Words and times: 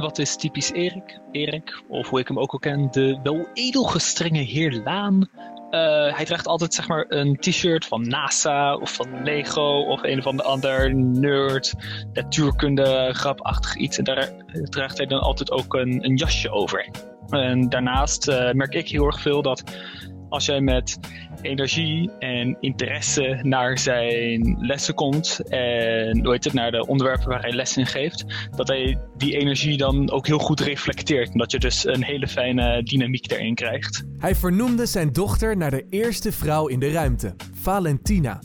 wat 0.00 0.18
is 0.18 0.36
typisch 0.36 0.72
Erik? 0.72 1.20
Erik, 1.32 1.82
of 1.88 2.08
hoe 2.08 2.20
ik 2.20 2.28
hem 2.28 2.38
ook 2.38 2.52
al 2.52 2.58
ken, 2.58 2.88
de 2.90 3.18
wel 3.22 3.46
edelgestrenge 3.54 4.40
heer 4.40 4.80
Laan. 4.84 5.28
Uh, 5.70 6.16
hij 6.16 6.24
draagt 6.24 6.46
altijd 6.46 6.74
zeg 6.74 6.88
maar 6.88 7.04
een 7.08 7.36
t-shirt 7.36 7.86
van 7.86 8.08
NASA 8.08 8.74
of 8.74 8.92
van 8.92 9.22
Lego 9.22 9.84
of 9.88 10.02
een 10.02 10.26
of 10.26 10.34
de 10.34 10.42
ander 10.42 10.94
nerd, 10.94 11.74
natuurkunde, 12.12 13.10
grapachtig 13.12 13.76
iets. 13.76 13.98
En 13.98 14.04
daar 14.04 14.32
draagt 14.64 14.96
hij 14.96 15.06
dan 15.06 15.20
altijd 15.20 15.50
ook 15.50 15.74
een, 15.74 16.04
een 16.04 16.16
jasje 16.16 16.50
over. 16.50 16.88
En 17.28 17.68
daarnaast 17.68 18.28
uh, 18.28 18.52
merk 18.52 18.74
ik 18.74 18.88
heel 18.88 19.06
erg 19.06 19.20
veel 19.20 19.42
dat 19.42 19.62
als 20.28 20.46
jij 20.46 20.60
met 20.60 20.98
energie 21.42 22.10
en 22.18 22.56
interesse 22.60 23.38
naar 23.42 23.78
zijn 23.78 24.56
lessen 24.60 24.94
komt 24.94 25.40
en 25.48 26.20
hoe 26.22 26.32
heet 26.32 26.44
het, 26.44 26.52
naar 26.52 26.70
de 26.70 26.86
onderwerpen 26.86 27.28
waar 27.28 27.40
hij 27.40 27.52
lessen 27.52 27.80
in 27.80 27.86
geeft, 27.86 28.24
dat 28.56 28.68
hij 28.68 28.98
die 29.16 29.38
energie 29.38 29.76
dan 29.76 30.10
ook 30.10 30.26
heel 30.26 30.38
goed 30.38 30.60
reflecteert. 30.60 31.32
En 31.32 31.38
dat 31.38 31.50
je 31.50 31.58
dus 31.58 31.86
een 31.86 32.04
hele 32.04 32.28
fijne 32.28 32.82
dynamiek 32.82 33.30
erin 33.30 33.54
krijgt. 33.54 34.04
Hij 34.18 34.34
vernoemde 34.34 34.86
zijn 34.86 35.12
dochter 35.12 35.56
naar 35.56 35.70
de 35.70 35.86
eerste 35.90 36.32
vrouw 36.32 36.66
in 36.66 36.78
de 36.78 36.90
ruimte, 36.90 37.34
Valentina. 37.52 38.42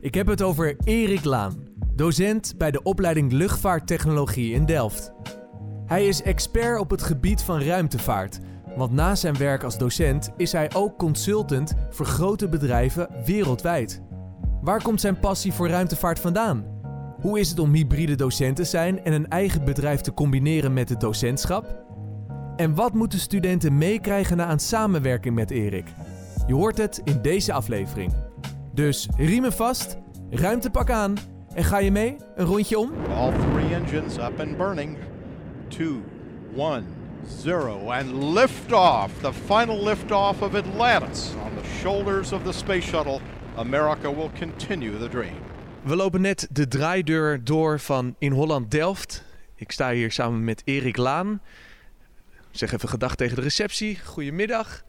Ik 0.00 0.14
heb 0.14 0.26
het 0.26 0.42
over 0.42 0.76
Erik 0.84 1.24
Laan, 1.24 1.68
docent 1.96 2.54
bij 2.58 2.70
de 2.70 2.82
opleiding 2.82 3.32
Luchtvaarttechnologie 3.32 4.52
in 4.52 4.66
Delft. 4.66 5.12
Hij 5.86 6.06
is 6.06 6.22
expert 6.22 6.80
op 6.80 6.90
het 6.90 7.02
gebied 7.02 7.42
van 7.42 7.60
ruimtevaart 7.60 8.38
want 8.76 8.92
na 8.92 9.14
zijn 9.14 9.36
werk 9.36 9.62
als 9.62 9.78
docent 9.78 10.30
is 10.36 10.52
hij 10.52 10.70
ook 10.74 10.98
consultant 10.98 11.74
voor 11.90 12.06
grote 12.06 12.48
bedrijven 12.48 13.08
wereldwijd. 13.24 14.02
Waar 14.60 14.82
komt 14.82 15.00
zijn 15.00 15.18
passie 15.18 15.52
voor 15.52 15.68
ruimtevaart 15.68 16.20
vandaan? 16.20 16.64
Hoe 17.20 17.40
is 17.40 17.48
het 17.48 17.58
om 17.58 17.72
hybride 17.72 18.14
docent 18.14 18.56
te 18.56 18.64
zijn 18.64 19.04
en 19.04 19.12
een 19.12 19.28
eigen 19.28 19.64
bedrijf 19.64 20.00
te 20.00 20.14
combineren 20.14 20.72
met 20.72 20.88
het 20.88 21.00
docentschap? 21.00 21.82
En 22.56 22.74
wat 22.74 22.94
moeten 22.94 23.18
studenten 23.18 23.78
meekrijgen 23.78 24.36
na 24.36 24.50
een 24.50 24.58
samenwerking 24.58 25.34
met 25.34 25.50
Erik? 25.50 25.86
Je 26.46 26.54
hoort 26.54 26.78
het 26.78 27.00
in 27.04 27.22
deze 27.22 27.52
aflevering. 27.52 28.12
Dus 28.72 29.08
riemen 29.16 29.52
vast, 29.52 29.96
ruimtepak 30.30 30.90
aan 30.90 31.14
en 31.54 31.64
ga 31.64 31.78
je 31.78 31.90
mee 31.90 32.16
een 32.34 32.46
rondje 32.46 32.78
om? 32.78 32.90
All 33.14 33.32
three 33.32 33.74
engines 33.74 34.16
up 34.16 34.40
and 34.40 34.56
burning. 34.56 34.96
2 35.68 36.02
1 36.56 37.03
zero, 37.28 37.90
and 37.90 38.12
liftoff, 38.12 39.10
the 39.20 39.32
final 39.32 39.84
liftoff 39.84 40.42
of 40.42 40.54
Atlantis 40.54 41.34
on 41.44 41.50
the 41.56 41.64
shoulders 41.80 42.32
of 42.32 42.44
the 42.44 42.52
space 42.52 42.84
shuttle. 42.84 43.20
America 43.56 44.10
will 44.10 44.30
continue 44.38 44.98
the 44.98 45.08
dream. 45.08 45.36
We 45.82 45.96
lopen 45.96 46.20
net 46.20 46.48
de 46.50 46.68
draaideur 46.68 47.44
door 47.44 47.80
van 47.80 48.14
in 48.18 48.32
Holland 48.32 48.70
Delft. 48.70 49.24
Ik 49.54 49.72
sta 49.72 49.90
hier 49.90 50.12
samen 50.12 50.44
met 50.44 50.62
Erik 50.64 50.96
Laan. 50.96 51.40
Zeg 52.50 52.72
even 52.72 52.88
gedag 52.88 53.14
tegen 53.14 53.36
de 53.36 53.42
receptie. 53.42 53.98
Goedemiddag. 54.04 54.84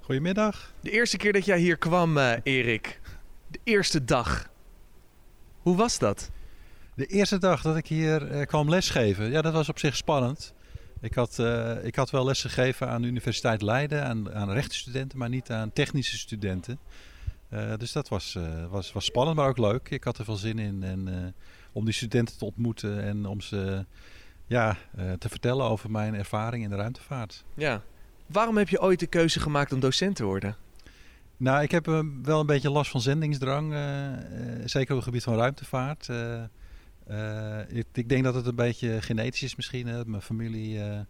Goedemiddag. 0.00 0.72
De 0.80 0.90
eerste 0.90 1.16
keer 1.16 1.32
dat 1.32 1.44
jij 1.44 1.58
hier 1.58 1.76
kwam, 1.76 2.16
uh, 2.16 2.32
Erik. 2.42 3.00
De 3.48 3.58
eerste 3.64 4.04
dag. 4.04 4.50
Hoe 5.58 5.76
was 5.76 5.98
dat? 5.98 6.30
De 6.94 7.06
eerste 7.06 7.38
dag 7.38 7.62
dat 7.62 7.76
ik 7.76 7.86
hier 7.86 8.32
uh, 8.32 8.46
kwam 8.46 8.68
lesgeven, 8.68 9.30
ja, 9.30 9.42
dat 9.42 9.52
was 9.52 9.68
op 9.68 9.78
zich 9.78 9.96
spannend. 9.96 10.54
Ik 11.02 11.14
had, 11.14 11.38
uh, 11.40 11.84
ik 11.84 11.96
had 11.96 12.10
wel 12.10 12.24
les 12.24 12.40
gegeven 12.40 12.88
aan 12.88 13.02
de 13.02 13.08
Universiteit 13.08 13.62
Leiden, 13.62 14.04
aan, 14.04 14.34
aan 14.34 14.50
rechtenstudenten, 14.50 15.18
maar 15.18 15.28
niet 15.28 15.50
aan 15.50 15.72
technische 15.72 16.18
studenten. 16.18 16.78
Uh, 17.50 17.72
dus 17.78 17.92
dat 17.92 18.08
was, 18.08 18.34
uh, 18.38 18.66
was, 18.70 18.92
was 18.92 19.04
spannend, 19.04 19.36
maar 19.36 19.48
ook 19.48 19.58
leuk. 19.58 19.90
Ik 19.90 20.04
had 20.04 20.18
er 20.18 20.24
veel 20.24 20.36
zin 20.36 20.58
in 20.58 20.82
en, 20.82 21.34
om 21.72 21.84
die 21.84 21.94
studenten 21.94 22.38
te 22.38 22.44
ontmoeten 22.44 23.02
en 23.02 23.26
om 23.26 23.40
ze 23.40 23.84
ja, 24.46 24.76
te 25.18 25.28
vertellen 25.28 25.66
over 25.66 25.90
mijn 25.90 26.14
ervaring 26.14 26.64
in 26.64 26.70
de 26.70 26.76
ruimtevaart. 26.76 27.44
Ja. 27.54 27.82
Waarom 28.26 28.56
heb 28.56 28.68
je 28.68 28.80
ooit 28.80 29.00
de 29.00 29.06
keuze 29.06 29.40
gemaakt 29.40 29.72
om 29.72 29.80
docent 29.80 30.16
te 30.16 30.24
worden? 30.24 30.56
Nou, 31.36 31.62
ik 31.62 31.70
heb 31.70 31.86
wel 32.22 32.40
een 32.40 32.46
beetje 32.46 32.70
last 32.70 32.90
van 32.90 33.00
zendingsdrang, 33.00 33.74
zeker 34.64 34.90
op 34.90 34.96
het 34.96 35.04
gebied 35.04 35.22
van 35.22 35.36
ruimtevaart. 35.36 36.08
Uh, 37.10 37.58
ik, 37.68 37.86
ik, 37.92 38.08
denk 38.08 38.24
dat 38.24 38.34
het 38.34 38.46
een 38.46 38.54
beetje 38.54 39.02
genetisch 39.02 39.42
is 39.42 39.56
misschien. 39.56 39.86
Hè. 39.86 40.04
Mijn 40.04 40.22
familie 40.22 40.78
uh, 40.78 41.00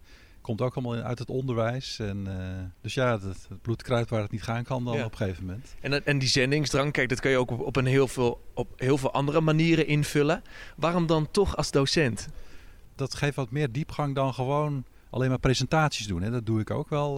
komt 0.41 0.61
ook 0.61 0.75
allemaal 0.75 1.03
uit 1.03 1.19
het 1.19 1.31
onderwijs. 1.31 1.99
En, 1.99 2.25
uh, 2.29 2.35
dus 2.81 2.95
ja, 2.95 3.13
het, 3.13 3.23
het 3.23 3.63
bloed 3.63 3.83
kruidt 3.83 4.11
waar 4.11 4.23
het 4.23 4.31
niet 4.31 4.43
gaan 4.43 4.65
kan 4.65 4.85
dan 4.85 4.97
ja. 4.97 5.05
op 5.05 5.11
een 5.11 5.17
gegeven 5.17 5.45
moment. 5.45 5.75
En, 5.81 6.07
en 6.07 6.19
die 6.19 6.29
zendingsdrang, 6.29 6.93
kijk, 6.93 7.09
dat 7.09 7.21
kun 7.21 7.31
je 7.31 7.37
ook 7.37 7.51
op, 7.51 7.61
op, 7.61 7.77
een 7.77 7.87
heel 7.87 8.09
veel, 8.09 8.43
op 8.55 8.81
heel 8.81 8.99
veel 8.99 9.13
andere 9.13 9.41
manieren 9.41 9.87
invullen. 9.87 10.43
Waarom 10.77 11.07
dan 11.07 11.31
toch 11.31 11.57
als 11.57 11.71
docent? 11.71 12.29
Dat 12.95 13.15
geeft 13.15 13.37
wat 13.37 13.51
meer 13.51 13.73
diepgang 13.73 14.15
dan 14.15 14.35
gewoon 14.35 14.85
alleen 15.11 15.29
maar 15.29 15.39
presentaties 15.39 16.07
doen. 16.07 16.23
Hè. 16.23 16.31
Dat 16.31 16.47
doe 16.47 16.61
ik 16.61 16.71
ook 16.71 16.89
wel. 16.89 17.15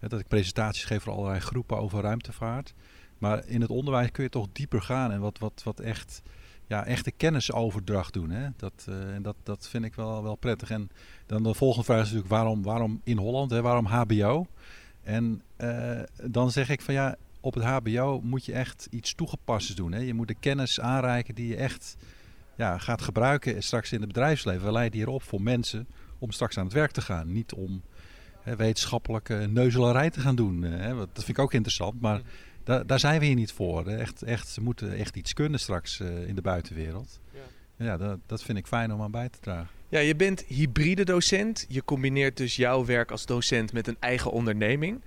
dat 0.00 0.20
ik 0.20 0.28
presentaties 0.28 0.84
geef 0.84 1.02
voor 1.02 1.12
allerlei 1.12 1.40
groepen 1.40 1.78
over 1.78 2.02
ruimtevaart. 2.02 2.74
Maar 3.18 3.46
in 3.46 3.60
het 3.60 3.70
onderwijs 3.70 4.10
kun 4.10 4.24
je 4.24 4.30
toch 4.30 4.46
dieper 4.52 4.82
gaan 4.82 5.12
en 5.12 5.20
wat, 5.20 5.38
wat, 5.38 5.62
wat 5.64 5.80
echt 5.80 6.22
ja, 6.68 6.84
echte 6.84 7.10
kennisoverdracht 7.10 8.12
doen. 8.12 8.30
Hè? 8.30 8.48
Dat, 8.56 8.86
uh, 8.88 9.14
en 9.14 9.22
dat, 9.22 9.36
dat 9.42 9.68
vind 9.68 9.84
ik 9.84 9.94
wel, 9.94 10.22
wel 10.22 10.36
prettig. 10.36 10.70
En 10.70 10.90
dan 11.26 11.42
de 11.42 11.54
volgende 11.54 11.84
vraag 11.84 11.98
is 11.98 12.04
natuurlijk 12.04 12.30
waarom, 12.30 12.62
waarom 12.62 13.00
in 13.04 13.16
Holland, 13.16 13.50
hè? 13.50 13.62
waarom 13.62 13.86
HBO? 13.86 14.46
En 15.02 15.42
uh, 15.60 16.00
dan 16.24 16.50
zeg 16.50 16.68
ik 16.68 16.80
van 16.80 16.94
ja, 16.94 17.16
op 17.40 17.54
het 17.54 17.64
HBO 17.64 18.20
moet 18.20 18.44
je 18.44 18.52
echt 18.52 18.86
iets 18.90 19.14
toegepast 19.14 19.76
doen. 19.76 19.92
Hè? 19.92 20.00
Je 20.00 20.14
moet 20.14 20.28
de 20.28 20.36
kennis 20.40 20.80
aanreiken 20.80 21.34
die 21.34 21.48
je 21.48 21.56
echt 21.56 21.96
ja, 22.56 22.78
gaat 22.78 23.02
gebruiken 23.02 23.62
straks 23.62 23.92
in 23.92 23.98
het 23.98 24.08
bedrijfsleven. 24.08 24.64
We 24.64 24.72
leiden 24.72 24.98
hier 24.98 25.08
op 25.08 25.22
voor 25.22 25.42
mensen 25.42 25.86
om 26.18 26.30
straks 26.30 26.58
aan 26.58 26.64
het 26.64 26.72
werk 26.72 26.90
te 26.90 27.00
gaan. 27.00 27.32
Niet 27.32 27.52
om 27.52 27.82
hè, 28.40 28.56
wetenschappelijke 28.56 29.34
neuzelarij 29.34 30.10
te 30.10 30.20
gaan 30.20 30.36
doen. 30.36 30.62
Hè? 30.62 30.96
Dat 30.96 31.08
vind 31.14 31.28
ik 31.28 31.38
ook 31.38 31.52
interessant. 31.52 32.00
Maar 32.00 32.20
daar, 32.68 32.86
daar 32.86 32.98
zijn 32.98 33.20
we 33.20 33.26
hier 33.26 33.34
niet 33.34 33.52
voor. 33.52 33.86
Echt, 33.86 34.22
echt, 34.22 34.48
ze 34.48 34.60
moeten 34.60 34.96
echt 34.96 35.16
iets 35.16 35.32
kunnen 35.32 35.60
straks 35.60 36.00
uh, 36.00 36.28
in 36.28 36.34
de 36.34 36.42
buitenwereld. 36.42 37.20
Ja, 37.32 37.84
ja 37.84 37.96
dat, 37.96 38.18
dat 38.26 38.42
vind 38.42 38.58
ik 38.58 38.66
fijn 38.66 38.92
om 38.92 39.02
aan 39.02 39.10
bij 39.10 39.28
te 39.28 39.38
dragen. 39.40 39.68
Ja, 39.88 39.98
je 39.98 40.16
bent 40.16 40.44
hybride 40.46 41.04
docent. 41.04 41.66
Je 41.68 41.84
combineert 41.84 42.36
dus 42.36 42.56
jouw 42.56 42.84
werk 42.84 43.10
als 43.10 43.26
docent 43.26 43.72
met 43.72 43.86
een 43.86 43.96
eigen 44.00 44.30
onderneming. 44.30 45.00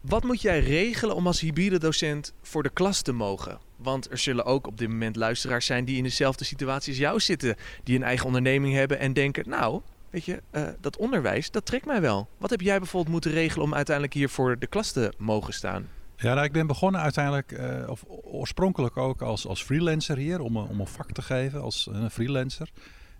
Wat 0.00 0.22
moet 0.22 0.40
jij 0.40 0.60
regelen 0.60 1.16
om 1.16 1.26
als 1.26 1.40
hybride 1.40 1.78
docent 1.78 2.32
voor 2.42 2.62
de 2.62 2.70
klas 2.70 3.02
te 3.02 3.12
mogen? 3.12 3.58
Want 3.76 4.10
er 4.10 4.18
zullen 4.18 4.44
ook 4.44 4.66
op 4.66 4.78
dit 4.78 4.88
moment 4.88 5.16
luisteraars 5.16 5.66
zijn 5.66 5.84
die 5.84 5.96
in 5.96 6.02
dezelfde 6.02 6.44
situatie 6.44 6.92
als 6.92 7.00
jou 7.00 7.20
zitten. 7.20 7.56
Die 7.84 7.96
een 7.96 8.02
eigen 8.02 8.26
onderneming 8.26 8.74
hebben 8.74 8.98
en 8.98 9.12
denken, 9.12 9.48
nou, 9.48 9.80
weet 10.10 10.24
je, 10.24 10.42
uh, 10.52 10.68
dat 10.80 10.96
onderwijs, 10.96 11.50
dat 11.50 11.66
trekt 11.66 11.86
mij 11.86 12.00
wel. 12.00 12.28
Wat 12.38 12.50
heb 12.50 12.60
jij 12.60 12.78
bijvoorbeeld 12.78 13.12
moeten 13.12 13.30
regelen 13.30 13.64
om 13.64 13.74
uiteindelijk 13.74 14.14
hier 14.14 14.28
voor 14.28 14.58
de 14.58 14.66
klas 14.66 14.92
te 14.92 15.12
mogen 15.18 15.54
staan? 15.54 15.88
Ja, 16.22 16.34
nou, 16.34 16.44
ik 16.44 16.52
ben 16.52 16.66
begonnen 16.66 17.00
uiteindelijk, 17.00 17.52
uh, 17.52 17.88
of 17.88 18.04
oorspronkelijk 18.08 18.96
ook 18.96 19.22
als, 19.22 19.46
als 19.46 19.62
freelancer 19.62 20.16
hier, 20.16 20.40
om, 20.40 20.56
om 20.56 20.80
een 20.80 20.86
vak 20.86 21.12
te 21.12 21.22
geven 21.22 21.62
als 21.62 21.88
een 21.92 22.10
freelancer. 22.10 22.70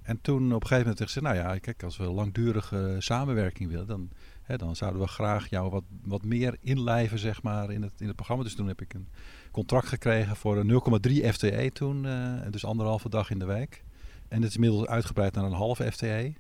En 0.03 0.21
toen 0.21 0.45
op 0.45 0.61
een 0.61 0.67
gegeven 0.67 0.83
moment 0.83 1.01
gezegd, 1.03 1.27
nou 1.27 1.37
ja, 1.37 1.59
kijk, 1.59 1.83
als 1.83 1.97
we 1.97 2.05
langdurige 2.05 2.97
samenwerking 2.99 3.71
willen, 3.71 3.87
dan, 3.87 4.11
hè, 4.43 4.57
dan 4.57 4.77
zouden 4.77 5.01
we 5.01 5.07
graag 5.07 5.51
jou 5.51 5.71
wat, 5.71 5.85
wat 6.03 6.25
meer 6.25 6.57
inlijven, 6.61 7.19
zeg 7.19 7.43
maar, 7.43 7.71
in 7.71 7.83
het, 7.83 7.93
in 7.99 8.07
het 8.07 8.17
programma. 8.17 8.45
Dus 8.45 8.55
toen 8.55 8.69
heb 8.69 8.81
ik 8.81 8.95
een 8.95 9.09
contract 9.51 9.87
gekregen 9.87 10.37
voor 10.37 10.65
0,3 11.09 11.13
FTE 11.13 11.71
toen, 11.73 12.07
dus 12.51 12.65
anderhalve 12.65 13.09
dag 13.09 13.31
in 13.31 13.39
de 13.39 13.45
week. 13.45 13.85
En 14.29 14.41
het 14.41 14.49
is 14.49 14.55
inmiddels 14.55 14.87
uitgebreid 14.87 15.35
naar 15.35 15.45
een 15.45 15.53
halve 15.53 15.93
FTE. 15.93 16.33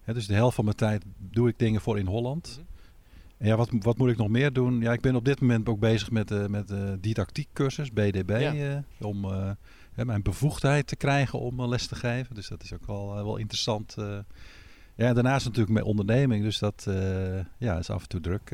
Hè, 0.00 0.14
dus 0.14 0.26
de 0.26 0.34
helft 0.34 0.54
van 0.54 0.64
mijn 0.64 0.76
tijd 0.76 1.04
doe 1.18 1.48
ik 1.48 1.58
dingen 1.58 1.80
voor 1.80 1.98
in 1.98 2.06
Holland. 2.06 2.54
-hmm. 2.54 2.75
Ja, 3.38 3.56
wat, 3.56 3.68
wat 3.78 3.98
moet 3.98 4.10
ik 4.10 4.16
nog 4.16 4.28
meer 4.28 4.52
doen? 4.52 4.80
Ja, 4.80 4.92
ik 4.92 5.00
ben 5.00 5.14
op 5.14 5.24
dit 5.24 5.40
moment 5.40 5.68
ook 5.68 5.78
bezig 5.78 6.10
met, 6.10 6.30
uh, 6.30 6.46
met 6.46 6.70
uh, 6.70 6.78
didactiekcursus, 7.00 7.92
BDB. 7.92 8.36
Ja. 8.40 8.54
Uh, 8.54 8.76
om 9.00 9.26
mijn 9.94 10.22
bevoegdheid 10.22 10.86
te 10.86 10.96
krijgen 10.96 11.38
om 11.38 11.68
les 11.68 11.86
te 11.86 11.94
geven. 11.94 12.34
Dus 12.34 12.48
dat 12.48 12.62
is 12.62 12.72
ook 12.72 12.86
wel, 12.86 13.14
wel 13.14 13.36
interessant. 13.36 13.94
ja, 14.94 15.12
daarnaast 15.12 15.44
natuurlijk 15.44 15.72
mijn 15.72 15.84
onderneming. 15.84 16.42
Dus 16.42 16.58
dat 16.58 16.86
ja, 17.58 17.78
is 17.78 17.90
af 17.90 18.02
en 18.02 18.08
toe 18.08 18.20
druk. 18.20 18.50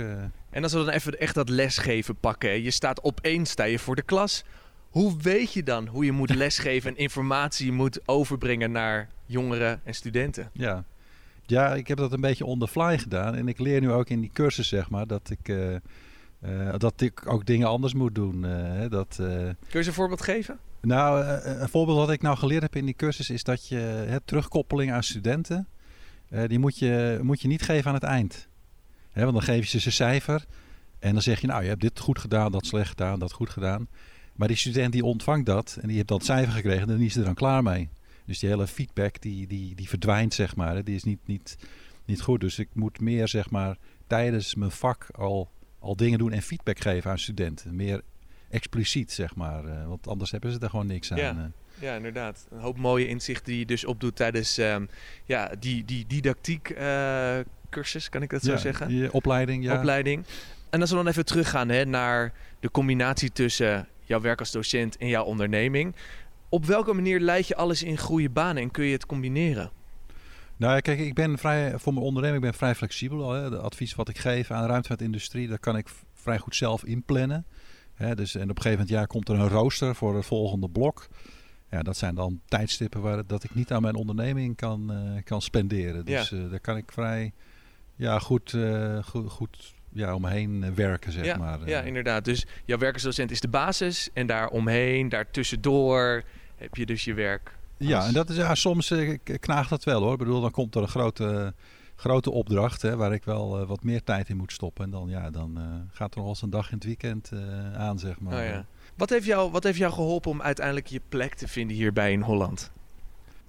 En 0.51 0.63
als 0.63 0.73
we 0.73 0.79
dan 0.79 0.89
even 0.89 1.21
echt 1.21 1.35
dat 1.35 1.49
lesgeven 1.49 2.17
pakken. 2.17 2.63
Je 2.63 2.71
staat 2.71 3.03
opeens 3.03 3.51
sta 3.51 3.65
je 3.65 3.79
voor 3.79 3.97
de 3.97 4.03
klas. 4.03 4.45
Hoe 4.91 5.17
weet 5.23 5.53
je 5.53 5.63
dan 5.63 5.87
hoe 5.87 6.05
je 6.05 6.13
moet 6.13 6.35
lesgeven 6.45 6.91
en 6.91 6.97
informatie 6.97 7.73
moet 7.73 8.09
overbrengen 8.09 8.73
naar 8.73 9.09
jongeren 9.27 9.81
en 9.85 9.95
studenten? 9.95 10.51
Ja, 10.53 10.85
ja, 11.53 11.75
ik 11.75 11.89
heb 11.89 11.99
dat 11.99 12.13
een 12.13 12.21
beetje 12.21 12.45
on 12.45 12.59
the 12.59 12.69
fly 12.69 12.99
gedaan. 12.99 13.35
En 13.35 13.49
ik 13.49 13.59
leer 13.59 13.81
nu 13.81 13.91
ook 13.91 14.09
in 14.09 14.21
die 14.21 14.31
cursus, 14.33 14.69
zeg 14.69 14.91
maar, 14.91 15.07
dat 15.07 15.31
ik, 15.31 15.49
uh, 15.49 15.73
uh, 15.73 16.75
dat 16.79 17.01
ik 17.01 17.27
ook 17.27 17.47
dingen 17.47 17.69
anders 17.69 17.95
moet 17.95 18.15
doen. 18.15 18.45
Uh, 18.45 18.91
dat, 18.91 19.15
Kun 19.17 19.57
je 19.81 19.87
een 19.87 19.93
voorbeeld 19.93 20.23
geven? 20.23 20.59
Nou, 20.81 21.25
een 21.43 21.69
voorbeeld 21.69 21.99
wat 21.99 22.11
ik 22.11 22.23
nou 22.23 22.37
geleerd 22.37 22.63
heb 22.63 22.77
in 22.77 22.85
die 22.85 22.95
cursus 22.95 23.31
is 23.31 23.45
dat 23.45 23.69
je 23.69 24.21
terugkoppeling 24.25 24.93
aan 24.93 25.03
studenten, 25.03 25.69
die 26.47 26.59
moet 26.59 26.79
je, 26.79 27.19
moet 27.23 27.41
je 27.41 27.49
niet 27.49 27.63
geven 27.63 27.89
aan 27.89 27.95
het 27.95 28.03
eind. 28.03 28.49
Hè, 29.11 29.23
want 29.23 29.35
dan 29.35 29.43
geef 29.43 29.67
je 29.67 29.79
ze 29.79 29.87
een 29.87 29.93
cijfer 29.93 30.45
en 30.99 31.13
dan 31.13 31.23
zeg 31.23 31.41
je, 31.41 31.47
nou, 31.47 31.63
je 31.63 31.69
hebt 31.69 31.81
dit 31.81 31.99
goed 31.99 32.19
gedaan, 32.19 32.53
dat 32.53 32.67
slecht 32.67 32.89
gedaan, 32.89 33.19
dat 33.19 33.33
goed 33.33 33.51
gedaan. 33.51 33.89
Maar 34.37 34.49
die 34.49 34.57
student 34.57 34.93
die 34.93 35.05
ontvangt 35.05 35.47
dat 35.47 35.79
en 35.81 35.87
die 35.87 35.97
heeft 35.97 36.09
dat 36.09 36.25
cijfer 36.25 36.53
gekregen, 36.53 36.87
dan 36.87 37.01
is 37.01 37.17
er 37.17 37.25
dan 37.25 37.35
klaar 37.35 37.63
mee. 37.63 37.89
Dus 38.27 38.39
die 38.39 38.49
hele 38.49 38.67
feedback 38.67 39.21
die, 39.23 39.47
die, 39.47 39.75
die 39.75 39.89
verdwijnt, 39.89 40.35
zeg 40.35 40.57
maar. 40.57 40.75
Hè. 40.75 40.83
Die 40.83 40.95
is 40.95 41.05
niet, 41.05 41.19
niet, 41.27 41.57
niet 42.05 42.21
goed. 42.21 42.41
Dus 42.41 42.59
ik 42.59 42.69
moet 42.73 43.01
meer, 43.01 43.29
zeg 43.29 43.51
maar, 43.51 43.77
tijdens 44.07 44.55
mijn 44.55 44.71
vak 44.71 45.07
al, 45.13 45.51
al 45.79 45.97
dingen 45.97 46.19
doen 46.19 46.33
en 46.33 46.43
feedback 46.43 46.81
geven 46.81 47.11
aan 47.11 47.19
studenten. 47.19 47.77
Meer 47.77 48.01
expliciet, 48.51 49.13
zeg 49.13 49.35
maar. 49.37 49.65
eh, 49.65 49.87
want 49.87 50.09
anders 50.09 50.31
hebben 50.31 50.53
ze 50.53 50.59
er 50.59 50.71
gewoon 50.71 50.87
niks 50.87 51.13
aan. 51.13 51.19
Ja. 51.19 51.31
eh. 51.31 51.45
Ja, 51.81 51.95
inderdaad. 51.95 52.47
Een 52.51 52.61
hoop 52.61 52.79
mooie 52.79 53.07
inzichten 53.09 53.45
die 53.47 53.59
je 53.59 53.67
dus 53.67 53.85
opdoet 53.85 54.17
tijdens 54.17 54.59
ehm, 54.59 54.87
ja, 55.25 55.53
die, 55.59 55.85
die 55.85 56.07
didactiek 56.07 56.71
eh, 56.71 57.39
cursus, 57.71 58.09
kan 58.09 58.23
ik 58.23 58.31
dat 58.31 58.43
zo 58.43 58.53
Ja, 58.53 58.57
zeggen? 58.59 58.95
je 58.95 59.13
opleiding, 59.13 59.65
ja. 59.65 59.77
Opleiding. 59.79 60.25
En 60.71 60.81
als 60.81 60.91
we 60.91 60.97
dan 60.97 61.07
even 61.07 61.25
teruggaan 61.25 61.69
hè, 61.69 61.85
naar 61.85 62.33
de 62.61 62.71
combinatie 62.71 63.33
tussen 63.33 63.89
jouw 64.05 64.21
werk 64.21 64.39
als 64.39 64.51
docent 64.51 64.97
en 64.97 65.09
jouw 65.09 65.25
onderneming. 65.25 65.95
Op 66.53 66.65
welke 66.65 66.93
manier 66.93 67.21
leid 67.21 67.47
je 67.47 67.57
alles 67.57 67.83
in 67.83 67.99
goede 67.99 68.31
banen 68.31 68.63
en 68.63 68.71
kun 68.71 68.85
je 68.85 68.93
het 68.93 69.07
combineren? 69.07 69.71
Nou 70.57 70.75
ja, 70.75 70.81
kijk, 70.81 70.99
ik 70.99 71.15
ben 71.15 71.39
vrij, 71.39 71.79
voor 71.79 71.93
mijn 71.93 72.05
onderneming 72.05 72.41
ben 72.41 72.51
ik 72.51 72.57
vrij 72.57 72.75
flexibel. 72.75 73.31
Hè. 73.31 73.51
De 73.51 73.59
advies 73.59 73.95
wat 73.95 74.09
ik 74.09 74.19
geef 74.19 74.51
aan 74.51 74.63
de 74.63 74.69
ruimtevaartindustrie, 74.69 75.49
dat 75.49 75.61
kan 75.61 75.77
ik 75.77 75.89
vrij 76.15 76.39
goed 76.39 76.57
zelf 76.57 76.85
inplannen. 76.85 77.47
Hè, 77.95 78.15
dus, 78.15 78.35
en 78.35 78.43
op 78.43 78.57
een 78.57 78.63
gegeven 78.63 78.79
moment 78.79 78.89
ja, 78.89 79.05
komt 79.05 79.29
er 79.29 79.35
een 79.35 79.49
rooster 79.49 79.95
voor 79.95 80.15
het 80.15 80.27
volgende 80.27 80.69
blok. 80.69 81.09
Ja, 81.71 81.83
dat 81.83 81.97
zijn 81.97 82.15
dan 82.15 82.41
tijdstippen 82.47 83.01
waar, 83.01 83.27
dat 83.27 83.45
ik 83.45 83.55
niet 83.55 83.73
aan 83.73 83.83
mijn 83.83 83.95
onderneming 83.95 84.57
kan, 84.57 84.93
eh, 84.93 85.25
kan 85.25 85.43
spenderen. 85.43 86.05
Dus 86.05 86.33
eh, 86.33 86.51
daar 86.51 86.61
kan 86.61 86.77
ik 86.77 86.93
vrij 86.93 87.33
ja, 87.97 88.19
goed, 88.19 88.55
eh, 88.55 89.03
goed, 89.03 89.31
goed 89.31 89.75
ja, 89.93 90.15
omheen 90.15 90.75
werken, 90.75 91.13
zeg 91.13 91.25
ja, 91.25 91.37
maar. 91.37 91.69
ja, 91.69 91.81
inderdaad. 91.81 92.25
Dus 92.25 92.47
jouw 92.65 92.79
werk 92.79 92.95
als 92.95 93.03
docent 93.03 93.31
is 93.31 93.41
de 93.41 93.49
basis 93.49 94.09
en 94.13 94.27
daaromheen, 94.27 95.09
daartussendoor 95.09 96.25
heb 96.63 96.75
je 96.75 96.87
dus 96.87 97.05
je 97.05 97.15
werk. 97.15 97.57
Ja, 97.77 98.07
en 98.07 98.13
dat 98.13 98.31
is, 98.31 98.37
ja, 98.37 98.55
soms 98.55 98.91
eh, 98.91 99.19
knaagt 99.41 99.71
dat 99.71 99.85
wel 99.85 100.03
hoor. 100.03 100.13
Ik 100.13 100.19
bedoel, 100.19 100.41
dan 100.41 100.51
komt 100.51 100.75
er 100.75 100.83
een 100.83 100.89
grote, 100.89 101.55
grote 101.97 102.31
opdracht 102.31 102.83
hè, 102.83 102.97
waar 102.97 103.13
ik 103.13 103.25
wel 103.25 103.61
eh, 103.61 103.67
wat 103.67 103.83
meer 103.83 104.03
tijd 104.03 104.29
in 104.29 104.37
moet 104.37 104.53
stoppen. 104.53 104.85
En 104.85 104.91
dan, 104.91 105.09
ja, 105.09 105.31
dan 105.31 105.57
eh, 105.57 105.63
gaat 105.93 106.11
er 106.11 106.17
nog 106.17 106.25
wel 106.25 106.29
eens 106.29 106.43
een 106.43 106.51
dag 106.51 106.69
in 106.69 106.75
het 106.75 106.85
weekend 106.85 107.33
aan, 107.77 107.99
zeg 107.99 108.21
maar. 108.21 108.39
Oh, 108.39 108.45
ja. 108.45 108.65
wat, 108.95 109.11
heeft 109.11 109.27
jou, 109.27 109.51
wat 109.51 109.63
heeft 109.63 109.79
jou 109.79 109.93
geholpen 109.93 110.31
om 110.31 110.43
uiteindelijk 110.43 110.87
je 110.87 111.01
plek 111.09 111.35
te 111.35 111.49
vinden 111.49 111.77
hierbij 111.77 112.13
in 112.13 112.21
Holland? 112.21 112.71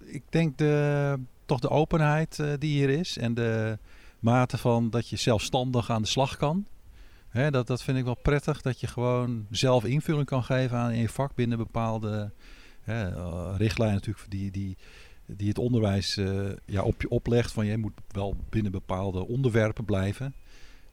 Ik 0.03 0.23
denk 0.29 0.57
de, 0.57 1.15
toch 1.45 1.59
de 1.59 1.69
openheid 1.69 2.43
die 2.59 2.77
hier 2.77 2.89
is 2.89 3.17
en 3.17 3.33
de 3.33 3.77
mate 4.19 4.57
van 4.57 4.89
dat 4.89 5.09
je 5.09 5.15
zelfstandig 5.15 5.89
aan 5.89 6.01
de 6.01 6.07
slag 6.07 6.37
kan. 6.37 6.65
Hè, 7.29 7.51
dat, 7.51 7.67
dat 7.67 7.83
vind 7.83 7.97
ik 7.97 8.03
wel 8.03 8.17
prettig, 8.21 8.61
dat 8.61 8.79
je 8.79 8.87
gewoon 8.87 9.45
zelf 9.49 9.83
invulling 9.83 10.25
kan 10.25 10.43
geven 10.43 10.77
aan 10.77 10.95
je 10.95 11.09
vak 11.09 11.35
binnen 11.35 11.57
bepaalde 11.57 12.31
richtlijnen 13.57 13.95
natuurlijk 13.95 14.25
die, 14.31 14.51
die, 14.51 14.77
die 15.25 15.47
het 15.47 15.57
onderwijs 15.57 16.17
eh, 16.17 16.49
ja, 16.65 16.81
op 16.81 17.01
je 17.01 17.09
oplegt. 17.09 17.51
Van 17.51 17.65
je 17.65 17.77
moet 17.77 17.93
wel 18.07 18.35
binnen 18.49 18.71
bepaalde 18.71 19.27
onderwerpen 19.27 19.85
blijven. 19.85 20.33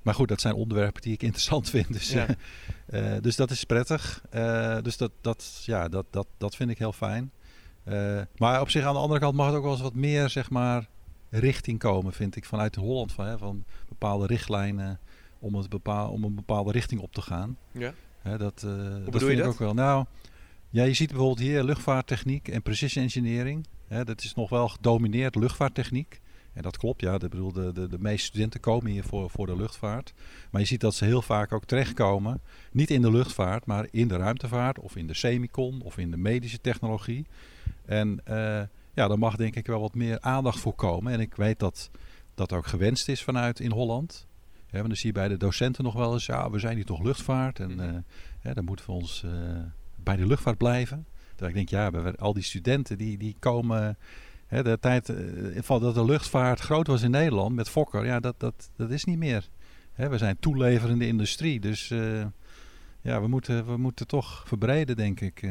Maar 0.03 0.15
goed, 0.15 0.29
dat 0.29 0.41
zijn 0.41 0.55
onderwerpen 0.55 1.03
die 1.03 1.13
ik 1.13 1.23
interessant 1.23 1.71
vind. 1.75 1.93
Dus, 1.93 2.13
Ja. 2.13 2.27
eh, 2.87 3.13
dus 3.21 3.37
dat 3.37 3.51
is 3.51 3.65
prettig. 3.65 4.23
Eh, 4.31 4.79
dus 4.83 4.97
dat, 4.97 5.11
dat, 5.21 5.63
ja, 5.65 5.89
dat, 5.89 6.07
dat, 6.11 6.27
dat 6.39 6.57
vind 6.57 6.71
ik 6.71 6.79
heel 6.79 6.93
fijn. 6.93 7.31
Eh, 7.85 8.21
maar 8.37 8.61
op 8.61 8.71
zich 8.71 8.85
aan 8.85 8.95
de 8.95 9.01
andere 9.01 9.21
kant 9.21 9.35
mag 9.35 9.47
het 9.47 9.57
ook 9.57 9.63
wel 9.63 9.73
eens 9.73 9.81
wat 9.81 9.95
meer 9.95 10.29
zeg 10.29 10.51
maar, 10.51 10.89
richting 11.31 11.79
komen, 11.79 12.13
vind 12.13 12.37
ik, 12.37 12.45
vanuit 12.45 12.75
Holland. 12.75 13.13
Van, 13.13 13.27
hè, 13.27 13.39
van 13.39 13.65
bepaalde 13.89 14.27
richtlijnen 14.27 15.01
om, 15.39 15.55
het 15.55 15.69
bepaal, 15.69 16.11
om 16.11 16.25
een 16.25 16.35
bepaalde 16.35 16.73
richting 16.73 17.01
op 17.01 17.13
te 17.13 17.23
gaan. 17.23 17.57
Ja. 17.73 17.93
Hè, 18.19 18.39
dat, 18.39 18.63
eh, 18.67 18.71
dat 19.11 19.19
vind 19.23 19.31
ik 19.31 19.37
dat? 19.39 19.47
ook 19.47 19.59
wel. 19.59 19.75
Nou, 19.75 20.05
ja, 20.71 20.85
je 20.85 20.95
ziet 20.95 21.09
bijvoorbeeld 21.09 21.39
hier 21.39 21.63
luchtvaarttechniek 21.65 22.49
en 22.49 22.63
precision 22.63 23.05
engineering. 23.05 23.67
Hè, 23.89 24.05
dat 24.05 24.23
is 24.23 24.35
nog 24.35 24.51
wel 24.51 24.69
gedomineerd 24.69 25.35
luchtvaarttechniek. 25.35 26.21
En 26.53 26.63
dat 26.63 26.77
klopt, 26.77 27.01
ja. 27.01 27.15
Ik 27.15 27.21
bedoel, 27.21 27.53
de, 27.53 27.73
de, 27.73 27.89
de 27.89 27.99
meeste 27.99 28.27
studenten 28.27 28.61
komen 28.61 28.91
hier 28.91 29.05
voor, 29.05 29.31
voor 29.31 29.47
de 29.47 29.57
luchtvaart. 29.57 30.13
Maar 30.51 30.61
je 30.61 30.67
ziet 30.67 30.81
dat 30.81 30.95
ze 30.95 31.05
heel 31.05 31.23
vaak 31.23 31.53
ook 31.53 31.65
terechtkomen. 31.65 32.41
Niet 32.73 32.91
in 32.91 33.03
de 33.03 33.11
luchtvaart, 33.11 33.67
maar 33.67 33.87
in 33.91 34.09
de 34.09 34.17
ruimtevaart 34.17 34.79
of 34.79 34.97
in 34.97 35.07
de 35.07 35.15
semicon 35.15 35.81
of 35.83 35.99
in 35.99 36.11
de 36.11 36.17
medische 36.17 36.61
technologie. 36.61 37.27
En 37.85 38.21
eh, 38.25 38.37
ja, 38.95 39.09
daar 39.09 39.19
mag 39.19 39.37
denk 39.37 39.57
ik 39.57 39.67
wel 39.67 39.81
wat 39.81 39.95
meer 39.95 40.21
aandacht 40.21 40.59
voor 40.61 40.75
komen. 40.75 41.13
En 41.13 41.21
ik 41.21 41.35
weet 41.35 41.59
dat 41.59 41.91
dat 42.35 42.53
ook 42.53 42.67
gewenst 42.67 43.09
is 43.09 43.23
vanuit 43.23 43.61
in 43.61 43.71
Holland. 43.71 44.27
Ja, 44.67 44.77
want 44.77 44.87
dan 44.89 44.97
zie 44.97 45.07
je 45.07 45.13
bij 45.19 45.29
de 45.29 45.37
docenten 45.37 45.85
nog 45.85 45.95
wel 45.95 46.13
eens, 46.13 46.27
ja, 46.27 46.51
we 46.51 46.59
zijn 46.59 46.77
hier 46.77 46.85
toch 46.85 47.03
luchtvaart. 47.03 47.61
En 47.61 47.71
Mhm. 47.75 47.81
eh, 47.81 47.95
ja, 48.43 48.55
dan 48.55 48.65
moeten 48.65 48.87
we 48.87 48.93
ons 48.93 49.23
eh, 49.25 49.31
bij 50.03 50.17
de 50.17 50.27
luchtvaart 50.27 50.59
blijven. 50.59 51.07
Terwijl 51.29 51.59
ik 51.59 51.71
denk, 51.71 51.93
ja, 51.93 52.11
al 52.19 52.33
die 52.33 52.43
studenten 52.43 52.99
die, 52.99 53.19
die 53.19 53.37
komen... 53.39 53.99
Hè, 54.47 54.63
de 54.63 54.79
tijd 54.81 55.09
eh, 55.09 55.81
dat 55.81 55.95
de 55.95 56.05
luchtvaart 56.05 56.61
groot 56.61 56.87
was 56.87 57.03
in 57.03 57.11
Nederland 57.11 57.55
met 57.55 57.69
Fokker, 57.69 58.05
ja, 58.05 58.21
dat, 58.21 58.35
dat, 58.39 58.71
dat 58.77 58.91
is 58.91 59.05
niet 59.05 59.19
meer. 59.19 59.49
Hè, 59.93 60.09
we 60.09 60.19
zijn 60.19 60.37
toeleverende 60.41 61.07
industrie, 61.07 61.61
dus 61.61 61.91
eh, 61.91 62.25
ja, 63.01 63.21
we 63.21 63.29
moeten, 63.29 63.67
we 63.67 63.77
moeten 63.77 64.07
toch 64.07 64.43
verbreden, 64.47 64.97
denk 64.97 65.21
ik. 65.21 65.43
eh. 65.43 65.51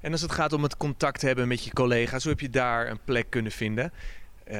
En 0.00 0.12
als 0.12 0.20
het 0.20 0.32
gaat 0.32 0.52
om 0.52 0.62
het 0.62 0.76
contact 0.76 1.22
hebben 1.22 1.48
met 1.48 1.64
je 1.64 1.72
collega's, 1.72 2.22
hoe 2.22 2.32
heb 2.32 2.40
je 2.40 2.50
daar 2.50 2.90
een 2.90 3.00
plek 3.04 3.30
kunnen 3.30 3.52
vinden? 3.52 3.92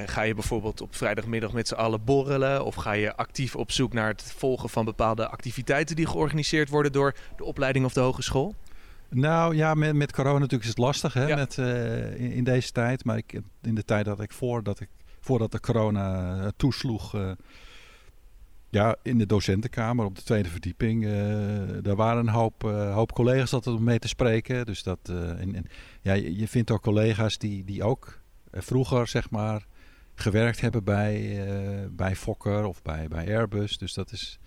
Ga 0.06 0.22
je 0.22 0.34
bijvoorbeeld 0.34 0.80
op 0.80 0.96
vrijdagmiddag 0.96 1.52
met 1.52 1.68
z'n 1.68 1.74
allen 1.74 2.04
borrelen? 2.04 2.64
Of 2.64 2.74
ga 2.74 2.92
je 2.92 3.16
actief 3.16 3.56
op 3.56 3.72
zoek 3.72 3.92
naar 3.92 4.08
het 4.08 4.22
volgen 4.22 4.68
van 4.68 4.84
bepaalde 4.84 5.28
activiteiten 5.28 5.96
die 5.96 6.06
georganiseerd 6.06 6.68
worden 6.68 6.92
door 6.92 7.14
de 7.36 7.44
opleiding 7.44 7.84
of 7.84 7.92
de 7.92 8.00
hogeschool? 8.00 8.54
Nou 9.10 9.56
ja, 9.56 9.74
met, 9.74 9.94
met 9.94 10.12
corona 10.12 10.38
natuurlijk 10.38 10.62
is 10.62 10.68
het 10.68 10.78
lastig 10.78 11.12
hè, 11.12 11.26
Ja. 11.26 11.36
met, 11.36 11.58
eh, 11.58 12.20
in, 12.20 12.32
in 12.32 12.44
deze 12.44 12.72
tijd. 12.72 13.04
Maar 13.04 13.16
ik, 13.16 13.40
in 13.62 13.74
de 13.74 13.84
tijd 13.84 14.04
dat 14.04 14.20
ik 14.20 14.32
voordat, 14.32 14.80
ik, 14.80 14.88
voordat 15.20 15.52
de 15.52 15.60
corona 15.60 16.38
eh, 16.40 16.48
toesloeg, 16.56 17.14
eh, 17.14 17.30
ja, 18.70 18.96
in 19.02 19.18
de 19.18 19.26
docentenkamer 19.26 20.04
op 20.04 20.16
de 20.16 20.22
tweede 20.22 20.48
verdieping, 20.48 21.04
daar 21.82 21.96
waren 21.96 22.26
een 22.26 22.32
hoop, 22.32 22.62
hoop 22.92 23.12
collega's 23.12 23.52
altijd 23.52 23.76
om 23.76 23.84
mee 23.84 23.98
te 23.98 24.08
spreken. 24.08 24.66
Dus 24.66 24.82
dat, 24.82 24.98
en, 25.08 25.54
en, 25.54 25.64
ja, 26.00 26.12
je, 26.12 26.36
je 26.36 26.48
vindt 26.48 26.70
ook 26.70 26.82
collega's 26.82 27.38
die, 27.38 27.64
die 27.64 27.82
ook 27.82 28.20
vroeger, 28.50 29.06
zeg 29.06 29.30
maar, 29.30 29.66
gewerkt 30.14 30.60
hebben 30.60 30.84
bij, 30.84 31.44
bij 31.90 32.16
Fokker 32.16 32.64
of 32.64 32.82
bij, 32.82 33.08
bij 33.08 33.36
Airbus. 33.36 33.78
Dus 33.78 33.94
dat 33.94 34.12
is, 34.12 34.38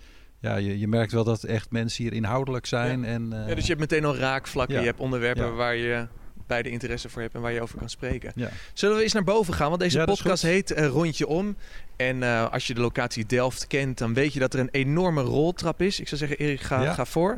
ja, 0.41 0.55
je, 0.55 0.79
je 0.79 0.88
merkt 0.88 1.11
wel 1.11 1.23
dat 1.23 1.43
echt 1.43 1.71
mensen 1.71 2.03
hier 2.03 2.13
inhoudelijk 2.13 2.65
zijn. 2.65 3.05
En, 3.05 3.33
eh, 3.33 3.47
Ja, 3.47 3.55
dus 3.55 3.63
je 3.63 3.69
hebt 3.75 3.79
meteen 3.91 4.05
al 4.05 4.15
raakvlakken, 4.17 4.75
ja. 4.75 4.81
je 4.81 4.88
hebt 4.88 4.99
onderwerpen 4.99 5.45
Ja. 5.45 5.51
waar 5.51 5.75
je 5.75 6.07
beide 6.47 6.69
interesse 6.69 7.09
voor 7.09 7.21
hebt 7.21 7.33
en 7.35 7.41
waar 7.41 7.51
je 7.51 7.61
over 7.61 7.77
kan 7.77 7.89
spreken. 7.89 8.31
ja. 8.35 8.49
Zullen 8.73 8.95
we 8.97 9.03
eens 9.03 9.13
naar 9.13 9.23
boven 9.23 9.53
gaan? 9.53 9.69
Want 9.69 9.81
deze 9.81 9.97
Ja, 9.97 10.05
podcast 10.05 10.43
heet 10.43 10.71
eh, 10.71 10.88
Rondje 10.88 11.27
Om. 11.27 11.55
En 11.95 12.23
eh, 12.23 12.51
als 12.51 12.67
je 12.67 12.73
de 12.73 12.81
locatie 12.81 13.25
Delft 13.25 13.67
kent, 13.67 13.97
dan 13.97 14.13
weet 14.13 14.33
je 14.33 14.39
dat 14.39 14.54
er 14.54 14.59
een 14.59 14.69
enorme 14.71 15.21
roltrap 15.21 15.81
is. 15.81 15.99
Ik 15.99 16.07
zou 16.07 16.19
zeggen, 16.19 16.37
Erik, 16.37 16.61
ga, 16.61 16.81
Ja. 16.83 16.94
ga 16.94 17.06
voor. 17.06 17.30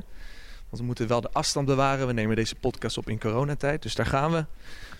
Want 0.69 0.77
we 0.81 0.83
moeten 0.83 1.07
wel 1.07 1.21
de 1.21 1.29
afstand 1.31 1.65
bewaren. 1.65 2.07
We 2.07 2.13
nemen 2.13 2.35
deze 2.35 2.55
podcast 2.55 2.97
op 2.97 3.09
in 3.09 3.19
coronatijd. 3.19 3.81
Dus 3.81 3.95
daar 3.95 4.05
gaan 4.05 4.31
we. 4.31 4.45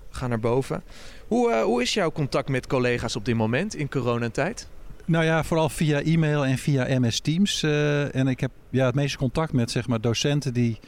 We 0.10 0.16
gaan 0.20 0.30
naar 0.30 0.40
boven. 0.40 0.84
Hoe, 1.28 1.52
eh, 1.52 1.64
hoe 1.64 1.82
is 1.82 1.94
jouw 1.94 2.12
contact 2.12 2.50
met 2.50 2.68
collega's 2.68 3.16
op 3.16 3.26
dit 3.26 3.36
moment 3.36 3.76
in 3.76 3.90
coronatijd? 3.90 4.68
Nou 5.06 5.26
ja, 5.26 5.44
vooral 5.44 5.70
via 5.70 6.02
e-mail 6.02 6.46
en 6.46 6.58
via 6.58 7.00
MS 7.00 7.20
Teams. 7.20 7.64
eh, 7.64 8.16
en 8.16 8.28
ik 8.28 8.40
heb 8.40 8.52
ja, 8.70 8.86
het 8.86 8.96
meeste 8.96 9.18
contact 9.18 9.54
met 9.54 9.72
zeg 9.72 9.88
maar, 9.88 10.02
docenten 10.02 10.54
die 10.54 10.80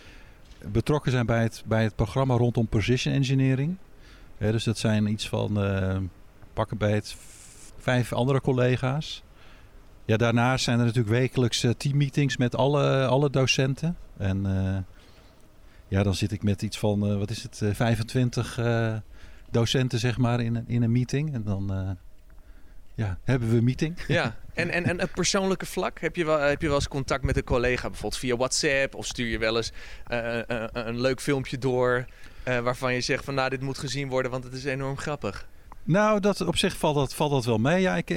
betrokken 0.71 1.11
zijn 1.11 1.25
bij 1.25 1.41
het, 1.43 1.63
bij 1.65 1.83
het 1.83 1.95
programma 1.95 2.35
rondom 2.35 2.67
precision 2.67 3.13
engineering. 3.13 3.75
Dus 4.37 4.63
dat 4.63 4.77
zijn 4.77 5.07
iets 5.07 5.29
van 5.29 5.61
eh 5.63 5.97
pakken 6.53 6.77
bij 6.77 6.91
het 6.91 7.15
vijf 7.77 8.13
andere 8.13 8.41
collega's. 8.41 9.23
Ja, 10.05 10.17
daarnaast 10.17 10.63
zijn 10.63 10.79
er 10.79 10.85
natuurlijk 10.85 11.15
wekelijks 11.15 11.63
eh, 11.63 11.71
teammeetings 11.71 12.37
met 12.37 12.55
alle, 12.55 13.05
alle 13.05 13.29
docenten. 13.29 13.97
En 14.17 14.45
ja, 15.87 16.03
dan 16.03 16.15
zit 16.15 16.31
ik 16.31 16.43
met 16.43 16.61
iets 16.61 16.79
van, 16.79 17.17
wat 17.19 17.29
is 17.29 17.43
het, 17.43 17.61
eh, 17.61 17.73
25 17.73 18.57
eh, 18.57 18.95
docenten 19.51 19.99
zeg 19.99 20.17
maar 20.17 20.41
in, 20.41 20.63
in 20.67 20.83
een 20.83 20.91
meeting. 20.91 21.33
En 21.33 21.43
dan 21.43 21.97
ja, 22.95 23.17
hebben 23.23 23.49
we 23.49 23.57
een 23.57 23.63
meeting. 23.63 23.99
Ja, 24.07 24.35
en, 24.55 24.69
en, 24.69 24.85
en 24.85 24.99
het 24.99 25.11
persoonlijke 25.11 25.65
vlak? 25.65 25.99
Heb 25.99 26.15
je, 26.15 26.25
wel, 26.25 26.39
heb 26.39 26.61
je 26.61 26.67
wel 26.67 26.75
eens 26.75 26.87
contact 26.87 27.23
met 27.23 27.37
een 27.37 27.43
collega, 27.43 27.89
bijvoorbeeld 27.89 28.21
via 28.21 28.35
WhatsApp? 28.35 28.95
Of 28.95 29.05
stuur 29.05 29.27
je 29.27 29.37
wel 29.37 29.57
eens 29.57 29.71
eh, 30.07 30.39
eh, 30.39 30.63
eh, 30.63 30.69
een 30.73 31.01
leuk 31.01 31.21
filmpje 31.21 31.57
door 31.57 32.05
waarvan 32.43 32.93
je 32.93 33.01
zegt 33.01 33.23
van 33.25 33.33
nou, 33.33 33.49
dit 33.49 33.61
moet 33.61 33.77
gezien 33.77 34.09
worden, 34.09 34.31
want 34.31 34.43
het 34.43 34.53
is 34.53 34.63
enorm 34.63 34.97
grappig. 34.97 35.47
Nou, 35.83 36.19
dat, 36.19 36.41
op 36.41 36.57
zich 36.57 36.77
valt 36.77 36.95
dat, 36.95 37.13
valt 37.13 37.31
dat 37.31 37.45
wel 37.45 37.57
mee. 37.57 37.81
Ja, 37.81 37.95
ik, 37.95 38.09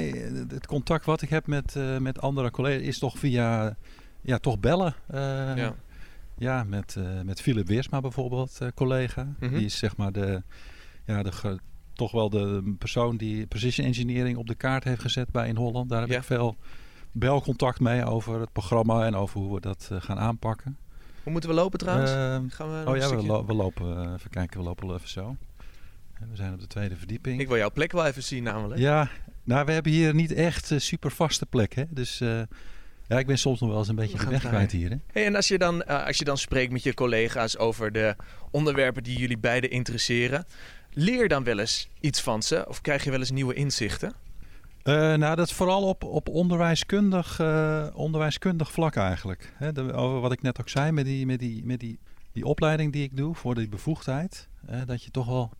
het 0.48 0.66
contact 0.66 1.04
wat 1.04 1.22
ik 1.22 1.28
heb 1.28 1.46
met, 1.46 1.74
met 1.98 2.20
andere 2.20 2.50
collega's 2.50 2.86
is 2.86 2.98
toch 2.98 3.18
via 3.18 3.76
ja, 4.20 4.38
toch 4.38 4.58
bellen. 4.58 4.94
Ja. 5.56 5.74
ja. 6.38 6.64
met, 6.64 6.96
met 7.24 7.40
Philip 7.40 7.66
Weersma 7.66 8.00
bijvoorbeeld, 8.00 8.58
collega. 8.74 9.28
Mhm. 9.38 9.54
Die 9.54 9.64
is 9.64 9.78
zeg 9.78 9.96
maar 9.96 10.12
de, 10.12 10.42
ja, 11.04 11.22
de, 11.22 11.58
toch 11.98 12.12
wel 12.12 12.30
de 12.30 12.74
persoon 12.78 13.16
die 13.16 13.46
precision 13.46 13.86
engineering 13.86 14.36
op 14.36 14.46
de 14.46 14.54
kaart 14.54 14.84
heeft 14.84 15.00
gezet 15.00 15.30
bij 15.30 15.48
in 15.48 15.56
Holland. 15.56 15.88
Daar 15.90 16.00
heb 16.00 16.08
Ja. 16.10 16.16
ik 16.16 16.22
veel 16.24 16.56
belcontact 17.12 17.80
mee 17.80 18.04
over 18.04 18.40
het 18.40 18.52
programma 18.52 19.06
en 19.06 19.14
over 19.14 19.40
hoe 19.40 19.54
we 19.54 19.60
dat 19.60 19.88
eh, 19.92 20.00
gaan 20.00 20.18
aanpakken. 20.18 20.76
Hoe 21.22 21.32
moeten 21.32 21.50
we 21.50 21.56
lopen 21.56 21.78
trouwens? 21.78 22.10
Ehm, 22.10 22.48
Gaan 22.48 22.84
we 22.84 22.90
oh 22.90 22.96
ja, 22.96 23.08
we, 23.16 23.26
lo- 23.26 23.44
we 23.46 23.54
lopen, 23.54 24.04
eh, 24.06 24.12
even 24.12 24.30
kijken, 24.30 24.58
we 24.58 24.64
lopen 24.64 24.86
wel 24.86 24.96
even 24.96 25.08
zo. 25.08 25.36
We 26.18 26.36
zijn 26.36 26.52
op 26.52 26.60
de 26.60 26.66
tweede 26.66 26.96
verdieping. 26.96 27.40
Ik 27.40 27.48
wil 27.48 27.56
jouw 27.56 27.70
plek 27.70 27.92
wel 27.92 28.06
even 28.06 28.22
zien 28.22 28.42
namelijk. 28.42 28.80
Ja, 28.80 29.08
nou 29.44 29.64
we 29.66 29.72
hebben 29.72 29.92
hier 29.92 30.14
niet 30.14 30.32
echt 30.32 30.70
uh, 30.70 30.78
super 30.78 31.10
vaste 31.10 31.46
plek. 31.46 31.74
Hè? 31.74 31.84
Dus 31.90 32.20
uh, 32.20 32.40
ja, 33.08 33.18
ik 33.18 33.26
ben 33.26 33.38
soms 33.38 33.60
nog 33.60 33.68
wel 33.68 33.78
eens 33.78 33.88
een 33.88 33.94
beetje 33.94 34.18
de 34.18 34.26
weg 34.26 34.48
kwijt 34.48 34.72
hier. 34.72 34.90
Hè? 34.90 34.96
Hey, 35.12 35.26
en 35.26 35.34
als 35.34 35.48
je, 35.48 35.58
dan, 35.58 35.82
uh, 35.88 36.06
als 36.06 36.18
je 36.18 36.24
dan 36.24 36.38
spreekt 36.38 36.72
met 36.72 36.82
je 36.82 36.94
collega's 36.94 37.56
over 37.56 37.92
de 37.92 38.16
onderwerpen 38.50 39.02
die 39.02 39.18
jullie 39.18 39.38
beiden 39.38 39.70
interesseren, 39.70 40.44
leer 40.98 41.28
dan 41.28 41.44
wel 41.44 41.58
eens 41.58 41.88
iets 42.00 42.20
van 42.20 42.42
ze 42.42 42.64
of 42.68 42.80
krijg 42.80 43.04
je 43.04 43.10
wel 43.10 43.18
eens 43.18 43.30
nieuwe 43.30 43.54
inzichten? 43.54 44.12
Uh, 44.84 44.94
nou, 44.94 45.36
dat 45.36 45.46
is 45.46 45.52
vooral 45.52 45.82
op, 45.82 46.04
op 46.04 46.28
onderwijskundig, 46.28 47.38
uh, 47.40 47.86
onderwijskundig 47.94 48.72
vlak 48.72 48.96
eigenlijk. 48.96 49.52
De, 49.72 49.92
over 49.92 50.20
wat 50.20 50.32
ik 50.32 50.42
net 50.42 50.60
ook 50.60 50.68
zei 50.68 50.92
met 50.92 51.04
die, 51.04 51.26
met 51.26 51.38
die, 51.38 51.64
met 51.64 51.80
die, 51.80 51.98
die 52.32 52.44
opleiding 52.44 52.92
die 52.92 53.02
ik 53.02 53.16
doe 53.16 53.34
voor 53.34 53.54
die 53.54 53.68
bevoegdheid. 53.68 54.48
Uh, 54.70 54.76
dat 54.86 55.02
je 55.02 55.10
toch 55.10 55.26
wel 55.26 55.52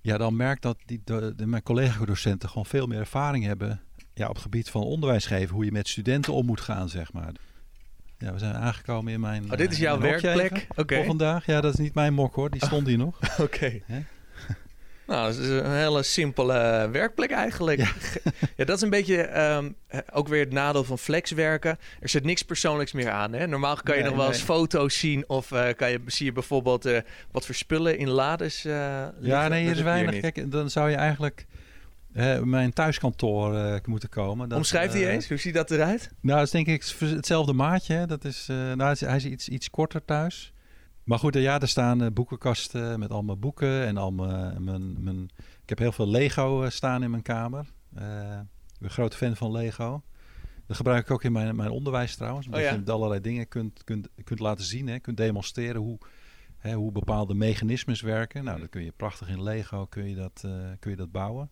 ja, 0.00 0.18
dan 0.18 0.36
merkt 0.36 0.62
dat 0.62 0.76
die, 0.86 1.00
de, 1.04 1.32
de, 1.36 1.46
mijn 1.46 1.62
collega-docenten 1.62 2.48
gewoon 2.48 2.66
veel 2.66 2.86
meer 2.86 2.98
ervaring 2.98 3.44
hebben 3.44 3.80
ja, 4.14 4.28
op 4.28 4.34
het 4.34 4.42
gebied 4.42 4.70
van 4.70 4.82
onderwijs 4.82 5.26
geven. 5.26 5.54
Hoe 5.54 5.64
je 5.64 5.72
met 5.72 5.88
studenten 5.88 6.32
om 6.32 6.46
moet 6.46 6.60
gaan, 6.60 6.88
zeg 6.88 7.12
maar. 7.12 7.32
Ja, 8.18 8.32
we 8.32 8.38
zijn 8.38 8.54
aangekomen 8.54 9.12
in 9.12 9.20
mijn. 9.20 9.50
Oh, 9.50 9.56
dit 9.56 9.72
is 9.72 9.78
jouw 9.78 9.98
werkplek? 9.98 10.66
Oké. 10.68 10.80
Okay. 10.80 11.04
vandaag. 11.04 11.46
Ja, 11.46 11.60
dat 11.60 11.72
is 11.72 11.78
niet 11.78 11.94
mijn 11.94 12.14
mok 12.14 12.34
hoor, 12.34 12.50
die 12.50 12.64
stond 12.64 12.86
hier 12.86 12.98
nog. 12.98 13.18
Oké. 13.32 13.42
Okay. 13.42 13.82
Nou, 15.12 15.32
dat 15.32 15.42
is 15.42 15.48
een 15.48 15.72
hele 15.72 16.02
simpele 16.02 16.88
werkplek 16.92 17.30
eigenlijk. 17.30 17.78
Ja, 17.78 17.92
ja 18.56 18.64
dat 18.64 18.76
is 18.76 18.82
een 18.82 18.90
beetje 18.90 19.40
um, 19.40 19.76
ook 20.12 20.28
weer 20.28 20.40
het 20.40 20.52
nadeel 20.52 20.84
van 20.84 20.98
flexwerken. 20.98 21.78
Er 22.00 22.08
zit 22.08 22.24
niks 22.24 22.42
persoonlijks 22.42 22.92
meer 22.92 23.10
aan. 23.10 23.32
Hè? 23.32 23.46
Normaal 23.46 23.76
kan 23.82 23.96
je 23.96 24.00
nee, 24.00 24.10
nog 24.10 24.18
wel 24.18 24.28
eens 24.28 24.36
nee. 24.36 24.46
foto's 24.46 24.98
zien 24.98 25.28
of 25.28 25.50
uh, 25.50 25.68
kan 25.76 25.90
je, 25.90 26.00
zie 26.06 26.26
je 26.26 26.32
bijvoorbeeld 26.32 26.86
uh, 26.86 26.98
wat 27.30 27.46
voor 27.46 27.54
spullen 27.54 27.98
in 27.98 28.08
lades 28.08 28.64
uh, 28.64 28.72
Ja, 29.20 29.48
nee, 29.48 29.62
hier 29.62 29.76
is 29.76 29.82
weinig. 29.82 30.20
Kijk, 30.20 30.50
dan 30.50 30.70
zou 30.70 30.90
je 30.90 30.96
eigenlijk 30.96 31.46
mijn 32.44 32.72
thuiskantoor 32.72 33.80
moeten 33.86 34.08
komen. 34.08 34.48
Dat, 34.48 34.58
Omschrijf 34.58 34.92
die 34.92 35.08
eens, 35.08 35.28
hoe 35.28 35.36
ziet 35.36 35.54
dat 35.54 35.70
eruit? 35.70 36.10
Nou, 36.20 36.38
dat 36.38 36.46
is 36.46 36.52
denk 36.52 36.66
ik 36.66 36.84
hetzelfde 36.98 37.52
maatje. 37.52 37.94
Hè? 37.94 38.06
Dat 38.06 38.24
is, 38.24 38.46
nou, 38.74 38.96
hij 38.98 39.16
is 39.16 39.24
iets, 39.24 39.48
iets 39.48 39.70
korter 39.70 40.04
thuis. 40.04 40.52
Maar 41.04 41.18
goed, 41.18 41.34
ja, 41.34 41.60
er 41.60 41.68
staan 41.68 42.02
uh, 42.02 42.10
boekenkasten 42.12 42.98
met 42.98 43.10
allemaal 43.10 43.38
boeken 43.38 43.86
en 43.86 43.96
al 43.96 44.12
mijn, 44.12 44.64
mijn, 44.64 45.02
mijn, 45.02 45.30
Ik 45.62 45.68
heb 45.68 45.78
heel 45.78 45.92
veel 45.92 46.08
Lego 46.08 46.62
uh, 46.64 46.70
staan 46.70 47.02
in 47.02 47.10
mijn 47.10 47.22
kamer. 47.22 47.66
Uh, 47.98 48.02
ik 48.02 48.78
ben 48.78 48.88
een 48.88 48.90
grote 48.90 49.16
fan 49.16 49.36
van 49.36 49.50
Lego. 49.50 50.02
Dat 50.66 50.76
gebruik 50.76 51.04
ik 51.04 51.10
ook 51.10 51.24
in 51.24 51.32
mijn, 51.32 51.56
mijn 51.56 51.70
onderwijs 51.70 52.16
trouwens. 52.16 52.46
Omdat 52.46 52.60
oh, 52.60 52.66
ja. 52.66 52.80
je 52.84 52.92
allerlei 52.92 53.20
dingen 53.20 53.48
kunt, 53.48 53.84
kunt, 53.84 54.08
kunt 54.24 54.40
laten 54.40 54.64
zien. 54.64 54.88
Hè, 54.88 54.98
kunt 54.98 55.16
demonstreren 55.16 55.80
hoe, 55.80 55.98
hè, 56.56 56.74
hoe 56.74 56.92
bepaalde 56.92 57.34
mechanismes 57.34 58.00
werken. 58.00 58.44
Nou, 58.44 58.60
dat 58.60 58.68
kun 58.68 58.84
je 58.84 58.92
prachtig 58.96 59.28
in 59.28 59.42
Lego 59.42 59.86
kun 59.86 60.08
je 60.08 60.14
dat, 60.14 60.40
kun 60.78 60.90
je 60.90 60.96
dat 60.96 61.12
bouwen. 61.12 61.50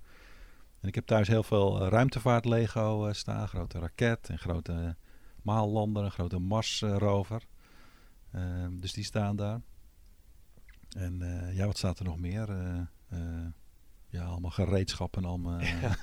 En 0.80 0.88
ik 0.88 0.94
heb 0.94 1.06
thuis 1.06 1.28
heel 1.28 1.42
veel 1.42 1.88
ruimtevaart 1.88 2.44
Lego 2.44 3.08
staan. 3.12 3.48
Grote 3.48 3.78
raket, 3.78 4.28
een 4.28 4.38
grote 4.38 4.96
maallander, 5.42 6.04
een 6.04 6.10
grote 6.10 6.38
Marsrover. 6.38 7.42
Uh, 8.34 8.66
dus 8.70 8.92
die 8.92 9.04
staan 9.04 9.36
daar. 9.36 9.60
En 10.96 11.20
uh, 11.22 11.56
ja, 11.56 11.66
wat 11.66 11.78
staat 11.78 11.98
er 11.98 12.04
nog 12.04 12.18
meer? 12.18 12.48
Uh, 13.12 13.46
ja, 14.08 14.24
allemaal 14.24 14.50
gereedschappen. 14.50 15.24
Allemaal, 15.24 15.60
ja. 15.60 15.96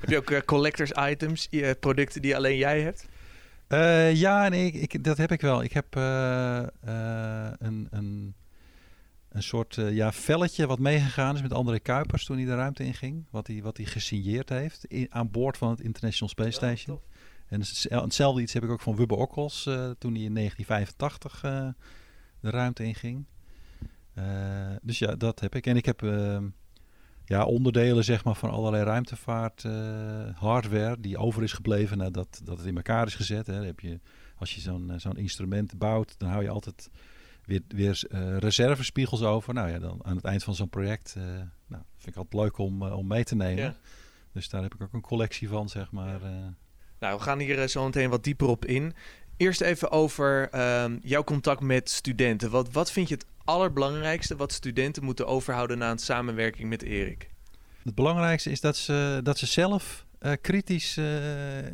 Heb 0.00 0.08
je 0.08 0.16
ook 0.16 0.44
collectors 0.44 0.90
items, 1.10 1.48
producten 1.80 2.22
die 2.22 2.36
alleen 2.36 2.56
jij 2.56 2.80
hebt? 2.80 3.08
ja, 4.18 4.48
nee, 4.48 4.66
ik, 4.66 4.92
ik, 4.92 5.04
dat 5.04 5.16
heb 5.16 5.32
ik 5.32 5.40
wel. 5.40 5.62
Ik 5.62 5.72
heb 5.72 5.94
een, 5.94 7.86
een, 7.90 8.34
een 9.28 9.42
soort 9.42 9.74
ja, 9.74 10.12
velletje 10.12 10.66
wat 10.66 10.78
meegegaan 10.78 11.34
is 11.34 11.42
met 11.42 11.52
André 11.52 11.78
Kuipers 11.78 12.24
toen 12.24 12.36
hij 12.36 12.46
de 12.46 12.54
ruimte 12.54 12.84
inging. 12.84 13.26
Wat 13.30 13.46
hij, 13.46 13.62
wat 13.62 13.76
hij 13.76 13.86
gesigneerd 13.86 14.48
heeft 14.48 14.84
in, 14.84 15.06
aan 15.10 15.30
boord 15.30 15.56
van 15.56 15.70
het 15.70 15.80
International 15.80 16.28
Space 16.28 16.50
Station. 16.50 17.00
Ja, 17.04 17.11
en 17.52 18.02
hetzelfde 18.02 18.42
iets 18.42 18.52
heb 18.52 18.64
ik 18.64 18.70
ook 18.70 18.80
van 18.80 18.96
Wubbe 18.96 19.14
Okkels 19.14 19.66
uh, 19.66 19.90
toen 19.98 20.14
hij 20.14 20.22
in 20.22 20.34
1985 20.34 21.44
uh, 21.44 21.68
de 22.40 22.50
ruimte 22.50 22.84
inging. 22.84 23.24
Uh, 24.18 24.24
dus 24.82 24.98
ja, 24.98 25.14
dat 25.14 25.40
heb 25.40 25.54
ik. 25.54 25.66
En 25.66 25.76
ik 25.76 25.84
heb 25.84 26.02
ehm, 26.02 26.48
ja, 27.24 27.44
onderdelen 27.44 28.04
zeg 28.04 28.24
maar, 28.24 28.34
van 28.34 28.50
allerlei 28.50 28.84
ruimtevaart 28.84 29.62
hardware 30.34 31.00
die 31.00 31.18
over 31.18 31.42
is 31.42 31.52
gebleven 31.52 31.98
nadat 31.98 32.40
dat 32.44 32.58
het 32.58 32.66
in 32.66 32.76
elkaar 32.76 33.06
is 33.06 33.14
gezet. 33.14 33.46
Hè. 33.46 33.64
heb 33.64 33.80
je, 33.80 34.00
als 34.36 34.54
je 34.54 34.60
zo'n 34.60 34.92
zo'n 34.96 35.16
instrument 35.16 35.78
bouwt, 35.78 36.18
dan 36.18 36.28
hou 36.28 36.42
je 36.42 36.50
altijd 36.50 36.90
weer, 37.44 37.62
weer 37.68 38.04
reservespiegels 38.38 39.22
over. 39.22 39.54
Nou 39.54 39.70
ja, 39.70 39.78
dan 39.78 40.00
aan 40.04 40.16
het 40.16 40.24
eind 40.24 40.44
van 40.44 40.54
zo'n 40.54 40.68
project 40.68 41.14
nou, 41.66 41.82
vind 41.96 42.16
ik 42.16 42.16
altijd 42.16 42.42
leuk 42.42 42.58
om, 42.58 42.82
om 42.82 43.06
mee 43.06 43.24
te 43.24 43.34
nemen. 43.34 43.64
Ja. 43.64 43.76
Dus 44.32 44.48
daar 44.48 44.62
heb 44.62 44.74
ik 44.74 44.82
ook 44.82 44.92
een 44.92 45.00
collectie 45.00 45.48
van, 45.48 45.68
zeg 45.68 45.90
maar. 45.90 46.24
Ja. 46.24 46.54
Nou, 47.02 47.16
we 47.16 47.22
gaan 47.22 47.38
hier 47.38 47.58
eh, 47.58 47.68
zo 47.68 47.84
meteen 47.84 48.10
wat 48.10 48.24
dieper 48.24 48.46
op 48.46 48.64
in. 48.64 48.94
Eerst 49.36 49.60
even 49.60 49.90
over 49.90 50.60
um, 50.82 50.98
jouw 51.02 51.24
contact 51.24 51.60
met 51.60 51.90
studenten. 51.90 52.50
Wat, 52.50 52.72
wat 52.72 52.92
vind 52.92 53.08
je 53.08 53.14
het 53.14 53.26
allerbelangrijkste 53.44 54.36
wat 54.36 54.52
studenten 54.52 55.04
moeten 55.04 55.26
overhouden 55.26 55.78
na 55.78 55.90
een 55.90 55.98
samenwerking 55.98 56.68
met 56.68 56.82
Erik? 56.82 57.30
Het 57.82 57.94
belangrijkste 57.94 58.50
is 58.50 58.60
dat 58.60 58.76
ze, 58.76 59.20
dat 59.22 59.38
ze 59.38 59.46
zelf 59.46 60.06
uh, 60.20 60.32
kritisch, 60.40 60.96
uh, 60.96 61.06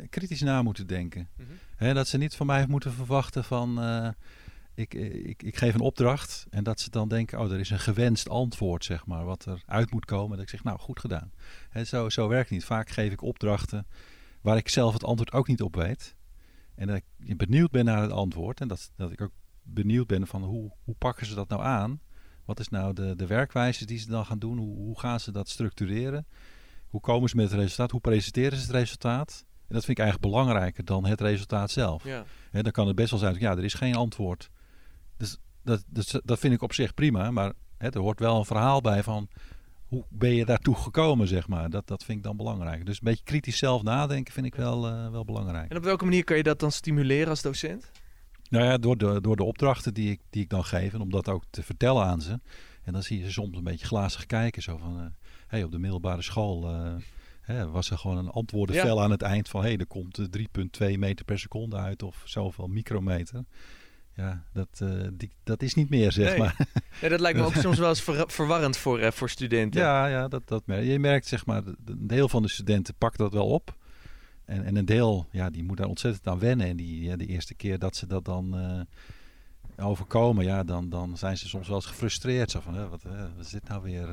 kritisch 0.09 0.41
na 0.41 0.61
moeten 0.61 0.87
denken. 0.87 1.29
Mm 1.35 1.45
-hmm. 1.77 1.93
dat 1.93 2.07
ze 2.07 2.17
niet 2.17 2.35
van 2.35 2.45
mij 2.45 2.65
moeten 2.67 2.93
verwachten 2.93 3.43
van 3.43 3.79
ik, 4.75 4.93
ik, 4.93 5.43
ik 5.43 5.57
geef 5.57 5.73
een 5.73 5.79
opdracht 5.79 6.45
en 6.49 6.63
dat 6.63 6.79
ze 6.79 6.89
dan 6.89 7.07
denken, 7.07 7.39
oh, 7.39 7.51
er 7.51 7.59
is 7.59 7.69
een 7.69 7.79
gewenst 7.79 8.29
antwoord, 8.29 8.85
zeg 8.85 9.05
maar, 9.05 9.25
wat 9.25 9.45
er 9.45 9.63
uit 9.65 9.91
moet 9.91 10.05
komen. 10.05 10.35
Dat 10.37 10.45
ik 10.45 10.49
zeg, 10.51 10.63
nou, 10.63 10.79
goed 10.79 10.99
gedaan. 10.99 11.31
He, 11.69 11.83
zo, 11.83 12.09
zo 12.09 12.27
werkt 12.27 12.49
het 12.49 12.57
niet. 12.57 12.67
Vaak 12.67 12.89
geef 12.89 13.11
ik 13.11 13.21
opdrachten 13.21 13.85
waar 14.41 14.57
ik 14.57 14.69
zelf 14.69 14.93
het 14.93 15.03
antwoord 15.03 15.31
ook 15.31 15.47
niet 15.47 15.61
op 15.61 15.75
weet. 15.75 16.15
En 16.75 16.87
dat 16.87 17.01
ik 17.23 17.37
benieuwd 17.37 17.71
ben 17.71 17.85
naar 17.85 18.01
het 18.01 18.11
antwoord. 18.11 18.61
En 18.61 18.67
dat, 18.67 18.91
dat 18.95 19.11
ik 19.11 19.21
ook 19.21 19.31
benieuwd 19.63 20.07
ben 20.07 20.27
van 20.27 20.43
hoe, 20.43 20.71
hoe 20.83 20.95
pakken 20.95 21.25
ze 21.25 21.35
dat 21.35 21.49
nou 21.49 21.61
aan? 21.63 22.01
Wat 22.45 22.59
is 22.59 22.69
nou 22.69 22.93
de, 22.93 23.15
de 23.15 23.27
werkwijze 23.27 23.85
die 23.85 23.97
ze 23.97 24.07
dan 24.07 24.25
gaan 24.25 24.39
doen? 24.39 24.57
Hoe, 24.57 24.75
hoe 24.75 24.99
gaan 24.99 25.19
ze 25.19 25.31
dat 25.31 25.49
structureren? 25.49 26.27
Hoe 26.87 27.01
komen 27.01 27.29
ze 27.29 27.35
met 27.35 27.51
het 27.51 27.59
resultaat? 27.59 27.91
Hoe 27.91 27.99
presenteren 27.99 28.57
ze 28.57 28.63
het 28.63 28.75
resultaat? 28.75 29.45
En 29.47 29.75
dat 29.75 29.85
vind 29.85 29.97
ik 29.97 30.03
eigenlijk 30.03 30.33
belangrijker 30.33 30.85
dan 30.85 31.05
het 31.05 31.21
resultaat 31.21 31.71
zelf. 31.71 32.03
Ja. 32.03 32.23
En 32.51 32.63
dan 32.63 32.71
kan 32.71 32.87
het 32.87 32.95
best 32.95 33.09
wel 33.09 33.19
zijn, 33.19 33.39
ja, 33.39 33.51
er 33.51 33.63
is 33.63 33.73
geen 33.73 33.95
antwoord. 33.95 34.49
Dus 35.17 35.37
dat, 35.63 35.83
dat, 35.87 36.21
dat 36.23 36.39
vind 36.39 36.53
ik 36.53 36.61
op 36.61 36.73
zich 36.73 36.93
prima. 36.93 37.31
Maar 37.31 37.53
hè, 37.77 37.89
er 37.89 37.99
hoort 37.99 38.19
wel 38.19 38.37
een 38.37 38.45
verhaal 38.45 38.81
bij 38.81 39.03
van 39.03 39.29
hoe 39.89 40.05
ben 40.09 40.33
je 40.33 40.45
daartoe 40.45 40.75
gekomen, 40.75 41.27
zeg 41.27 41.47
maar? 41.47 41.69
Dat, 41.69 41.87
dat 41.87 42.03
vind 42.03 42.17
ik 42.17 42.23
dan 42.23 42.37
belangrijk. 42.37 42.85
Dus 42.85 42.95
een 42.95 43.03
beetje 43.03 43.23
kritisch 43.23 43.57
zelf 43.57 43.83
nadenken 43.83 44.33
vind 44.33 44.45
ik 44.45 44.55
wel, 44.55 44.89
uh, 44.89 45.11
wel 45.11 45.25
belangrijk. 45.25 45.69
En 45.69 45.77
op 45.77 45.83
welke 45.83 46.03
manier 46.03 46.23
kan 46.23 46.37
je 46.37 46.43
dat 46.43 46.59
dan 46.59 46.71
stimuleren 46.71 47.27
als 47.27 47.41
docent? 47.41 47.91
Nou 48.49 48.65
ja, 48.65 48.77
door 48.77 48.97
de, 48.97 49.21
door 49.21 49.35
de 49.35 49.43
opdrachten 49.43 49.93
die 49.93 50.11
ik, 50.11 50.19
die 50.29 50.41
ik 50.43 50.49
dan 50.49 50.63
geef 50.63 50.93
en 50.93 51.01
om 51.01 51.09
dat 51.09 51.29
ook 51.29 51.43
te 51.49 51.63
vertellen 51.63 52.03
aan 52.03 52.21
ze. 52.21 52.39
En 52.83 52.93
dan 52.93 53.03
zie 53.03 53.19
je 53.19 53.25
ze 53.25 53.31
soms 53.31 53.57
een 53.57 53.63
beetje 53.63 53.85
glazig 53.85 54.25
kijken. 54.25 54.61
Zo 54.61 54.77
van, 54.77 54.99
uh, 54.99 55.05
hey, 55.47 55.63
op 55.63 55.71
de 55.71 55.79
middelbare 55.79 56.21
school 56.21 56.69
uh, 56.69 56.95
hè, 57.41 57.69
was 57.69 57.89
er 57.89 57.97
gewoon 57.97 58.17
een 58.17 58.29
antwoordenvel 58.29 58.97
ja. 58.97 59.03
aan 59.03 59.11
het 59.11 59.21
eind 59.21 59.49
van... 59.49 59.61
hé, 59.61 59.67
hey, 59.67 59.77
er 59.77 59.87
komt 59.87 60.19
3,2 60.81 60.97
meter 60.97 61.25
per 61.25 61.39
seconde 61.39 61.75
uit 61.75 62.03
of 62.03 62.21
zoveel 62.25 62.67
micrometer 62.67 63.45
ja, 64.19 64.43
dat, 64.53 64.79
uh, 64.83 65.07
die, 65.13 65.31
dat 65.43 65.61
is 65.61 65.73
niet 65.73 65.89
meer, 65.89 66.11
zeg 66.11 66.29
nee. 66.29 66.37
maar. 66.37 66.55
Nee, 67.01 67.09
dat 67.09 67.19
lijkt 67.19 67.37
me 67.37 67.45
ook 67.45 67.53
soms 67.67 67.77
wel 67.77 67.89
eens 67.89 68.01
ver, 68.01 68.23
verwarrend 68.27 68.77
voor, 68.77 68.99
uh, 68.99 69.11
voor 69.11 69.29
studenten. 69.29 69.81
Ja, 69.81 70.07
ja 70.07 70.27
dat, 70.27 70.47
dat 70.47 70.65
merk 70.65 70.85
je. 70.85 70.99
merkt, 70.99 71.27
zeg 71.27 71.45
maar, 71.45 71.63
een 71.85 72.07
deel 72.07 72.29
van 72.29 72.41
de 72.41 72.49
studenten 72.49 72.93
pakt 72.97 73.17
dat 73.17 73.33
wel 73.33 73.47
op. 73.47 73.75
En, 74.45 74.63
en 74.63 74.75
een 74.75 74.85
deel, 74.85 75.27
ja, 75.31 75.49
die 75.49 75.63
moet 75.63 75.77
daar 75.77 75.87
ontzettend 75.87 76.27
aan 76.27 76.39
wennen. 76.39 76.67
En 76.67 76.75
die, 76.75 77.03
ja, 77.03 77.15
de 77.15 77.25
eerste 77.25 77.53
keer 77.53 77.79
dat 77.79 77.95
ze 77.95 78.07
dat 78.07 78.25
dan 78.25 78.57
uh, 79.77 79.87
overkomen, 79.87 80.45
ja, 80.45 80.63
dan, 80.63 80.89
dan 80.89 81.17
zijn 81.17 81.37
ze 81.37 81.47
soms 81.47 81.67
wel 81.67 81.75
eens 81.75 81.85
gefrustreerd. 81.85 82.51
Zo 82.51 82.59
van, 82.59 82.89
wat, 82.89 83.03
wat 83.03 83.45
is 83.45 83.49
dit 83.49 83.67
nou 83.67 83.81
weer? 83.81 84.09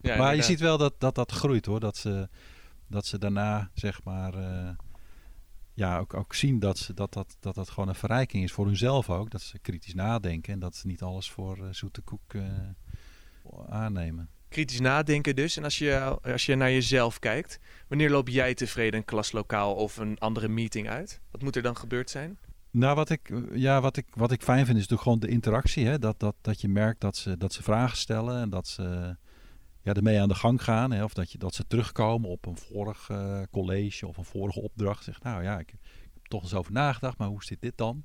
Ja, 0.00 0.16
maar 0.16 0.36
je 0.36 0.42
ziet 0.42 0.60
wel 0.60 0.78
dat, 0.78 0.94
dat 0.98 1.14
dat 1.14 1.32
groeit, 1.32 1.66
hoor. 1.66 1.80
Dat 1.80 1.96
ze, 1.96 2.28
dat 2.86 3.06
ze 3.06 3.18
daarna, 3.18 3.70
zeg 3.74 4.04
maar 4.04 4.34
ja, 5.80 5.98
ook, 5.98 6.14
ook 6.14 6.34
zien 6.34 6.58
dat, 6.58 6.78
ze, 6.78 6.94
dat, 6.94 7.12
dat, 7.12 7.36
dat 7.40 7.54
dat 7.54 7.70
gewoon 7.70 7.88
een 7.88 7.94
verrijking 7.94 8.44
is 8.44 8.52
voor 8.52 8.66
hunzelf 8.66 9.10
ook. 9.10 9.30
Dat 9.30 9.40
ze 9.40 9.58
kritisch 9.58 9.94
nadenken 9.94 10.52
en 10.52 10.58
dat 10.58 10.76
ze 10.76 10.86
niet 10.86 11.02
alles 11.02 11.30
voor 11.30 11.58
uh, 11.58 11.64
zoete 11.70 12.00
koek 12.00 12.32
uh, 12.32 12.42
aannemen. 13.68 14.28
Kritisch 14.48 14.80
nadenken 14.80 15.36
dus. 15.36 15.56
En 15.56 15.64
als 15.64 15.78
je, 15.78 16.18
als 16.22 16.46
je 16.46 16.54
naar 16.54 16.70
jezelf 16.70 17.18
kijkt, 17.18 17.58
wanneer 17.88 18.10
loop 18.10 18.28
jij 18.28 18.54
tevreden 18.54 18.98
een 18.98 19.04
klaslokaal 19.04 19.74
of 19.74 19.96
een 19.96 20.18
andere 20.18 20.48
meeting 20.48 20.88
uit? 20.88 21.20
Wat 21.30 21.42
moet 21.42 21.56
er 21.56 21.62
dan 21.62 21.76
gebeurd 21.76 22.10
zijn? 22.10 22.38
Nou, 22.70 22.94
wat 22.94 23.10
ik, 23.10 23.32
ja, 23.52 23.80
wat 23.80 23.96
ik, 23.96 24.06
wat 24.14 24.32
ik 24.32 24.42
fijn 24.42 24.66
vind 24.66 24.78
is 24.78 24.88
natuurlijk 24.88 25.02
gewoon 25.02 25.18
de 25.18 25.28
interactie. 25.28 25.86
Hè? 25.86 25.98
Dat, 25.98 26.20
dat, 26.20 26.34
dat 26.40 26.60
je 26.60 26.68
merkt 26.68 27.00
dat 27.00 27.16
ze, 27.16 27.36
dat 27.36 27.52
ze 27.52 27.62
vragen 27.62 27.96
stellen 27.96 28.40
en 28.40 28.50
dat 28.50 28.68
ze 28.68 29.16
ja, 29.82 29.94
ermee 29.94 30.20
aan 30.20 30.28
de 30.28 30.34
gang 30.34 30.62
gaan. 30.62 30.90
Hè, 30.90 31.04
of 31.04 31.14
dat, 31.14 31.32
je, 31.32 31.38
dat 31.38 31.54
ze 31.54 31.66
terugkomen 31.66 32.30
op 32.30 32.46
een 32.46 32.56
vorig 32.56 33.08
uh, 33.08 33.42
college 33.50 34.06
of 34.06 34.16
een 34.16 34.24
vorige 34.24 34.60
opdracht. 34.60 35.04
Zeg, 35.04 35.22
nou 35.22 35.42
ja, 35.42 35.58
ik, 35.58 35.72
ik, 35.72 35.78
heb 36.14 36.26
toch 36.26 36.42
eens 36.42 36.54
over 36.54 36.72
nagedacht, 36.72 37.18
maar 37.18 37.28
hoe 37.28 37.44
zit 37.44 37.60
dit 37.60 37.76
dan? 37.76 38.04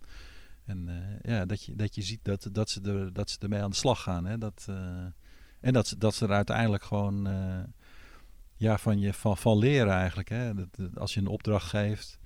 En 0.66 0.88
uh, 0.88 1.34
ja, 1.36 1.46
dat 1.46 1.64
je, 1.64 1.76
dat 1.76 1.96
je 1.96 2.02
ziet 2.02 2.20
dat, 2.24 2.50
dat, 2.52 2.70
ze 2.70 2.82
er, 2.82 3.14
dat 3.14 3.30
ze 3.30 3.38
ermee 3.40 3.62
aan 3.62 3.70
de 3.70 3.76
slag 3.76 4.02
gaan. 4.02 4.26
Hè, 4.26 4.38
dat, 4.38 4.66
uh, 4.70 4.76
En 5.60 5.74
dat, 5.74 5.88
ze- 5.88 5.98
dat 5.98 6.16
ze 6.16 6.26
er 6.26 6.32
uiteindelijk 6.32 6.84
gewoon 6.84 7.28
eh, 7.28 7.64
ja, 8.56 8.78
van, 8.78 9.00
je, 9.00 9.14
van, 9.14 9.38
van 9.38 9.58
leren 9.58 9.94
eigenlijk. 9.94 10.30
Hè? 10.30 10.54
Dat 10.54 10.98
als 10.98 11.14
je 11.14 11.20
een 11.20 11.28
opdracht 11.28 11.70
geeft 11.70 12.20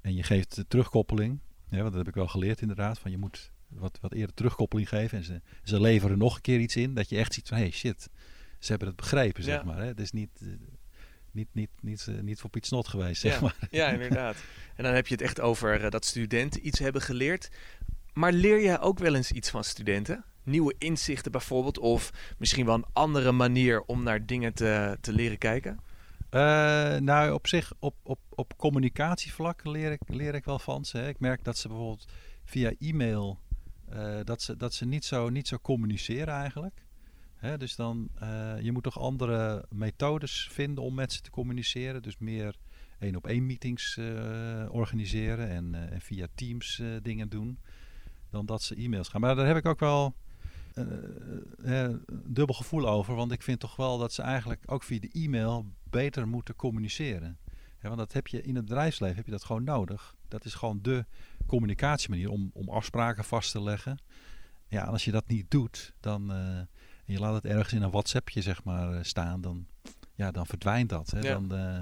en 0.00 0.14
je 0.14 0.22
geeft 0.22 0.54
de 0.54 0.66
terugkoppeling. 0.66 1.40
Ja, 1.68 1.76
want 1.78 1.88
dat 1.88 1.98
heb 1.98 2.08
ik 2.08 2.14
wel 2.14 2.28
geleerd 2.28 2.60
inderdaad. 2.60 2.98
Van 2.98 3.10
je 3.10 3.18
moet 3.18 3.52
wat, 3.68 3.98
wat 4.00 4.12
eerder 4.12 4.34
terugkoppeling 4.34 4.88
geven. 4.88 5.18
En 5.18 5.24
ze, 5.24 5.40
ze 5.62 5.80
leveren 5.80 6.18
nog 6.18 6.34
een 6.34 6.40
keer 6.40 6.60
iets 6.60 6.76
in. 6.76 6.94
Dat 6.94 7.08
je 7.08 7.16
echt 7.16 7.34
ziet 7.34 7.48
van, 7.48 7.56
hey 7.58 7.70
shit, 7.70 8.08
ze 8.64 8.70
hebben 8.70 8.88
het 8.88 8.96
begrepen, 8.96 9.42
zeg 9.42 9.58
Ja. 9.58 9.62
maar. 9.64 9.76
Hè? 9.76 9.86
Het 9.86 10.00
is 10.00 10.12
niet, 10.12 10.30
eh, 10.40 10.48
niet, 11.30 11.48
niet, 11.52 11.70
niet, 11.80 12.06
eh, 12.08 12.20
niet 12.20 12.40
voor 12.40 12.50
Piet 12.50 12.66
Snot 12.66 12.88
geweest, 12.88 13.20
zeg 13.20 13.34
ja. 13.34 13.40
maar. 13.40 13.56
Ja, 13.70 13.88
inderdaad. 13.88 14.36
En 14.76 14.84
dan 14.84 14.94
heb 14.94 15.06
je 15.06 15.14
het 15.14 15.22
echt 15.22 15.40
over 15.40 15.84
eh, 15.84 15.90
dat 15.90 16.04
studenten 16.04 16.66
iets 16.66 16.78
hebben 16.78 17.02
geleerd. 17.02 17.48
Maar 18.12 18.32
leer 18.32 18.60
je 18.60 18.78
ook 18.78 18.98
wel 18.98 19.14
eens 19.14 19.32
iets 19.32 19.50
van 19.50 19.64
studenten? 19.64 20.24
Nieuwe 20.42 20.74
inzichten 20.78 21.32
bijvoorbeeld, 21.32 21.78
of 21.78 22.10
misschien 22.38 22.66
wel 22.66 22.74
een 22.74 22.86
andere 22.92 23.32
manier 23.32 23.82
om 23.82 24.02
naar 24.02 24.26
dingen 24.26 24.54
te, 24.54 24.98
te 25.00 25.12
leren 25.12 25.38
kijken? 25.38 25.80
Nou, 27.04 27.32
op 27.32 27.46
zich, 27.46 27.72
op, 27.78 27.94
op, 28.02 28.18
op 28.28 28.56
communicatievlak 28.56 29.64
leer 29.64 29.92
ik, 29.92 30.00
leer 30.06 30.34
ik 30.34 30.44
wel 30.44 30.58
van 30.58 30.84
ze. 30.84 30.98
Hè. 30.98 31.08
Ik 31.08 31.20
merk 31.20 31.44
dat 31.44 31.58
ze 31.58 31.68
bijvoorbeeld 31.68 32.06
via 32.44 32.72
e-mail, 32.78 33.38
dat, 34.24 34.42
ze, 34.42 34.56
dat 34.56 34.74
ze 34.74 34.84
niet 34.84 35.04
zo, 35.04 35.28
niet 35.28 35.48
zo 35.48 35.58
communiceren 35.58 36.34
eigenlijk. 36.34 36.82
Hè, 37.42 37.58
dus 37.58 37.76
dan, 37.76 38.08
eh, 38.18 38.60
je 38.60 38.72
moet 38.72 38.82
toch 38.82 38.98
andere 38.98 39.64
methodes 39.68 40.48
vinden 40.50 40.84
om 40.84 40.94
met 40.94 41.12
ze 41.12 41.20
te 41.20 41.30
communiceren. 41.30 42.02
Dus 42.02 42.18
meer 42.18 42.56
één 42.98 43.16
op 43.16 43.26
één 43.26 43.46
meetings 43.46 43.96
eh, 43.96 44.66
organiseren 44.70 45.48
en, 45.48 45.74
eh, 45.74 45.92
en 45.92 46.00
via 46.00 46.26
Teams 46.34 46.82
dingen 47.02 47.28
doen. 47.28 47.58
Dan 48.30 48.46
dat 48.46 48.62
ze 48.62 48.74
e-mails 48.74 49.08
gaan. 49.08 49.20
Maar 49.20 49.36
daar 49.36 49.46
heb 49.46 49.56
ik 49.56 49.66
ook 49.66 49.80
wel 49.80 50.14
een 51.56 52.04
dubbel 52.24 52.54
gevoel 52.54 52.88
over. 52.88 53.14
Want 53.14 53.32
ik 53.32 53.42
vind 53.42 53.60
toch 53.60 53.76
wel 53.76 53.98
dat 53.98 54.12
ze 54.12 54.22
eigenlijk 54.22 54.62
ook 54.66 54.82
via 54.82 55.00
de 55.00 55.10
e-mail 55.12 55.66
beter 55.90 56.28
moeten 56.28 56.56
communiceren. 56.56 57.38
Want 57.80 57.96
dat 57.96 58.12
heb 58.12 58.26
je 58.26 58.42
in 58.42 58.54
het 58.54 58.64
bedrijfsleven 58.64 59.16
heb 59.16 59.24
je 59.24 59.30
dat 59.30 59.44
gewoon 59.44 59.64
nodig. 59.64 60.14
Dat 60.28 60.44
is 60.44 60.54
gewoon 60.54 60.78
de 60.82 61.04
communicatiemanier 61.46 62.30
om, 62.30 62.50
om 62.52 62.68
afspraken 62.68 63.24
vast 63.24 63.52
te 63.52 63.62
leggen. 63.62 63.98
Ja, 64.68 64.82
en 64.82 64.92
als 64.92 65.04
je 65.04 65.10
dat 65.10 65.28
niet 65.28 65.50
doet, 65.50 65.94
dan 66.00 66.32
en 67.06 67.12
je 67.12 67.18
laat 67.18 67.34
het 67.34 67.44
ergens 67.44 67.72
in 67.72 67.82
een 67.82 67.90
WhatsAppje 67.90 68.42
zeg 68.42 68.64
maar 68.64 68.92
eh, 68.92 68.98
staan, 69.02 69.40
dan, 69.40 69.66
ja, 70.14 70.30
dan 70.30 70.46
verdwijnt 70.46 70.88
dat. 70.88 71.10
Hè? 71.10 71.20
Ja. 71.20 71.32
Dan, 71.32 71.54
eh, 71.54 71.80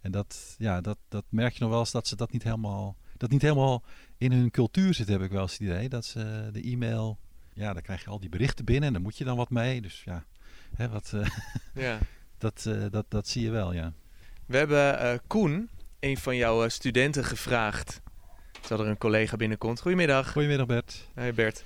en 0.00 0.10
dat, 0.10 0.54
ja, 0.58 0.80
dat, 0.80 0.98
dat 1.08 1.24
merk 1.28 1.52
je 1.52 1.60
nog 1.60 1.70
wel 1.70 1.78
eens 1.78 1.90
dat 1.90 2.06
ze 2.06 2.16
dat 2.16 2.32
niet 2.32 2.42
helemaal, 2.42 2.96
dat 3.16 3.30
niet 3.30 3.42
helemaal 3.42 3.82
in 4.16 4.32
hun 4.32 4.50
cultuur 4.50 4.94
zit, 4.94 5.08
heb 5.08 5.22
ik 5.22 5.30
wel 5.30 5.42
eens 5.42 5.52
het 5.52 5.60
idee. 5.60 5.88
Dat 5.88 6.04
ze 6.04 6.48
de 6.52 6.62
e-mail, 6.62 7.18
ja, 7.52 7.72
dan 7.72 7.82
krijg 7.82 8.04
je 8.04 8.10
al 8.10 8.20
die 8.20 8.28
berichten 8.28 8.64
binnen 8.64 8.86
en 8.86 8.92
dan 8.92 9.02
moet 9.02 9.18
je 9.18 9.24
dan 9.24 9.36
wat 9.36 9.50
mee. 9.50 9.80
Dus 9.80 10.02
ja, 10.04 10.24
hè, 10.74 10.88
wat, 10.88 11.12
eh, 11.14 11.30
Ja. 11.74 11.98
dat, 12.38 12.68
dat, 12.90 13.04
dat 13.08 13.28
zie 13.28 13.42
je 13.42 13.50
wel, 13.50 13.72
ja. 13.72 13.92
We 14.46 14.56
hebben 14.56 15.20
Koen, 15.26 15.68
een 16.00 16.16
van 16.16 16.36
jouw 16.36 16.68
studenten, 16.68 17.24
gevraagd. 17.24 18.00
Terwijl 18.60 18.82
er 18.82 18.88
een 18.88 18.98
collega 18.98 19.36
binnenkomt. 19.36 19.80
Goedemiddag. 19.80 20.32
Goedemiddag 20.32 20.66
Bert. 20.66 21.08
Hey 21.14 21.34
Bert. 21.34 21.64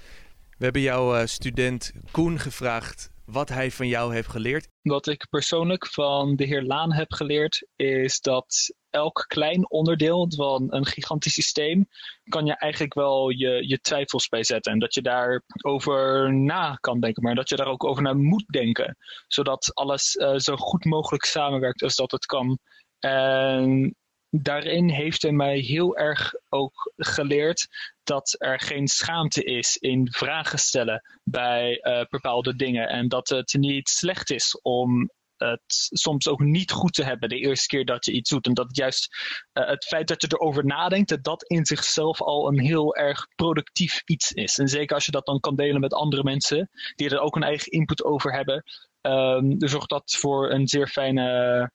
We 0.59 0.65
hebben 0.65 0.83
jouw 0.83 1.15
eh, 1.15 1.27
student 1.27 1.93
Koen 2.11 2.39
gevraagd 2.39 3.11
wat 3.25 3.49
hij 3.49 3.71
van 3.71 3.89
jou 3.89 4.15
heeft 4.15 4.29
geleerd. 4.29 4.69
Wat 4.83 5.07
ik 5.07 5.27
persoonlijk 5.31 5.87
van 5.87 6.37
de 6.37 6.45
heer 6.45 6.63
Laan 6.63 6.93
heb 6.93 7.13
geleerd, 7.13 7.67
is 7.77 8.21
dat 8.21 8.75
elk 8.91 9.25
klein 9.29 9.71
onderdeel 9.71 10.33
van 10.37 10.67
een 10.69 10.87
gigantisch 10.87 11.33
systeem 11.33 11.89
kan 12.25 12.47
je 12.47 12.57
eigenlijk 12.57 12.95
wel 12.95 13.29
je, 13.29 13.79
twijfels 13.83 14.29
bij 14.29 14.45
zetten. 14.45 14.73
En 14.73 14.79
dat 14.79 14.95
je 14.95 15.03
daarover 15.03 16.33
na 16.35 16.75
kan 16.75 17.01
denken, 17.01 17.23
maar 17.23 17.35
dat 17.35 17.49
je 17.49 17.57
daar 17.57 17.67
ook 17.67 17.85
over 17.85 18.03
na 18.03 18.13
moet 18.13 18.47
denken. 18.47 18.97
Zodat 19.27 19.71
alles 19.75 20.17
eh, 20.17 20.37
zo 20.37 20.57
goed 20.57 20.85
mogelijk 20.85 21.25
samenwerkt 21.25 21.83
als 21.83 21.97
dat 21.97 22.11
het 22.11 22.27
kan. 22.27 22.59
En 22.99 23.95
daarin 24.43 24.89
heeft 24.89 25.23
hij 25.23 25.33
mij 25.33 25.59
heel 25.59 25.97
erg 25.97 26.35
ook 26.49 26.93
geleerd 26.97 27.67
dat 28.03 28.35
er 28.39 28.61
geen 28.61 28.89
schaamte 28.89 29.45
is 29.45 29.77
in 29.77 30.13
vragen 30.13 30.59
stellen 30.59 31.03
bij 31.25 31.81
eh, 31.81 32.05
bepaalde 32.09 32.57
dingen. 32.57 32.89
En 32.89 33.09
dat 33.09 33.29
het 33.29 33.55
niet 33.59 33.89
slecht 33.89 34.31
is 34.31 34.61
om 34.63 35.11
het 35.37 35.63
soms 35.93 36.29
ook 36.29 36.41
niet 36.41 36.73
goed 36.73 36.95
te 36.95 37.05
hebben 37.05 37.29
de 37.29 37.39
eerste 37.39 37.67
keer 37.67 37.85
dat 37.85 38.05
je 38.05 38.13
iets 38.13 38.31
doet. 38.31 38.47
En 38.47 38.55
dat 38.55 38.77
juist 38.77 39.17
eh, 39.53 39.67
het 39.67 39.85
feit 39.85 40.09
dat 40.09 40.23
je 40.23 40.29
erover 40.31 40.65
nadenkt, 40.65 41.09
dat 41.09 41.25
dat 41.25 41.43
in 41.43 41.67
zichzelf 41.67 42.23
al 42.23 42.49
een 42.49 42.61
heel 42.61 42.97
erg 42.97 43.27
productief 43.35 44.03
iets 44.05 44.33
is. 44.33 44.59
En 44.59 44.69
zeker 44.69 44.95
als 44.95 45.07
je 45.07 45.13
dat 45.13 45.27
dan 45.27 45.41
kan 45.41 45.57
delen 45.57 45.81
met 45.81 45.95
andere 45.95 46.23
mensen, 46.23 46.71
die 46.95 47.11
er 47.11 47.21
ook 47.21 47.37
een 47.37 47.43
eigen 47.43 47.73
input 47.73 48.05
over 48.05 48.33
hebben, 48.33 48.65
ehm 49.01 49.53
zorgt 49.59 49.89
dat 49.89 50.17
voor 50.19 50.51
een 50.51 50.69
zeer 50.69 50.89
fijne, 50.89 51.71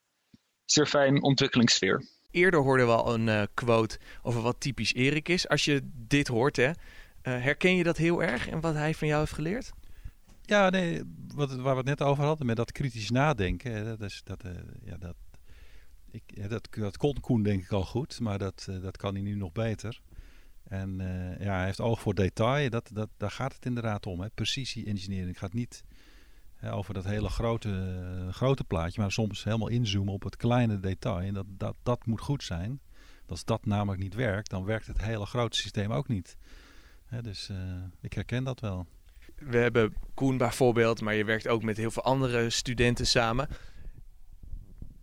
zeer 0.66 0.88
fijn 0.88 1.24
ontwikkelingssfeer. 1.24 2.19
Eerder 2.32 2.60
hoorden 2.60 2.88
we 2.88 2.94
al 2.94 3.14
een 3.14 3.30
eh, 3.30 3.44
quote 3.54 4.00
over 4.22 4.42
wat 4.42 4.60
typisch 4.60 4.94
Erik 4.94 5.30
is. 5.30 5.48
Als 5.48 5.66
je 5.66 5.82
dit 5.94 6.28
hoort, 6.28 6.56
hè, 6.56 6.66
eh, 6.66 6.74
herken 7.22 7.76
je 7.76 7.84
dat 7.84 7.98
heel 7.98 8.24
erg 8.24 8.50
en 8.50 8.60
wat 8.60 8.74
hij 8.74 8.94
van 8.94 9.08
jou 9.08 9.20
heeft 9.20 9.34
geleerd? 9.34 9.72
Ja, 10.42 10.70
nee, 10.70 11.02
wat, 11.36 11.56
waar 11.56 11.72
we 11.72 11.80
het 11.80 12.00
net 12.00 12.02
over 12.02 12.24
hadden, 12.24 12.46
met 12.46 12.56
dat 12.56 12.72
kritisch 12.72 13.10
nadenken. 13.10 13.86
Dat, 13.86 14.02
is, 14.02 14.22
dat, 14.24 14.44
eh, 14.44 14.52
ja, 14.84 14.98
dat, 14.98 15.16
ik, 16.12 16.50
dat, 16.50 16.68
dat 16.72 16.98
kon 16.98 17.20
Koen 17.20 17.44
denk 17.44 17.64
ik 17.64 17.72
al 17.72 17.86
goed, 17.86 18.20
maar 18.20 18.38
dat, 18.38 18.68
dat 18.82 18.98
kan 18.98 19.14
hij 19.14 19.24
nu 19.24 19.36
nog 19.36 19.52
beter. 19.52 20.02
En 20.64 20.98
ja, 21.40 21.56
hij 21.56 21.66
heeft 21.66 21.82
oog 21.82 22.02
voor 22.02 22.14
detail, 22.14 22.70
dat, 22.70 22.90
dat, 22.94 23.10
daar 23.18 23.32
gaat 23.32 23.54
het 23.54 23.66
inderdaad 23.66 24.06
om. 24.06 24.30
Precisie 24.34 24.86
engineering 24.86 25.40
gaat 25.40 25.54
niet 25.54 25.84
hè, 26.60 26.74
over 26.74 26.94
dat 26.94 27.04
hele 27.04 27.30
grote, 27.30 27.98
grote 28.32 28.64
plaatje, 28.64 29.02
maar 29.02 29.12
soms 29.12 29.44
helemaal 29.44 29.68
inzoomen 29.68 30.14
op 30.14 30.24
het 30.24 30.36
kleine 30.36 30.80
detail. 30.80 31.20
En 31.20 31.34
dat, 31.34 31.46
dat, 31.50 31.76
dat 31.84 32.06
moet 32.06 32.22
goed 32.22 32.44
zijn. 32.44 32.80
Als 33.28 33.46
dat 33.46 33.66
namelijk 33.66 34.02
niet 34.02 34.14
werkt, 34.14 34.50
dan 34.50 34.66
werkt 34.66 34.88
het 34.88 35.02
hele 35.02 35.26
grote 35.26 35.58
systeem 35.58 35.92
ook 35.92 36.08
niet. 36.08 36.38
Hè, 37.06 37.22
dus 37.22 37.50
eh, 37.50 37.58
ik 38.02 38.14
herken 38.14 38.44
dat 38.44 38.60
wel. 38.60 38.86
We 39.36 39.58
hebben 39.58 39.94
Koen 40.14 40.38
bijvoorbeeld, 40.38 41.02
maar 41.02 41.14
je 41.14 41.24
werkt 41.24 41.48
ook 41.48 41.64
met 41.64 41.78
heel 41.78 41.92
veel 41.92 42.04
andere 42.04 42.50
studenten 42.50 43.08
samen. 43.08 43.48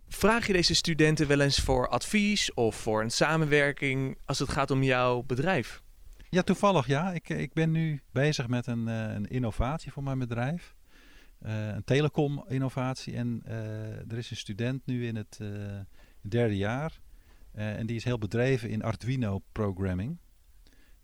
Vraag 0.07 0.47
je 0.47 0.53
deze 0.53 0.75
studenten 0.75 1.27
wel 1.27 1.39
eens 1.39 1.59
voor 1.59 1.87
advies 1.87 2.53
of 2.53 2.75
voor 2.75 3.01
een 3.01 3.11
samenwerking 3.11 4.17
als 4.25 4.39
het 4.39 4.49
gaat 4.49 4.71
om 4.71 4.83
jouw 4.83 5.23
bedrijf? 5.23 5.81
Ja, 6.29 6.41
toevallig 6.41 6.87
ja. 6.87 7.13
Ik, 7.13 7.29
ik 7.29 7.53
ben 7.53 7.71
nu 7.71 8.01
bezig 8.11 8.47
met 8.47 8.67
een, 8.67 8.87
eh, 8.87 9.13
een 9.13 9.27
innovatie 9.27 9.91
voor 9.91 10.03
mijn 10.03 10.19
bedrijf. 10.19 10.75
Eh, 11.39 11.67
een 11.67 11.83
telecom-innovatie. 11.83 13.15
En 13.15 13.41
eh, 13.45 14.11
er 14.11 14.17
is 14.17 14.31
een 14.31 14.37
student 14.37 14.85
nu 14.85 15.07
in 15.07 15.15
het 15.15 15.37
eh, 15.41 15.47
derde 16.21 16.57
jaar. 16.57 16.99
En 17.51 17.85
die 17.85 17.95
is 17.95 18.03
heel 18.03 18.17
bedreven 18.17 18.69
in 18.69 18.83
Arduino-programming. 18.83 20.17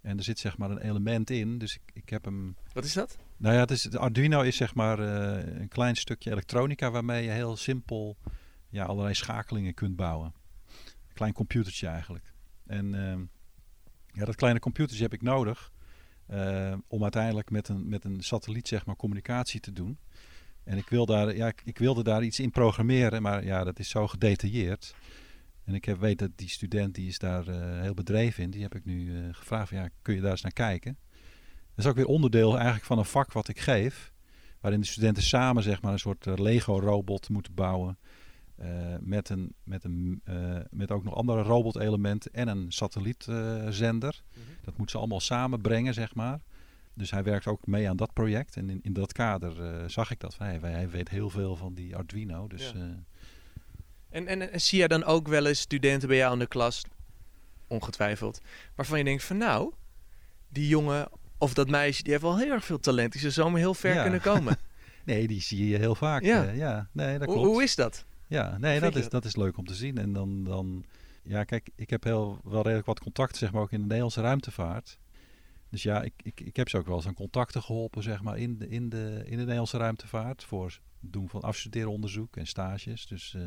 En 0.01 0.17
er 0.17 0.23
zit 0.23 0.39
zeg 0.39 0.57
maar 0.57 0.69
een 0.69 0.81
element 0.81 1.29
in. 1.29 1.57
Dus 1.57 1.75
ik, 1.75 1.81
ik 1.93 2.09
heb 2.09 2.25
hem... 2.25 2.55
Wat 2.73 2.83
is 2.83 2.93
dat? 2.93 3.17
Nou 3.37 3.53
ja, 3.55 3.59
het 3.59 3.71
is, 3.71 3.81
de 3.81 3.99
Arduino 3.99 4.41
is 4.41 4.55
zeg 4.55 4.75
maar 4.75 4.99
een 4.99 5.67
klein 5.67 5.95
stukje 5.95 6.31
elektronica... 6.31 6.91
waarmee 6.91 7.23
je 7.23 7.29
heel 7.29 7.55
simpel 7.55 8.17
ja, 8.69 8.85
allerlei 8.85 9.13
schakelingen 9.13 9.73
kunt 9.73 9.95
bouwen. 9.95 10.33
Een 11.07 11.13
klein 11.13 11.33
computertje 11.33 11.87
eigenlijk. 11.87 12.33
En... 12.65 12.93
ehm, 12.93 13.21
ja, 14.13 14.25
dat 14.25 14.35
kleine 14.35 14.59
computertje 14.59 15.03
heb 15.03 15.13
ik 15.13 15.21
nodig 15.21 15.71
om 16.87 17.03
uiteindelijk 17.03 17.49
met 17.49 17.67
een, 17.67 17.89
met 17.89 18.05
een 18.05 18.23
satelliet 18.23 18.67
zeg 18.67 18.85
maar, 18.85 18.95
communicatie 18.95 19.59
te 19.59 19.71
doen. 19.71 19.99
En 20.63 20.77
ik, 20.77 20.89
wil 20.89 21.05
daar, 21.05 21.35
ja, 21.35 21.47
ik, 21.47 21.61
ik 21.65 21.77
wilde 21.77 22.03
daar 22.03 22.23
iets 22.23 22.39
in 22.39 22.51
programmeren, 22.51 23.21
maar 23.21 23.45
ja, 23.45 23.63
dat 23.63 23.79
is 23.79 23.89
zo 23.89 24.07
gedetailleerd. 24.07 24.95
En 25.63 25.73
ik 25.73 25.85
heb, 25.85 25.99
weet 25.99 26.19
dat 26.19 26.31
die 26.35 26.49
student 26.49 26.95
die 26.95 27.07
is 27.07 27.19
daar 27.19 27.47
eh, 27.47 27.81
heel 27.81 27.93
bedreven 27.93 28.43
in. 28.43 28.49
Die 28.49 28.61
heb 28.61 28.75
ik 28.75 28.85
nu 28.85 29.17
eh, 29.17 29.23
gevraagd 29.31 29.69
van 29.69 29.77
ja, 29.77 29.89
kun 30.01 30.15
je 30.15 30.21
daar 30.21 30.31
eens 30.31 30.41
naar 30.41 30.51
kijken? 30.51 30.97
Dat 31.75 31.85
is 31.85 31.91
ook 31.91 31.95
weer 31.95 32.05
onderdeel 32.05 32.55
eigenlijk 32.55 32.85
van 32.85 32.97
een 32.97 33.05
vak 33.05 33.31
wat 33.31 33.47
ik 33.47 33.59
geef. 33.59 34.11
Waarin 34.61 34.81
de 34.81 34.87
studenten 34.87 35.23
samen 35.23 35.63
zeg 35.63 35.81
maar, 35.81 35.91
een 35.91 35.99
soort 35.99 36.27
eh, 36.27 36.33
Lego-robot 36.37 37.29
moeten 37.29 37.53
bouwen. 37.53 37.97
met, 38.99 39.29
een, 39.29 39.53
met, 39.63 39.83
een, 39.83 40.21
met 40.69 40.91
ook 40.91 41.03
nog 41.03 41.15
andere 41.15 41.41
robotelementen 41.41 42.33
en 42.33 42.47
een 42.47 42.71
satellietzender. 42.71 44.23
Dat 44.63 44.77
moet 44.77 44.91
ze 44.91 44.97
allemaal 44.97 45.19
samenbrengen, 45.19 45.93
zeg 45.93 46.15
maar. 46.15 46.41
Dus 46.93 47.11
hij 47.11 47.23
werkt 47.23 47.47
ook 47.47 47.67
mee 47.67 47.89
aan 47.89 47.97
dat 47.97 48.13
project. 48.13 48.55
En 48.57 48.69
in, 48.69 48.79
in 48.83 48.93
dat 48.93 49.11
kader 49.13 49.63
eh, 49.63 49.87
zag 49.87 50.11
ik 50.11 50.19
dat. 50.19 50.37
Hij, 50.37 50.57
hij 50.61 50.89
weet 50.89 51.09
heel 51.09 51.29
veel 51.29 51.55
van 51.55 51.73
die 51.73 51.95
Arduino. 51.95 52.47
Dus 52.47 52.71
Ja. 52.75 52.79
eh, 52.79 52.85
En, 54.09 54.27
en, 54.27 54.51
en 54.51 54.61
zie 54.61 54.77
jij 54.77 54.87
dan 54.87 55.03
ook 55.03 55.27
wel 55.27 55.45
eens 55.45 55.59
studenten 55.59 56.07
bij 56.07 56.17
jou 56.17 56.33
in 56.33 56.39
de 56.39 56.47
klas, 56.47 56.83
ongetwijfeld, 57.67 58.41
waarvan 58.75 58.97
je 58.97 59.03
denkt 59.03 59.23
van 59.23 59.37
nou, 59.37 59.73
die 60.49 60.67
jongen 60.67 61.07
of 61.37 61.53
dat 61.53 61.69
meisje, 61.69 62.03
die 62.03 62.11
heeft 62.11 62.23
wel 62.23 62.37
heel 62.37 62.51
erg 62.51 62.65
veel 62.65 62.79
talent. 62.79 63.11
Die 63.11 63.21
zou 63.21 63.33
zomaar 63.33 63.59
heel 63.59 63.73
ver 63.73 63.93
Ja. 63.93 64.01
kunnen 64.01 64.21
komen. 64.21 64.57
nee, 65.05 65.27
die 65.27 65.41
zie 65.41 65.67
je 65.67 65.77
heel 65.77 65.95
vaak. 65.95 66.23
Ja. 66.23 66.43
Ja, 66.43 66.51
ja 66.51 66.87
nee, 66.91 67.17
dat 67.17 67.27
hoe, 67.27 67.35
klopt. 67.35 67.49
hoe 67.51 67.63
is 67.63 67.75
dat? 67.75 68.05
Ja, 68.27 68.57
nee, 68.57 68.79
dat 68.79 68.95
is, 68.95 69.01
dat? 69.01 69.11
dat 69.11 69.25
is 69.25 69.35
leuk 69.35 69.57
om 69.57 69.65
te 69.65 69.73
zien. 69.75 69.97
En 69.97 70.13
dan, 70.13 70.43
dan 70.43 70.85
ja, 71.23 71.43
kijk, 71.43 71.69
ik 71.75 71.89
heb 71.89 72.03
heel, 72.03 72.39
wel 72.43 72.61
redelijk 72.61 72.85
wat 72.85 72.99
contact, 72.99 73.37
zeg 73.37 73.51
maar, 73.51 73.61
ook 73.61 73.71
in 73.71 73.77
de 73.79 73.83
Nederlandse 73.85 74.21
ruimtevaart. 74.21 74.97
Dus 75.73 75.83
ja, 75.83 76.01
ik, 76.01 76.13
ik, 76.23 76.41
ik 76.41 76.55
heb 76.55 76.69
ze 76.69 76.77
ook 76.77 76.85
wel 76.85 76.95
eens 76.95 77.07
aan 77.07 77.13
contacten 77.13 77.63
geholpen, 77.63 78.03
zeg 78.03 78.21
maar, 78.21 78.37
in 78.37 78.57
de, 78.57 78.67
in 78.67 78.89
de, 78.89 79.21
in 79.25 79.37
de 79.37 79.43
Nederlandse 79.43 79.77
ruimtevaart. 79.77 80.43
Voor 80.43 80.65
het 80.65 80.81
doen 80.99 81.29
van 81.29 81.41
afstudeeronderzoek 81.41 82.37
en 82.37 82.47
stages. 82.47 83.07
Dus 83.07 83.33
eh, 83.33 83.41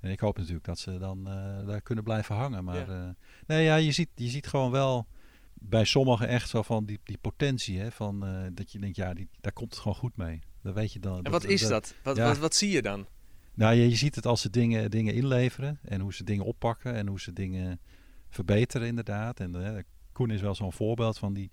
en 0.00 0.10
ik 0.10 0.20
hoop 0.20 0.36
natuurlijk 0.36 0.64
dat 0.64 0.78
ze 0.78 0.98
dan 0.98 1.28
eh, 1.28 1.66
daar 1.66 1.80
kunnen 1.80 2.04
blijven 2.04 2.34
hangen. 2.34 2.64
Maar 2.64 2.76
Ja. 2.76 2.94
ja, 2.94 3.14
nee, 3.46 3.64
ja, 3.64 3.76
je, 3.76 3.92
ziet, 3.92 4.08
je 4.14 4.28
ziet 4.28 4.46
gewoon 4.46 4.70
wel 4.70 5.06
bij 5.54 5.84
sommigen 5.84 6.28
echt 6.28 6.48
zo 6.48 6.62
van 6.62 6.84
die, 6.84 7.00
die 7.04 7.18
potentie. 7.20 7.78
Hè, 7.78 7.90
van, 7.90 8.26
eh, 8.26 8.46
dat 8.52 8.72
je 8.72 8.78
denkt, 8.78 8.96
ja, 8.96 9.14
die, 9.14 9.28
daar 9.40 9.52
komt 9.52 9.70
het 9.70 9.80
gewoon 9.80 9.96
goed 9.96 10.16
mee. 10.16 10.40
Dat 10.62 10.74
weet 10.74 10.92
je 10.92 11.00
dan. 11.00 11.24
En 11.24 11.30
wat 11.30 11.44
is 11.44 11.68
dat? 11.68 11.94
Wat, 12.02 12.16
ja. 12.16 12.24
wat, 12.24 12.38
wat 12.38 12.54
zie 12.54 12.70
je 12.70 12.82
dan? 12.82 13.06
Nou, 13.54 13.74
je, 13.74 13.88
je 13.88 13.96
ziet 13.96 14.14
het 14.14 14.26
als 14.26 14.40
ze 14.40 14.50
dingen, 14.50 14.90
dingen 14.90 15.14
inleveren 15.14 15.78
en 15.82 16.00
hoe 16.00 16.14
ze 16.14 16.24
dingen 16.24 16.44
oppakken 16.44 16.94
en 16.94 17.06
hoe 17.06 17.20
ze 17.20 17.32
dingen 17.32 17.80
verbeteren 18.28 18.86
inderdaad. 18.86 19.40
En 19.40 19.76
eh, 19.76 19.82
Koen 20.20 20.30
is 20.30 20.40
wel 20.40 20.54
zo'n 20.54 20.72
voorbeeld 20.72 21.18
van 21.18 21.32
die, 21.32 21.50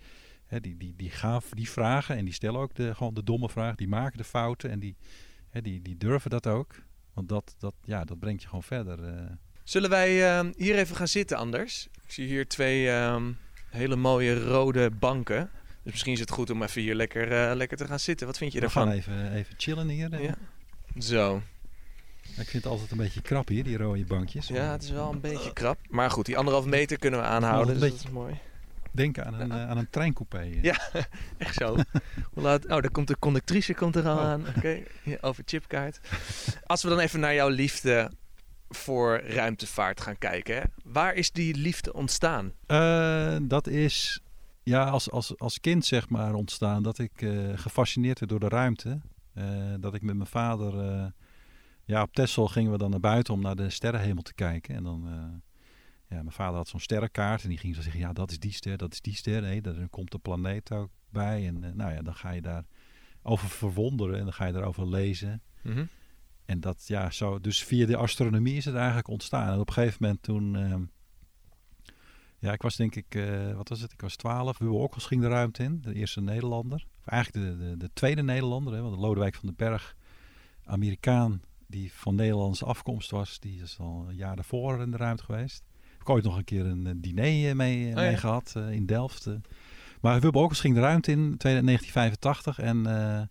hè, 0.48 0.60
die, 0.62 0.78
die, 0.78 0.94
die, 0.98 1.10
gaan, 1.10 1.42
die 1.50 1.70
vragen 1.70 2.16
en 2.18 2.26
die 2.26 2.34
stellen 2.34 2.60
ook 2.60 2.76
de, 2.76 2.96
gewoon 2.96 3.14
de 3.14 3.24
domme 3.24 3.50
vraag. 3.50 3.76
Die 3.76 3.88
maken 3.88 4.18
de 4.18 4.24
fouten 4.24 4.70
en 4.70 4.80
die, 4.80 4.96
hè, 5.50 5.62
die, 5.62 5.82
die 5.82 5.98
durven 5.98 6.30
dat 6.30 6.48
ook. 6.48 6.76
Want 7.14 7.30
dat, 7.30 7.56
dat, 7.60 7.74
ja, 7.84 8.04
dat 8.04 8.20
brengt 8.20 8.42
je 8.42 8.48
gewoon 8.48 8.64
verder. 8.64 9.04
eh. 9.04 9.26
Zullen 9.64 9.90
wij 9.90 10.38
eh, 10.40 10.48
hier 10.56 10.76
even 10.76 10.96
gaan 10.96 11.08
zitten, 11.08 11.38
Anders? 11.38 11.88
Ik 12.06 12.12
zie 12.12 12.28
hier 12.28 12.48
twee 12.48 12.90
ehm, 12.90 13.32
hele 13.70 13.96
mooie 13.96 14.44
rode 14.44 14.92
banken. 14.92 15.50
Dus 15.84 15.92
misschien 15.92 16.14
is 16.14 16.20
het 16.20 16.32
goed 16.32 16.50
om 16.50 16.64
even 16.64 16.82
hier 16.82 16.96
lekker, 16.96 17.32
eh, 17.50 17.56
lekker 17.56 17.78
te 17.78 17.86
gaan 17.88 18.00
zitten. 18.00 18.28
Wat 18.28 18.38
vind 18.38 18.54
je 18.54 18.60
We 18.60 18.70
gaan 18.70 18.90
daarvan? 18.90 19.14
even, 19.16 19.34
even 19.34 19.54
chillen 19.58 19.90
hier. 19.90 20.14
eh. 20.14 20.24
Ja. 20.24 20.36
Zo. 21.02 21.42
Ik 22.22 22.34
vind 22.48 22.64
het 22.64 22.66
altijd 22.66 22.92
een 22.92 22.98
beetje 22.98 23.22
krap 23.22 23.48
hier, 23.48 23.64
die 23.64 23.78
rode 23.78 24.06
bankjes. 24.06 24.48
Ja, 24.48 24.72
het 24.72 24.84
is 24.84 24.90
wel 24.90 25.12
een 25.12 25.20
beetje 25.22 25.54
krap. 25.54 25.78
Maar 25.90 26.12
goed, 26.12 26.26
die 26.26 26.38
anderhalf 26.38 26.66
meter 26.66 26.98
kunnen 27.00 27.20
we 27.20 27.26
aanhouden. 27.26 27.74
Een 27.76 27.80
Dus 27.80 27.90
beetje- 27.90 27.98
dat 27.98 28.08
is 28.08 28.12
mooi. 28.14 28.40
Denk 28.98 29.20
aan 29.20 29.34
een, 29.34 29.52
eh, 29.52 29.70
aan 29.70 29.78
een 29.78 29.90
treincoupé. 29.90 30.38
eh. 30.38 30.62
Ja. 30.64 30.78
Echt 31.38 31.54
zo. 31.56 31.76
Hoe 32.34 32.44
laat? 32.44 32.64
Oh, 32.64 32.70
daar 32.70 32.92
komt 32.92 33.08
de 33.08 33.20
conductrice 33.20 33.74
komt 33.74 33.96
er 33.96 34.08
al 34.08 34.20
aan. 34.20 34.48
Oké, 34.58 34.84
ja, 35.04 35.18
over 35.22 35.44
chipkaart. 35.46 36.00
Als 36.66 36.84
we 36.84 36.90
dan 36.90 37.00
even 37.00 37.20
naar 37.20 37.34
jouw 37.34 37.50
liefde 37.50 38.12
voor 38.70 39.20
ruimtevaart 39.20 40.02
gaan 40.02 40.18
kijken. 40.18 40.56
Hè? 40.56 40.62
Waar 40.84 41.14
is 41.14 41.32
die 41.32 41.56
liefde 41.56 41.94
ontstaan? 41.94 42.52
Eh, 42.66 43.38
dat 43.42 43.68
is 43.68 44.22
ja, 44.64 44.84
als, 44.90 45.12
als, 45.12 45.38
als 45.40 45.60
kind 45.60 45.86
zeg 45.86 46.10
maar 46.10 46.34
ontstaan 46.34 46.84
dat 46.84 47.00
ik 47.00 47.12
gefascineerd 47.56 48.20
werd 48.20 48.32
door 48.32 48.40
de 48.50 48.56
ruimte. 48.56 49.00
Dat 49.80 49.94
ik 49.94 50.02
met 50.02 50.16
mijn 50.16 50.30
vader, 50.30 50.74
ja 51.86 52.02
op 52.02 52.14
Texel 52.14 52.48
gingen 52.48 52.72
we 52.72 52.78
dan 52.78 52.90
naar 52.90 53.00
buiten 53.00 53.34
om 53.34 53.42
naar 53.42 53.56
de 53.56 53.70
sterrenhemel 53.70 54.24
te 54.24 54.34
kijken. 54.34 54.76
En 54.76 54.84
dan, 54.84 55.08
ja, 56.10 56.16
mijn 56.16 56.32
vader 56.32 56.56
had 56.56 56.68
zo'n 56.68 56.80
sterrenkaart 56.80 57.44
en 57.44 57.50
die 57.50 57.58
ging 57.58 57.76
zo 57.76 57.82
zeggen, 57.82 58.00
ja 58.00 58.14
dat 58.14 58.32
is 58.32 58.40
die 58.40 58.54
ster, 58.54 58.78
dat 58.78 58.94
is 58.94 59.02
die 59.02 59.16
ster. 59.16 59.42
Nee, 59.42 59.62
daar 59.62 59.90
komt 59.90 60.12
de 60.12 60.18
planeet 60.18 60.72
ook 60.72 60.90
bij. 61.10 61.48
En 61.48 61.64
eh, 61.64 61.72
nou 61.74 61.94
ja, 61.94 62.02
dan 62.02 62.16
ga 62.16 62.32
je 62.32 62.42
daar 62.42 62.66
over 63.22 63.50
verwonderen 63.50 64.18
en 64.18 64.24
dan 64.24 64.34
ga 64.34 64.46
je 64.46 64.54
daarover 64.54 64.90
lezen. 64.90 65.42
Mhm. 65.62 65.86
En 66.46 66.60
dat, 66.60 66.88
ja, 66.88 67.12
zo, 67.12 67.40
dus 67.40 67.64
via 67.64 67.86
de 67.86 67.98
astronomie 67.98 68.56
is 68.56 68.66
het 68.66 68.76
eigenlijk 68.76 69.08
ontstaan. 69.08 69.54
En 69.54 69.60
op 69.60 69.68
een 69.68 69.74
gegeven 69.74 69.98
moment 70.00 70.24
toen, 70.24 70.56
ehm, 70.56 70.84
ja, 72.40 72.54
ik 72.54 72.62
was 72.62 72.76
denk 72.76 72.96
ik, 72.96 73.16
eh, 73.16 73.56
wat 73.56 73.70
was 73.70 73.82
het? 73.82 73.92
Ik 73.92 74.02
was 74.02 74.16
twaalf. 74.16 74.58
Wubbe 74.58 74.76
Okkels 74.76 75.06
ging 75.06 75.22
de 75.22 75.28
ruimte 75.28 75.64
in, 75.64 75.82
de 75.82 75.94
eerste 75.94 76.22
Nederlander. 76.22 76.86
Of 77.00 77.08
eigenlijk 77.08 77.46
de, 77.46 77.58
de, 77.58 77.78
de 77.78 77.90
tweede 77.94 78.24
Nederlander, 78.24 78.74
hè, 78.74 78.82
want 78.82 78.98
Lodewijk 78.98 79.36
van 79.36 79.46
den 79.46 79.56
Berg, 79.56 79.96
Amerikaan, 80.64 81.42
die 81.68 81.94
van 81.94 82.16
Nederlandse 82.16 82.66
afkomst 82.66 83.12
was, 83.12 83.40
die 83.40 83.62
is 83.62 83.80
al 83.80 84.06
een 84.08 84.16
jaar 84.16 84.36
daarvoor 84.36 84.82
in 84.82 84.92
de 84.92 84.98
ruimte 84.98 85.24
geweest. 85.24 85.64
Ik 86.08 86.14
ooit 86.14 86.24
nog 86.24 86.38
een 86.38 86.44
keer 86.44 86.66
een 86.66 86.88
eh, 86.88 86.94
diner 86.98 87.50
eh, 87.50 87.56
mee, 87.56 87.84
eh, 87.84 87.90
ja. 87.90 87.96
mee 87.96 88.18
gehad 88.18 88.54
eh, 88.58 88.72
in 88.72 88.86
Delft. 88.86 89.28
Maar 90.02 90.26
Okkels 90.26 90.60
ging 90.60 90.74
de 90.76 90.80
ruimte 90.80 91.12
in, 91.12 91.38
tweede- 91.38 91.64
1985. 91.64 92.60
En 92.60 93.30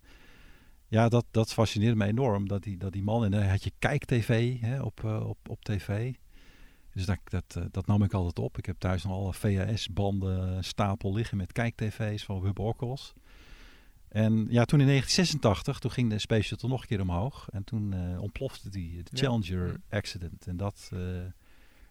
ja, 0.88 1.08
dat, 1.08 1.24
dat 1.30 1.52
fascineerde 1.52 1.96
me 1.96 2.04
enorm. 2.06 2.48
Dat 2.48 2.62
die, 2.62 2.76
dat 2.76 2.92
die 2.92 3.02
man, 3.02 3.24
en 3.24 3.30
dan 3.30 3.42
had 3.42 3.64
je 3.64 3.72
kijk-tv 3.78 4.60
hè, 4.60 4.82
op, 4.82 5.04
op, 5.04 5.38
op 5.48 5.64
tv. 5.64 6.12
Dus 6.92 7.06
dat, 7.06 7.18
dat, 7.24 7.58
dat 7.70 7.86
nam 7.86 8.02
ik 8.02 8.12
altijd 8.12 8.38
op. 8.38 8.58
Ik 8.58 8.66
heb 8.66 8.78
thuis 8.78 9.04
nog 9.04 9.12
alle 9.12 9.32
VHS-banden 9.32 10.64
stapel 10.64 11.12
liggen 11.12 11.36
met 11.36 11.52
kijk-tv's 11.52 12.24
van 12.24 12.56
Okkels. 12.56 13.14
En 14.08 14.32
ja, 14.32 14.64
toen 14.64 14.80
in 14.80 14.86
1986, 14.86 15.78
toen 15.78 15.90
ging 15.90 16.10
de 16.10 16.18
Space 16.18 16.42
Shuttle 16.42 16.68
nog 16.68 16.80
een 16.80 16.86
keer 16.86 17.00
omhoog. 17.00 17.48
En 17.52 17.64
toen 17.64 17.94
ontplofte 18.18 18.70
die, 18.70 19.02
de 19.02 19.10
Ja. 19.12 19.22
Challenger 19.22 19.68
Hm. 19.68 19.96
accident. 19.96 20.46
En 20.46 20.56
dat, 20.56 20.90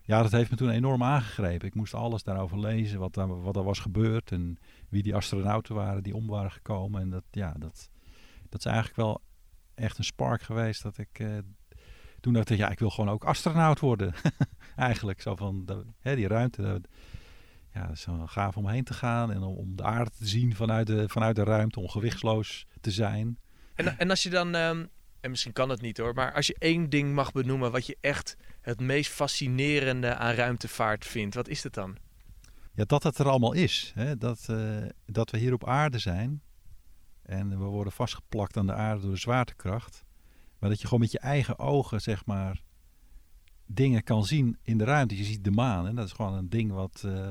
ja, 0.06 0.22
dat 0.22 0.32
heeft 0.32 0.50
me 0.50 0.58
toen 0.58 0.70
enorm 0.70 1.04
aangegrepen. 1.04 1.68
Ik 1.68 1.76
moest 1.76 1.94
alles 1.94 2.24
daarover 2.24 2.60
lezen, 2.60 3.00
wat, 3.00 3.14
daar, 3.14 3.42
wat 3.42 3.56
er 3.56 3.64
was 3.64 3.80
gebeurd. 3.80 4.32
En 4.32 4.58
wie 4.90 5.04
die 5.04 5.16
astronauten 5.16 5.76
waren 5.76 6.04
die 6.04 6.16
om 6.16 6.28
waren 6.28 6.52
gekomen. 6.52 7.02
En 7.02 7.10
dat, 7.10 7.24
ja, 7.32 7.54
dat, 7.58 7.90
dat 8.50 8.60
is 8.60 8.66
eigenlijk 8.66 8.98
wel 8.98 9.22
echt 9.76 9.98
een 9.98 10.04
spark 10.04 10.42
geweest 10.42 10.84
dat 10.84 10.98
ik... 10.98 11.20
eh, 11.20 11.38
toen 12.20 12.34
dacht 12.34 12.50
ik, 12.50 12.58
ja, 12.58 12.70
ik 12.70 12.80
wil 12.80 12.90
gewoon 12.90 13.10
ook 13.10 13.24
astronaut 13.24 13.80
worden. 13.80 14.14
eigenlijk, 14.76 15.22
zo 15.22 15.36
van, 15.36 15.66
de, 15.66 15.86
hè, 16.00 16.16
die 16.16 16.28
ruimte. 16.28 16.82
ja, 17.74 17.88
dat 17.88 17.96
is 17.96 18.06
wel 18.06 18.28
gaaf 18.28 18.58
om 18.58 18.68
heen 18.68 18.84
te 18.84 18.94
gaan 18.94 19.32
en 19.32 19.42
om, 19.42 19.56
om 19.56 19.76
de 19.76 19.84
aarde 19.84 20.12
te 20.12 20.28
zien 20.28 20.56
vanuit 20.56 20.88
de, 20.88 21.10
vanuit 21.10 21.36
de 21.36 21.44
ruimte, 21.44 21.80
om 21.80 21.90
gewichtsloos 21.90 22.68
te 22.82 22.92
zijn. 22.92 23.40
En, 23.76 23.98
en 23.98 24.10
als 24.10 24.24
je 24.24 24.30
dan, 24.30 24.56
ehm, 24.56 24.86
en 25.26 25.32
misschien 25.32 25.54
kan 25.54 25.70
het 25.70 25.82
niet 25.82 25.98
hoor, 25.98 26.14
maar 26.14 26.34
als 26.34 26.48
je 26.48 26.56
één 26.60 26.90
ding 26.90 27.14
mag 27.14 27.32
benoemen 27.32 27.72
wat 27.72 27.86
je 27.86 27.98
echt 28.02 28.38
het 28.62 28.80
meest 28.80 29.12
fascinerende 29.12 30.16
aan 30.16 30.34
ruimtevaart 30.34 31.06
vindt, 31.06 31.36
wat 31.36 31.48
is 31.48 31.64
het 31.64 31.74
dan? 31.74 31.98
Ja, 32.74 32.84
dat 32.84 33.04
het 33.04 33.18
er 33.18 33.30
allemaal 33.30 33.54
is. 33.54 33.92
Hè? 33.96 34.18
Dat, 34.18 34.46
eh, 34.50 34.84
dat 35.06 35.32
we 35.32 35.38
hier 35.38 35.54
op 35.54 35.68
aarde 35.68 36.00
zijn 36.00 36.42
en 37.22 37.50
we 37.50 37.56
worden 37.64 37.94
vastgeplakt 37.94 38.58
aan 38.58 38.66
de 38.66 38.74
aarde 38.74 39.02
door 39.02 39.12
de 39.12 39.18
zwaartekracht. 39.18 40.04
Maar 40.60 40.70
dat 40.70 40.80
je 40.80 40.86
gewoon 40.88 41.00
met 41.00 41.12
je 41.12 41.20
eigen 41.20 41.60
ogen, 41.60 42.02
zeg 42.02 42.26
maar, 42.26 42.62
dingen 43.66 44.04
kan 44.04 44.26
zien 44.26 44.58
in 44.62 44.78
de 44.78 44.84
ruimte. 44.84 45.18
Je 45.18 45.24
ziet 45.24 45.44
de 45.44 45.52
maan 45.52 45.88
en 45.88 45.96
dat 45.96 46.06
is 46.06 46.12
gewoon 46.12 46.34
een 46.34 46.50
ding 46.50 46.72
wat 46.72 47.04
eh 47.06 47.30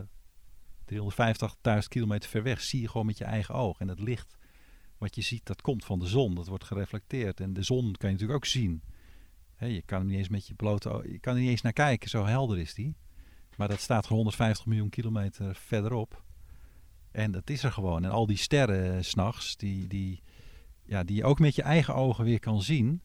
385.000 0.85 1.88
kilometer 1.88 2.30
ver 2.30 2.42
weg 2.42 2.61
zie 2.61 2.80
je 2.80 2.88
gewoon 2.88 3.07
met 3.07 3.18
je 3.18 3.24
eigen 3.24 3.54
oog. 3.54 3.78
En 3.78 3.88
het 3.88 4.00
licht 4.00 4.37
wat 5.04 5.14
je 5.14 5.22
ziet, 5.22 5.46
dat 5.46 5.60
komt 5.60 5.84
van 5.84 5.98
de 5.98 6.06
zon. 6.06 6.34
Dat 6.34 6.46
wordt 6.46 6.64
gereflecteerd. 6.64 7.40
En 7.40 7.52
de 7.52 7.62
zon 7.62 7.82
kan 7.82 8.08
je 8.08 8.14
natuurlijk 8.14 8.38
ook 8.38 8.44
zien. 8.44 8.82
Hè, 9.54 9.66
je 9.66 9.82
kan 9.82 9.98
er 9.98 10.04
niet 10.04 10.16
eens 10.16 10.28
met 10.28 10.46
je 10.46 10.54
blote 10.54 10.90
oog, 10.90 11.04
je 11.04 11.18
kan 11.18 11.34
er 11.34 11.40
niet 11.40 11.50
eens 11.50 11.62
naar 11.62 11.72
kijken, 11.72 12.10
zo 12.10 12.24
helder 12.24 12.58
is 12.58 12.74
die. 12.74 12.96
Maar 13.56 13.68
dat 13.68 13.80
staat 13.80 14.02
gewoon 14.02 14.16
150 14.16 14.66
miljoen 14.66 14.88
kilometer 14.88 15.54
verderop. 15.54 16.22
En 17.10 17.30
dat 17.30 17.50
is 17.50 17.62
er 17.62 17.72
gewoon. 17.72 18.04
En 18.04 18.10
al 18.10 18.26
die 18.26 18.36
sterren 18.36 19.04
s 19.04 19.08
s'nachts, 19.08 19.56
die, 19.56 19.86
die, 19.86 20.22
ja, 20.84 21.04
die 21.04 21.16
je 21.16 21.24
ook 21.24 21.38
met 21.38 21.54
je 21.54 21.62
eigen 21.62 21.94
ogen 21.94 22.24
weer 22.24 22.40
kan 22.40 22.62
zien. 22.62 23.02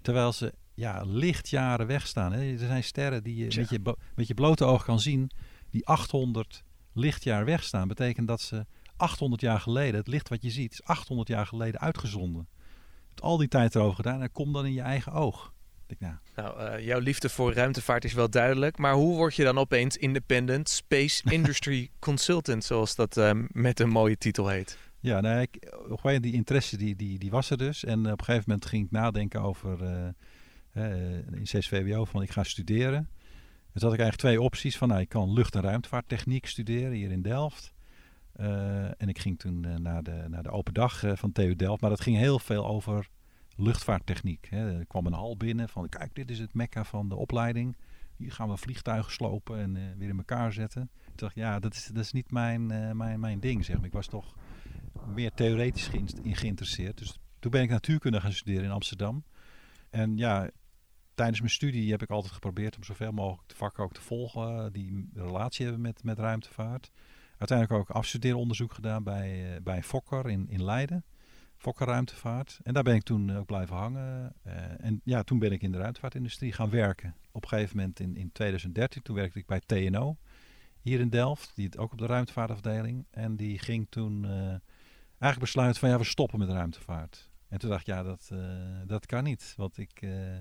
Terwijl 0.00 0.32
ze 0.32 0.54
ja, 0.74 1.02
lichtjaren 1.06 1.86
wegstaan. 1.86 2.32
Hè. 2.32 2.52
Er 2.52 2.58
zijn 2.58 2.84
sterren 2.84 3.22
die 3.22 3.36
je 3.36 3.56
met 3.56 3.70
je, 3.70 3.96
met 4.14 4.26
je 4.26 4.34
blote 4.34 4.64
oog 4.64 4.84
kan 4.84 5.00
zien, 5.00 5.30
die 5.70 5.86
800 5.86 6.64
lichtjaar 6.92 7.44
wegstaan. 7.44 7.88
Betekent 7.88 8.28
dat 8.28 8.40
ze 8.40 8.66
800 8.98 9.40
jaar 9.40 9.60
geleden, 9.60 9.94
het 9.94 10.08
licht 10.08 10.28
wat 10.28 10.42
je 10.42 10.50
ziet, 10.50 10.72
is 10.72 10.84
800 10.84 11.28
jaar 11.28 11.46
geleden 11.46 11.80
uitgezonden. 11.80 12.48
Je 12.50 13.04
hebt 13.08 13.22
al 13.22 13.36
die 13.36 13.48
tijd 13.48 13.74
erover 13.74 13.96
gedaan 13.96 14.22
en 14.22 14.32
komt 14.32 14.54
dan 14.54 14.66
in 14.66 14.72
je 14.72 14.80
eigen 14.80 15.12
oog. 15.12 15.52
Ik 15.86 16.00
nou, 16.00 16.14
Nou, 16.36 16.60
eh, 16.60 16.84
jouw 16.84 16.98
liefde 16.98 17.28
voor 17.28 17.52
ruimtevaart 17.52 18.04
is 18.04 18.12
wel 18.12 18.30
duidelijk, 18.30 18.78
maar 18.78 18.94
hoe 18.94 19.16
word 19.16 19.34
je 19.34 19.44
dan 19.44 19.58
opeens 19.58 19.96
Independent 19.96 20.68
Space 20.68 21.22
Industry 21.32 21.90
Consultant, 21.98 22.64
zoals 22.64 22.94
dat 22.94 23.16
eh, 23.16 23.30
met 23.48 23.80
een 23.80 23.88
mooie 23.88 24.18
titel 24.18 24.48
heet? 24.48 24.78
Ja, 25.00 25.20
nou, 25.20 25.40
ik, 25.40 25.74
op 25.88 26.18
die 26.20 26.32
interesse 26.32 26.76
die, 26.76 26.96
die, 26.96 27.18
die 27.18 27.30
was 27.30 27.50
er 27.50 27.58
dus. 27.58 27.84
En 27.84 27.98
op 27.98 28.18
een 28.18 28.24
gegeven 28.24 28.44
moment 28.46 28.66
ging 28.66 28.84
ik 28.84 28.90
nadenken 28.90 29.40
over 29.40 29.82
eh, 30.72 30.92
in 31.32 31.46
6 31.46 31.68
VWO 31.68 32.04
van 32.04 32.22
ik 32.22 32.30
ga 32.30 32.42
studeren. 32.42 33.08
Dus 33.72 33.82
had 33.82 33.92
ik 33.92 34.00
eigenlijk 34.00 34.28
twee 34.28 34.42
opties 34.42 34.76
van 34.76 34.88
nou, 34.88 35.00
ik 35.00 35.08
kan 35.08 35.32
lucht- 35.32 35.54
en 35.54 35.62
ruimtevaarttechniek 35.62 36.46
studeren 36.46 36.92
hier 36.92 37.10
in 37.10 37.22
Delft. 37.22 37.72
Eh, 38.38 38.84
en 38.84 39.08
ik 39.08 39.18
ging 39.18 39.38
toen 39.38 39.64
eh, 39.64 39.74
naar, 39.74 40.02
de, 40.02 40.24
naar 40.28 40.42
de 40.42 40.50
open 40.50 40.74
dag 40.74 41.02
eh, 41.04 41.16
van 41.16 41.32
TU 41.32 41.56
Delft. 41.56 41.80
Maar 41.80 41.90
dat 41.90 42.00
ging 42.00 42.16
heel 42.16 42.38
veel 42.38 42.66
over 42.66 43.08
luchtvaarttechniek. 43.56 44.46
Hè. 44.50 44.78
Er 44.78 44.86
kwam 44.86 45.06
een 45.06 45.12
hal 45.12 45.36
binnen 45.36 45.68
van 45.68 45.88
kijk 45.88 46.14
dit 46.14 46.30
is 46.30 46.38
het 46.38 46.54
mekka 46.54 46.84
van 46.84 47.08
de 47.08 47.14
opleiding. 47.14 47.76
Hier 48.16 48.32
gaan 48.32 48.48
we 48.48 48.56
vliegtuigen 48.56 49.12
slopen 49.12 49.58
en 49.58 49.98
weer 49.98 50.08
in 50.08 50.16
elkaar 50.16 50.52
zetten. 50.52 50.90
Ik 51.12 51.18
dacht 51.18 51.34
ja 51.34 51.58
dat 51.58 51.74
is, 51.74 51.86
dat 51.86 52.04
is 52.04 52.12
niet 52.12 52.30
mijn, 52.30 52.66
mijn, 52.96 53.20
mijn 53.20 53.40
ding 53.40 53.64
zeg 53.64 53.76
maar. 53.76 53.84
Ik 53.84 53.92
was 53.92 54.06
toch 54.06 54.36
meer 55.14 55.30
theoretisch 55.34 55.88
in 56.22 56.36
geïnteresseerd. 56.36 56.98
Dus 56.98 57.18
toen 57.38 57.50
ben 57.50 57.62
ik 57.62 57.70
natuurkunde 57.70 58.20
gaan 58.20 58.32
studeren 58.32 58.64
in 58.64 58.70
Amsterdam. 58.70 59.24
En 59.90 60.16
ja, 60.16 60.50
tijdens 61.14 61.40
mijn 61.40 61.52
studie 61.52 61.90
heb 61.90 62.02
ik 62.02 62.10
altijd 62.10 62.32
geprobeerd 62.32 62.76
om 62.76 62.84
zoveel 62.84 63.12
mogelijk 63.12 63.48
de 63.48 63.56
vakken 63.56 63.84
ook 63.84 63.92
te 63.92 64.00
volgen 64.00 64.72
die 64.72 65.08
relatie 65.14 65.64
hebben 65.64 65.82
met, 65.82 66.04
met 66.04 66.18
ruimtevaart. 66.18 66.90
Uiteindelijk 67.38 67.80
ook 67.80 67.96
afstudeeronderzoek 67.96 68.72
gedaan 68.72 69.02
bij, 69.02 69.54
eh, 69.54 69.62
bij 69.62 69.82
Fokker 69.82 70.28
in, 70.30 70.46
in 70.48 70.64
Leiden. 70.64 71.04
Fokker 71.56 71.86
Ruimtevaart. 71.86 72.60
En 72.62 72.74
daar 72.74 72.82
ben 72.82 72.94
ik 72.94 73.02
toen 73.02 73.36
ook 73.36 73.46
blijven 73.46 73.76
hangen. 73.76 74.34
Eh, 74.42 74.84
en 74.84 75.00
ja, 75.04 75.22
toen 75.22 75.38
ben 75.38 75.52
ik 75.52 75.62
in 75.62 75.72
de 75.72 75.78
ruimtevaartindustrie 75.78 76.52
gaan 76.52 76.70
werken. 76.70 77.14
Op 77.32 77.42
een 77.42 77.48
gegeven 77.48 77.76
moment 77.76 78.00
in, 78.00 78.16
in 78.16 78.32
2013, 78.32 79.02
toen 79.02 79.16
werkte 79.16 79.38
ik 79.38 79.46
bij 79.46 79.60
TNO 79.66 80.16
hier 80.88 81.00
in 81.00 81.08
Delft, 81.08 81.52
die 81.54 81.78
ook 81.78 81.92
op 81.92 81.98
de 81.98 82.06
ruimtevaartafdeling. 82.06 83.06
En 83.10 83.36
die 83.36 83.58
ging 83.58 83.86
toen 83.90 84.24
eh, 84.24 84.30
eigenlijk 85.08 85.38
besluiten 85.38 85.80
van 85.80 85.88
ja, 85.88 85.98
we 85.98 86.04
stoppen 86.04 86.38
met 86.38 86.48
ruimtevaart. 86.48 87.30
En 87.48 87.58
toen 87.58 87.70
dacht 87.70 87.80
ik, 87.80 87.86
ja, 87.86 88.02
dat, 88.02 88.28
eh, 88.32 88.38
dat 88.86 89.06
kan 89.06 89.24
niet. 89.24 89.54
Want 89.56 89.78
ik, 89.78 90.02
eh, 90.02 90.40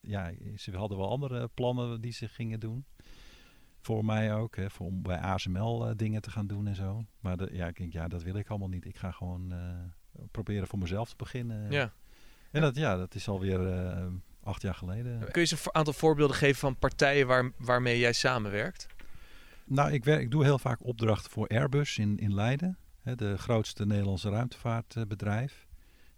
ja, 0.00 0.32
ze 0.56 0.76
hadden 0.76 0.98
wel 0.98 1.10
andere 1.10 1.48
plannen 1.48 2.00
die 2.00 2.12
ze 2.12 2.28
gingen 2.28 2.60
doen. 2.60 2.84
Voor 3.84 4.04
mij 4.04 4.34
ook, 4.34 4.56
hè, 4.56 4.70
voor, 4.70 4.86
om 4.86 5.02
bij 5.02 5.18
ASML 5.18 5.88
eh, 5.88 5.96
dingen 5.96 6.22
te 6.22 6.30
gaan 6.30 6.46
doen 6.46 6.66
en 6.66 6.74
zo. 6.74 7.04
Maar 7.20 7.36
de, 7.36 7.48
ja, 7.52 7.66
ik 7.66 7.76
denk, 7.76 7.92
ja, 7.92 8.08
dat 8.08 8.22
wil 8.22 8.34
ik 8.34 8.48
allemaal 8.48 8.68
niet. 8.68 8.84
Ik 8.84 8.96
ga 8.96 9.10
gewoon 9.10 9.52
eh, 9.52 10.20
proberen 10.30 10.66
voor 10.66 10.78
mezelf 10.78 11.08
te 11.08 11.16
beginnen. 11.16 11.70
Ja. 11.70 11.92
En 12.50 12.60
dat, 12.60 12.76
ja, 12.76 12.96
dat 12.96 13.14
is 13.14 13.28
alweer 13.28 13.68
eh 13.68 14.06
acht 14.44 14.62
jaar 14.62 14.74
geleden. 14.74 15.18
Kun 15.18 15.28
je 15.32 15.40
eens 15.40 15.50
een 15.50 15.74
aantal 15.74 15.92
voorbeelden 15.92 16.36
geven 16.36 16.56
van 16.56 16.76
partijen 16.76 17.26
waar, 17.26 17.50
waarmee 17.58 17.98
jij 17.98 18.12
samenwerkt? 18.12 18.86
Nou, 19.64 19.92
ik, 19.92 20.04
werk, 20.04 20.20
ik 20.20 20.30
doe 20.30 20.44
heel 20.44 20.58
vaak 20.58 20.84
opdrachten 20.84 21.30
voor 21.30 21.48
Airbus 21.48 21.98
in, 21.98 22.18
in 22.18 22.34
Leiden. 22.34 22.78
Hè, 23.02 23.14
de 23.14 23.38
grootste 23.38 23.86
Nederlandse 23.86 24.30
ruimtevaartbedrijf. 24.30 25.66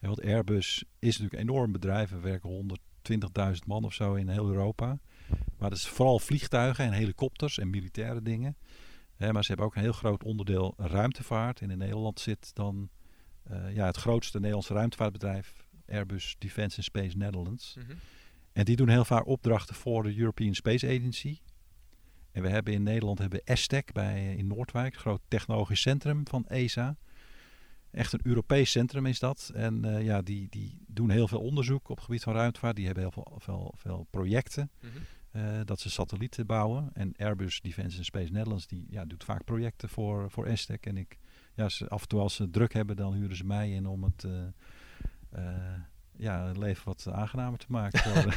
En 0.01 0.09
want 0.09 0.23
Airbus 0.23 0.85
is 0.99 1.19
natuurlijk 1.19 1.33
een 1.33 1.49
enorm 1.49 1.73
bedrijf. 1.73 2.11
We 2.11 2.21
werken 2.21 2.79
120.000 3.13 3.67
man 3.67 3.85
of 3.85 3.95
zo 3.95 4.15
in 4.15 4.29
heel 4.29 4.49
Europa. 4.49 4.99
Maar 5.59 5.69
dat 5.69 5.79
is 5.79 5.89
vooral 5.89 6.19
vliegtuigen 6.19 6.85
en 6.85 6.93
helikopters 6.93 7.59
en 7.59 7.71
militaire 7.71 8.23
dingen. 8.23 8.57
Maar 9.19 9.43
ze 9.43 9.49
hebben 9.49 9.67
ook 9.67 9.75
een 9.75 9.83
heel 9.83 9.93
groot 9.93 10.25
onderdeel 10.25 10.75
ruimtevaart. 10.77 11.61
En 11.61 11.71
in 11.71 11.79
Nederland 11.79 12.21
zit 12.21 12.55
dan 12.55 12.91
eh, 13.43 13.75
ja, 13.75 13.87
het 13.87 13.97
grootste 13.97 14.37
Nederlandse 14.37 14.75
ruimtevaartbedrijf, 14.75 15.67
Airbus 15.89 16.37
Defence 16.39 16.77
and 16.77 16.85
Space 16.85 17.17
Netherlands. 17.17 17.77
En 18.53 18.65
die 18.65 18.77
doen 18.77 18.89
heel 18.89 19.05
vaak 19.05 19.27
opdrachten 19.27 19.75
voor 19.75 20.03
de 20.03 20.17
European 20.17 20.55
Space 20.55 20.87
Agency. 20.87 21.39
En 22.33 22.43
we 22.43 22.49
hebben 22.49 22.73
in 22.73 22.83
Nederland 22.83 23.19
hebben 23.19 23.45
ESTEC 23.45 23.93
bij, 23.93 24.35
in 24.35 24.47
Noordwijk, 24.47 24.95
een 24.95 25.01
groot 25.01 25.21
technologisch 25.29 25.81
centrum 25.81 26.29
van 26.29 26.47
ESA. 26.47 26.97
Echt 27.91 28.13
een 28.13 28.21
Europees 28.23 28.71
centrum 28.71 29.07
is 29.07 29.19
dat. 29.19 29.51
En 29.55 29.85
eh, 29.85 30.05
ja, 30.05 30.23
die, 30.23 30.47
die 30.51 30.85
doen 30.87 31.11
heel 31.11 31.29
veel 31.29 31.41
onderzoek 31.41 31.89
op 31.89 31.97
het 31.97 32.05
gebied 32.05 32.23
van 32.23 32.35
ruimtevaart. 32.35 32.77
Die 32.77 32.85
hebben 32.85 33.03
heel 33.03 33.13
veel, 33.13 33.37
veel, 33.39 33.75
veel 33.77 34.07
projecten 34.11 34.71
eh, 35.37 35.61
dat 35.65 35.81
ze 35.81 35.91
satellieten 35.91 36.47
bouwen. 36.47 36.91
En 36.93 37.15
Airbus 37.17 37.61
Defence 37.61 37.97
and 37.97 38.07
Space 38.07 38.33
Netherlands 38.33 38.67
die, 38.67 38.87
ja, 38.91 39.05
doet 39.05 39.25
vaak 39.25 39.45
projecten 39.45 39.89
voor, 39.89 40.31
voor 40.31 40.47
ESTEC. 40.47 40.87
En 40.87 40.97
ik, 40.97 41.19
ja, 41.55 41.69
ze, 41.69 41.89
af 41.89 42.03
en 42.03 42.09
toe 42.09 42.21
als 42.21 42.35
ze 42.35 42.51
druk 42.51 42.73
hebben, 42.73 42.97
dan 42.97 43.15
huren 43.15 43.37
ze 43.37 43.45
mij 43.45 43.71
in 43.71 43.87
om 43.87 44.05
het 44.05 44.25
eh, 44.25 44.43
eh, 45.31 45.81
ja, 46.17 46.47
het 46.47 46.57
leven 46.57 46.85
wat 46.85 47.07
aangenamer 47.13 47.59
te 47.59 47.67
maken. 47.69 48.01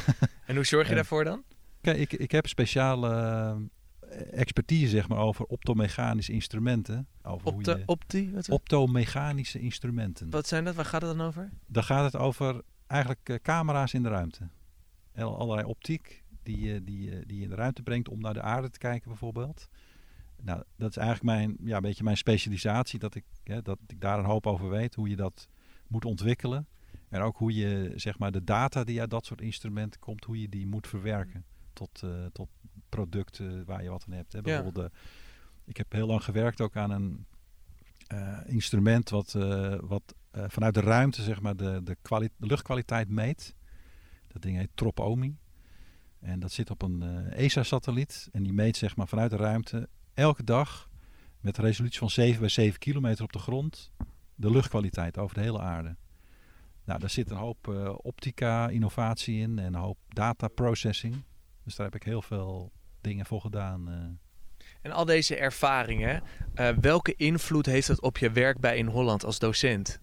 En 0.46 0.54
hoe 0.56 0.64
zorg 0.64 0.88
je 0.88 0.94
daarvoor 0.94 1.24
dan? 1.24 1.42
Kijk, 1.80 1.98
ik, 1.98 2.12
ik 2.12 2.30
heb 2.30 2.46
speciale 2.46 3.68
expertise 4.30 4.88
zeg 4.88 5.08
maar, 5.08 5.18
over 5.18 5.44
optomechanische 5.44 6.32
instrumenten. 6.32 7.06
Over 7.22 7.52
hoe 7.52 7.64
je, 7.64 7.82
op 7.86 8.02
die, 8.06 8.32
wat, 8.32 8.48
optomechanische 8.48 9.60
instrumenten. 9.60 10.30
wat 10.30 10.46
zijn 10.46 10.64
dat? 10.64 10.74
Waar 10.74 10.84
gaat 10.84 11.02
het 11.02 11.16
dan 11.16 11.26
over? 11.26 11.50
Dan 11.66 11.84
gaat 11.84 12.12
het 12.12 12.22
over 12.22 12.62
eigenlijk 12.86 13.38
camera's 13.42 13.92
in 13.92 14.02
de 14.02 14.08
ruimte. 14.08 14.48
En 15.12 15.24
allerlei 15.24 15.66
optiek 15.66 16.19
die, 16.42 16.60
je- 16.60 16.84
die, 16.84 17.02
je- 17.10 17.26
die 17.26 17.36
je 17.36 17.42
in 17.42 17.48
de 17.48 17.54
ruimte 17.54 17.82
brengt 17.82 18.08
om 18.08 18.20
naar 18.20 18.34
de 18.34 18.42
aarde 18.42 18.70
te 18.70 18.78
kijken 18.78 19.08
bijvoorbeeld. 19.08 19.68
Nou, 20.42 20.62
dat 20.76 20.90
is 20.90 20.96
eigenlijk 20.96 21.36
mijn, 21.38 21.56
ja, 21.68 21.76
een 21.76 21.82
beetje 21.82 22.04
mijn 22.04 22.16
specialisatie. 22.16 22.98
Dat 22.98 23.14
ik, 23.14 23.24
hè, 23.44 23.62
dat 23.62 23.78
ik 23.86 24.00
daar 24.00 24.18
een 24.18 24.24
hoop 24.24 24.46
over 24.46 24.68
weet. 24.70 24.94
Hoe 24.94 25.08
je 25.08 25.16
dat 25.16 25.48
moet 25.86 26.04
ontwikkelen. 26.04 26.66
En 27.08 27.20
ook 27.20 27.36
hoe 27.36 27.54
je 27.54 27.92
zeg 27.96 28.18
maar, 28.18 28.32
de 28.32 28.44
data 28.44 28.84
die 28.84 29.00
uit 29.00 29.10
dat 29.10 29.26
soort 29.26 29.40
instrumenten 29.40 30.00
komt, 30.00 30.24
hoe 30.24 30.40
je 30.40 30.48
die 30.48 30.66
moet 30.66 30.86
verwerken. 30.86 31.44
Tot, 31.72 32.02
eh, 32.02 32.24
tot 32.32 32.48
producten 32.88 33.64
waar 33.64 33.82
je 33.82 33.90
wat 33.90 34.04
aan 34.08 34.14
hebt. 34.14 34.32
Hè. 34.32 34.40
Bijvoorbeeld 34.40 34.92
ik 35.64 35.76
heb 35.76 35.92
heel 35.92 36.06
lang 36.06 36.24
gewerkt 36.24 36.60
ook 36.60 36.76
aan 36.76 36.90
een 36.90 37.26
eh, 38.06 38.38
instrument 38.46 39.08
wat, 39.10 39.34
eh, 39.34 39.74
wat 39.80 40.14
eh, 40.30 40.44
vanuit 40.48 40.74
de 40.74 40.80
ruimte 40.80 41.22
zeg 41.22 41.40
maar, 41.40 41.56
de, 41.56 41.80
de, 41.84 41.96
de 42.36 42.46
luchtkwaliteit 42.46 43.08
meet. 43.08 43.54
Dat 44.28 44.42
ding 44.42 44.56
heet 44.56 44.70
Tropomi. 44.74 45.36
En 46.20 46.40
dat 46.40 46.52
zit 46.52 46.70
op 46.70 46.82
een 46.82 47.02
eh, 47.02 47.44
ESA-satelliet. 47.44 48.28
En 48.32 48.42
die 48.42 48.52
meet 48.52 48.76
zeg 48.76 48.96
maar, 48.96 49.08
vanuit 49.08 49.30
de 49.30 49.36
ruimte 49.36 49.88
elke 50.14 50.44
dag 50.44 50.90
met 51.40 51.58
een 51.58 51.64
resolutie 51.64 51.98
van 51.98 52.10
7 52.10 52.40
bij 52.40 52.48
7 52.48 52.78
kilometer 52.78 53.24
op 53.24 53.32
de 53.32 53.38
grond 53.38 53.92
de 54.34 54.50
luchtkwaliteit 54.50 55.18
over 55.18 55.34
de 55.34 55.40
hele 55.40 55.60
aarde. 55.60 55.96
Nou, 56.84 57.00
daar 57.00 57.10
zit 57.10 57.30
een 57.30 57.36
hoop 57.36 57.68
eh, 57.68 57.94
optica-innovatie 57.96 59.40
in 59.40 59.58
en 59.58 59.74
een 59.74 59.80
hoop 59.80 59.98
data 60.08 60.48
processing. 60.48 61.24
Dus 61.64 61.74
daar 61.76 61.86
heb 61.86 61.94
ik 61.94 62.02
heel 62.02 62.22
veel 62.22 62.72
dingen 63.00 63.26
voor 63.26 63.40
gedaan. 63.40 63.88
eh. 63.88 64.66
En 64.82 64.90
al 64.90 65.04
deze 65.04 65.36
ervaringen, 65.36 66.22
welke 66.80 67.14
invloed 67.16 67.66
heeft 67.66 67.86
dat 67.86 68.00
op 68.00 68.18
je 68.18 68.30
werk 68.30 68.58
bij 68.58 68.76
In 68.76 68.86
Holland 68.86 69.24
als 69.24 69.38
docent? 69.38 70.00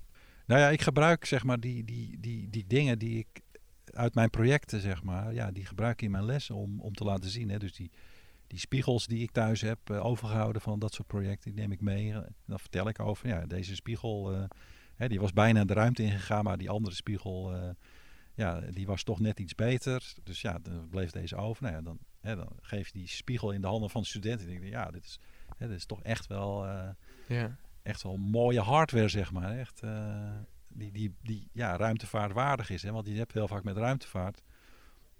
Nou 0.47 0.61
ja, 0.61 0.69
ik 0.69 0.81
gebruik 0.81 1.25
zeg 1.25 1.43
maar 1.43 1.59
die, 1.59 1.83
die, 1.83 2.19
die, 2.19 2.49
die 2.49 2.65
dingen 2.67 2.99
die 2.99 3.17
ik 3.17 3.41
uit 3.97 4.15
mijn 4.15 4.29
projecten 4.29 4.81
zeg 4.81 5.03
maar, 5.03 5.33
ja, 5.33 5.51
die 5.51 5.65
gebruik 5.65 5.93
ik 5.93 6.01
in 6.01 6.11
mijn 6.11 6.25
lessen 6.25 6.55
om, 6.55 6.79
om 6.81 6.93
te 6.93 7.03
laten 7.03 7.29
zien. 7.29 7.49
Hè. 7.49 7.57
Dus 7.57 7.73
die, 7.73 7.91
die 8.47 8.59
spiegels 8.59 9.07
die 9.07 9.23
ik 9.23 9.31
thuis 9.31 9.61
heb 9.61 9.89
eh, 9.89 10.05
overgehouden 10.05 10.61
van 10.61 10.79
dat 10.79 10.93
soort 10.93 11.07
projecten, 11.07 11.51
die 11.51 11.61
neem 11.61 11.71
ik 11.71 11.81
mee. 11.81 12.13
En 12.13 12.35
dan 12.45 12.59
vertel 12.59 12.87
ik 12.87 12.99
over, 12.99 13.27
ja, 13.27 13.45
deze 13.45 13.75
spiegel, 13.75 14.33
eh, 14.33 14.43
hè, 14.95 15.07
die 15.07 15.19
was 15.19 15.33
bijna 15.33 15.65
de 15.65 15.73
ruimte 15.73 16.03
ingegaan, 16.03 16.43
maar 16.43 16.57
die 16.57 16.69
andere 16.69 16.95
spiegel, 16.95 17.55
eh, 17.55 17.69
ja, 18.33 18.59
die 18.59 18.85
was 18.85 19.03
toch 19.03 19.19
net 19.19 19.39
iets 19.39 19.55
beter. 19.55 20.13
Dus 20.23 20.41
ja, 20.41 20.59
dan 20.59 20.87
bleef 20.89 21.11
deze 21.11 21.35
over. 21.35 21.63
Nou 21.63 21.75
ja, 21.75 21.81
dan, 21.81 21.97
hè, 22.21 22.35
dan 22.35 22.49
geef 22.61 22.87
je 22.87 22.97
die 22.97 23.07
spiegel 23.07 23.51
in 23.51 23.61
de 23.61 23.67
handen 23.67 23.89
van 23.89 24.01
de 24.01 24.07
studenten. 24.07 24.47
En 24.47 24.53
ik 24.53 24.61
denk, 24.61 24.73
ja, 24.73 24.91
dit 24.91 25.03
is, 25.03 25.19
hè, 25.57 25.67
dit 25.67 25.77
is 25.77 25.85
toch 25.85 26.03
echt 26.03 26.27
wel... 26.27 26.65
Ja. 27.27 27.57
echt 27.83 28.03
wel 28.03 28.17
mooie 28.17 28.61
hardware, 28.61 29.07
zeg 29.07 29.31
maar. 29.31 29.57
Echt, 29.57 29.81
die, 30.77 30.91
die, 30.91 31.13
die 31.21 31.49
ja, 31.51 31.75
ruimtevaart 31.77 32.33
waardig 32.33 32.69
is. 32.69 32.83
Hè? 32.83 32.91
Want 32.91 33.07
je 33.07 33.13
hebt 33.13 33.33
heel 33.33 33.47
vaak 33.47 33.63
met 33.63 33.77
ruimtevaart. 33.77 34.41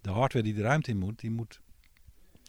De 0.02 0.10
hardware 0.10 0.46
die 0.46 0.54
de 0.54 0.62
ruimte 0.62 0.92
in 0.92 0.98
moet, 0.98 1.20
die 1.20 1.32
moet 1.32 1.62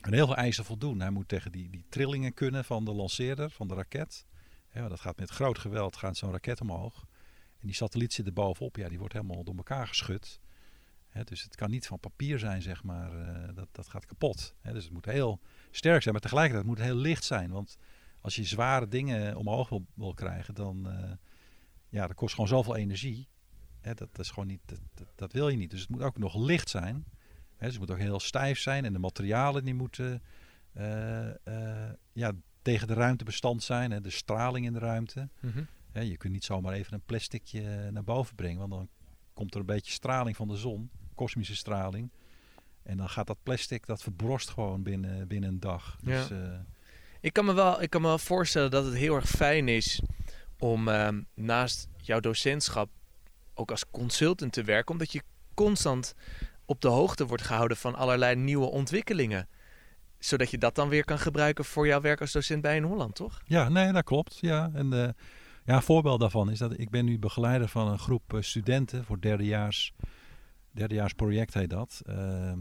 aan 0.01 0.13
heel 0.13 0.27
veel 0.27 0.37
eisen 0.37 0.65
voldoen. 0.65 1.01
Hij 1.01 1.11
moet 1.11 1.29
tegen 1.29 1.53
die, 1.53 1.71
die 1.71 1.85
trillingen 1.89 2.35
kunnen 2.35 2.65
van 2.65 2.85
de 2.85 2.93
lanceerder, 2.93 3.51
van 3.51 3.69
de 3.69 3.75
raket. 3.75 4.27
Dat 4.73 5.01
gaat 5.01 5.19
met 5.19 5.31
groot 5.31 5.59
geweld, 5.59 5.97
gaat 5.97 6.17
zo'n 6.17 6.31
raket 6.31 6.61
omhoog. 6.61 7.07
En 7.61 7.67
die 7.67 7.75
satelliet 7.75 8.13
zit 8.13 8.27
er 8.27 8.33
bovenop, 8.33 8.77
ja, 8.77 8.89
die 8.89 8.99
wordt 8.99 9.15
helemaal 9.15 9.45
door 9.45 9.57
elkaar 9.57 9.87
geschud. 9.87 10.41
Dus 11.25 11.43
het 11.43 11.57
kan 11.57 11.71
niet 11.71 11.87
van 11.87 11.99
papier 11.99 12.39
zijn, 12.39 12.63
zeg 12.63 12.83
maar. 12.85 13.13
eh, 13.19 13.55
dat, 13.55 13.69
dat 13.73 13.89
gaat 13.89 14.07
kapot. 14.07 14.55
Dus 14.63 14.85
het 14.85 14.93
moet 14.93 15.05
heel 15.05 15.41
sterk 15.71 16.03
zijn, 16.03 16.15
maar 16.15 16.23
tegelijkertijd 16.23 16.67
moet 16.67 16.79
het 16.79 16.87
heel 16.87 16.97
licht 16.97 17.25
zijn. 17.25 17.51
Want 17.51 17.77
als 18.21 18.37
je 18.37 18.45
zware 18.45 18.89
dingen 18.89 19.37
omhoog 19.37 19.69
wil, 19.69 19.87
wil 19.95 20.15
krijgen, 20.15 20.55
dan 20.55 20.91
eh, 20.91 21.11
ja, 21.89 22.07
dat 22.07 22.17
kost 22.17 22.35
gewoon 22.35 22.49
zoveel 22.49 22.77
energie. 22.77 23.29
Hè, 23.81 23.95
dat, 23.95 24.09
dat 24.13 24.25
is 24.25 24.31
gewoon 24.31 24.49
niet, 24.49 24.61
dat, 24.65 24.81
dat, 24.95 25.09
dat 25.15 25.33
wil 25.33 25.49
je 25.49 25.57
niet. 25.57 25.71
Dus 25.71 25.81
het 25.81 25.89
moet 25.89 26.03
ook 26.03 26.19
nog 26.19 26.37
licht 26.37 26.69
zijn. 26.69 27.05
Hè, 27.57 27.67
dus 27.67 27.77
het 27.77 27.79
moet 27.79 27.91
ook 27.91 27.99
heel 27.99 28.21
stijf 28.21 28.59
zijn 28.59 28.85
en 28.85 28.93
de 28.93 28.99
materialen 28.99 29.65
die 29.65 29.75
moeten 29.75 30.23
eh, 30.73 31.29
eh, 31.29 31.93
ja, 32.13 32.33
tegen 32.63 32.87
de 32.87 32.95
ruimte 32.95 33.25
bestand 33.25 33.63
zijn. 33.63 33.91
Hè, 33.91 34.01
de 34.01 34.11
straling 34.11 34.67
in 34.67 34.73
de 34.73 34.79
ruimte. 34.79 35.29
Mhm. 35.41 35.63
Hè, 35.93 36.01
je 36.01 36.17
kunt 36.17 36.33
niet 36.33 36.45
zomaar 36.45 36.73
even 36.73 36.95
een 36.95 37.05
plasticje 37.07 37.91
naar 37.91 38.05
boven 38.05 38.35
brengen, 38.35 38.59
want 38.59 38.71
dan 38.71 38.89
komt 39.33 39.55
er 39.55 39.61
een 39.61 39.67
beetje 39.67 39.93
straling 39.93 40.37
van 40.37 40.49
de 40.49 40.57
zon, 40.57 40.91
kosmische 41.15 41.57
straling. 41.57 42.11
En 42.83 42.97
dan 42.97 43.09
gaat 43.09 43.27
dat 43.27 43.43
plastic, 43.43 43.87
dat 43.87 44.03
verbrost 44.03 44.51
gewoon 44.51 44.83
binnen, 44.83 45.29
binnen 45.29 45.49
een 45.49 45.61
dag. 45.61 45.99
Dus, 46.03 46.31
eh, 46.31 46.39
Ik 47.21 47.33
kan, 47.33 47.45
me 47.45 47.53
wel, 47.53 47.83
ik 47.83 47.91
kan 47.91 48.01
me 48.01 48.07
wel 48.07 48.19
voorstellen 48.19 48.71
dat 48.71 48.85
het 48.85 48.95
heel 48.95 49.15
erg 49.15 49.29
fijn 49.29 49.69
is 49.69 50.01
om 50.59 50.89
ehm, 50.89 51.23
naast 51.35 51.89
jouw 51.97 52.21
docentschap 52.21 52.91
ook 53.55 53.71
als 53.71 53.91
consultant 53.91 54.53
te 54.53 54.65
werken, 54.65 54.93
omdat 54.93 55.13
je 55.13 55.23
constant 55.55 56.15
op 56.65 56.81
de 56.81 56.89
hoogte 56.89 57.27
wordt 57.27 57.43
gehouden 57.43 57.77
van 57.77 57.95
allerlei 57.95 58.37
nieuwe 58.37 58.67
ontwikkelingen. 58.67 59.49
Zodat 60.19 60.51
je 60.51 60.59
dat 60.59 60.75
dan 60.75 60.89
weer 60.89 61.05
kan 61.05 61.19
gebruiken 61.19 61.65
voor 61.65 61.87
jouw 61.87 62.01
werk 62.01 62.21
als 62.21 62.33
docent 62.33 62.63
bij 62.63 62.77
in 62.77 62.83
Holland, 62.83 63.15
toch? 63.15 63.41
Ja, 63.45 63.69
nee, 63.69 63.93
dat 63.93 64.05
klopt. 64.05 64.39
Ja, 64.41 64.71
en 64.75 64.93
eh, 64.93 65.09
ja, 65.65 65.75
een 65.75 65.83
voorbeeld 65.83 66.21
daarvan 66.21 66.51
is 66.51 66.59
dat 66.59 66.79
ik 66.79 66.91
ben 66.91 67.05
nu 67.05 67.19
begeleider 67.19 67.69
van 67.69 67.89
een 67.89 67.99
groep 67.99 68.35
eh, 68.35 68.41
studenten 68.41 69.05
voor 69.05 69.21
derdejaars, 69.21 69.93
derdejaars 70.71 71.13
project 71.13 71.55
heet 71.55 71.71
dat. 71.71 72.03
ehm, 72.07 72.59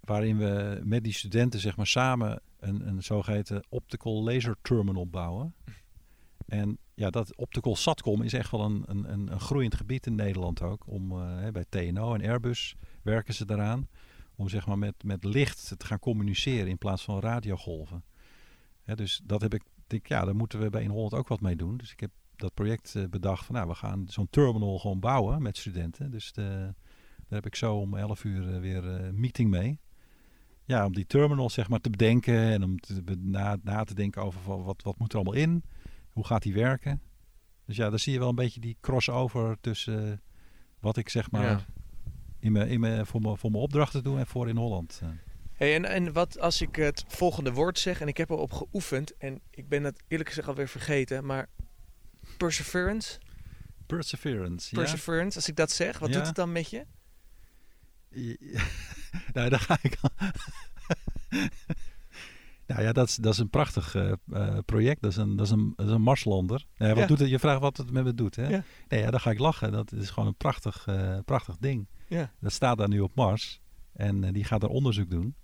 waarin 0.00 0.38
we 0.38 0.80
met 0.84 1.04
die 1.04 1.12
studenten 1.12 1.60
zeg 1.60 1.76
maar 1.76 1.86
samen 1.86 2.40
een, 2.58 2.88
een 2.88 3.02
zogeheten 3.02 3.64
optical 3.68 4.22
laser 4.22 4.56
terminal 4.62 5.06
bouwen. 5.06 5.54
En 6.46 6.78
ja, 7.02 7.10
dat 7.10 7.36
optical 7.36 7.76
satcom 7.76 8.22
is 8.22 8.32
echt 8.32 8.50
wel 8.50 8.60
een, 8.60 8.82
een, 8.86 9.12
een, 9.12 9.32
een 9.32 9.40
groeiend 9.40 9.74
gebied 9.74 10.06
in 10.06 10.14
Nederland 10.14 10.62
ook. 10.62 10.86
Om, 10.86 11.12
eh, 11.12 11.48
bij 11.48 11.64
TNO 11.68 12.14
en 12.14 12.28
Airbus 12.28 12.74
werken 13.02 13.34
ze 13.34 13.44
daaraan. 13.44 13.88
Om 14.36 14.48
zeg 14.48 14.66
maar 14.66 14.78
met, 14.78 15.04
met 15.04 15.24
licht 15.24 15.74
te 15.78 15.86
gaan 15.86 15.98
communiceren 15.98 16.68
in 16.68 16.78
plaats 16.78 17.04
van 17.04 17.20
radiogolven. 17.20 18.04
Hè, 18.82 18.94
dus 18.94 19.20
dat 19.24 19.40
heb 19.40 19.54
ik, 19.54 19.62
denk, 19.86 20.06
ja, 20.06 20.24
daar 20.24 20.36
moeten 20.36 20.60
we 20.60 20.70
bij 20.70 20.82
in 20.82 20.90
Holland 20.90 21.14
ook 21.14 21.28
wat 21.28 21.40
mee 21.40 21.56
doen. 21.56 21.76
Dus 21.76 21.92
ik 21.92 22.00
heb 22.00 22.10
dat 22.36 22.54
project 22.54 22.94
eh, 22.94 23.04
bedacht 23.04 23.44
van, 23.44 23.54
nou, 23.54 23.68
we 23.68 23.74
gaan 23.74 24.04
zo'n 24.08 24.30
terminal 24.30 24.78
gewoon 24.78 25.00
bouwen 25.00 25.42
met 25.42 25.58
studenten. 25.58 26.10
Dus 26.10 26.32
de, 26.32 26.74
daar 27.16 27.40
heb 27.40 27.46
ik 27.46 27.54
zo 27.54 27.76
om 27.76 27.96
11 27.96 28.24
uur 28.24 28.54
eh, 28.54 28.60
weer 28.60 28.94
eh, 28.94 29.10
meeting 29.12 29.50
mee. 29.50 29.80
ja, 30.64 30.86
om 30.86 30.92
die 30.92 31.06
terminal 31.06 31.50
zeg 31.50 31.68
maar 31.68 31.80
te 31.80 31.90
bedenken 31.90 32.38
en 32.38 32.62
om 32.62 32.76
na, 33.18 33.56
na 33.62 33.84
te 33.84 33.94
denken 33.94 34.22
over 34.22 34.64
wat, 34.64 34.82
wat 34.82 34.98
moet 34.98 35.12
er 35.12 35.18
allemaal 35.18 35.40
in, 35.42 35.64
hoe 36.12 36.26
gaat 36.26 36.42
die 36.42 36.54
werken. 36.54 37.00
Dus 37.66 37.76
ja, 37.76 37.90
daar 37.90 37.98
zie 37.98 38.12
je 38.12 38.18
wel 38.18 38.28
een 38.28 38.34
beetje 38.34 38.60
die 38.60 38.76
crossover 38.80 39.56
tussen 39.60 40.22
wat 40.80 40.96
ik 40.96 41.08
zeg 41.08 41.30
maar 41.30 41.42
Ja. 41.50 41.64
in 42.38 42.52
mijn, 42.52 42.68
in 42.68 42.80
mijn, 42.80 43.06
voor, 43.06 43.20
mijn, 43.20 43.36
voor 43.36 43.50
mijn 43.50 43.62
opdrachten 43.62 44.02
doe 44.02 44.18
en 44.18 44.26
voor 44.26 44.48
in 44.48 44.56
Holland. 44.56 45.00
eh. 45.02 45.08
Hey, 45.52 45.74
en, 45.74 45.84
en 45.84 46.12
wat 46.12 46.38
als 46.38 46.60
ik 46.60 46.76
het 46.76 47.04
volgende 47.08 47.52
woord 47.52 47.78
zeg 47.78 48.00
en 48.00 48.08
ik 48.08 48.16
heb 48.16 48.30
erop 48.30 48.52
geoefend 48.52 49.16
en 49.16 49.40
ik 49.50 49.68
ben 49.68 49.84
het 49.84 50.02
eerlijk 50.08 50.28
gezegd 50.28 50.48
alweer 50.48 50.68
vergeten, 50.68 51.26
maar 51.26 51.48
perseverance, 52.36 53.18
Perseverance. 53.86 54.68
ja. 54.76 54.80
perseverance, 54.82 55.36
als 55.36 55.48
ik 55.48 55.56
dat 55.56 55.70
zeg, 55.70 55.98
wat 55.98 56.08
Ja. 56.08 56.14
doet 56.16 56.26
het 56.26 56.34
dan 56.36 56.52
met 56.52 56.70
je? 56.70 56.86
nou, 59.32 59.48
daar 59.48 59.60
ga 59.60 59.78
ik 59.82 59.98
nou 62.72 62.84
ja, 62.84 62.92
dat 62.92 63.08
is, 63.08 63.16
dat 63.16 63.32
is 63.32 63.38
een 63.38 63.50
prachtig 63.50 63.94
eh, 63.94 64.12
eh, 64.32 64.58
project. 64.64 65.02
Dat 65.02 65.10
is 65.10 65.16
een, 65.16 65.36
dat 65.36 65.46
is 65.46 65.52
een, 65.52 65.72
dat 65.76 65.86
is 65.86 65.92
een 65.92 66.02
Marslander. 66.02 66.66
Ja, 66.74 66.88
wat 66.88 66.96
Ja. 66.96 67.06
doet 67.06 67.18
het? 67.18 67.28
Je 67.28 67.38
vraagt 67.38 67.60
wat 67.60 67.76
het 67.76 67.90
met 67.90 68.04
me 68.04 68.14
doet, 68.14 68.36
hè? 68.36 68.48
Ja. 68.48 68.64
Nee, 68.88 69.00
ja, 69.00 69.10
dan 69.10 69.20
ga 69.20 69.30
ik 69.30 69.38
lachen. 69.38 69.72
Dat 69.72 69.92
is 69.92 70.10
gewoon 70.10 70.28
een 70.28 70.36
prachtig, 70.36 70.86
eh, 70.86 71.18
prachtig 71.24 71.56
ding. 71.58 71.86
Ja. 72.08 72.32
Dat 72.40 72.52
staat 72.52 72.78
daar 72.78 72.88
nu 72.88 73.00
op 73.00 73.14
Mars. 73.14 73.60
En 73.92 74.32
die 74.32 74.44
gaat 74.44 74.60
daar 74.60 74.70
onderzoek 74.70 75.10
doen. 75.10 75.34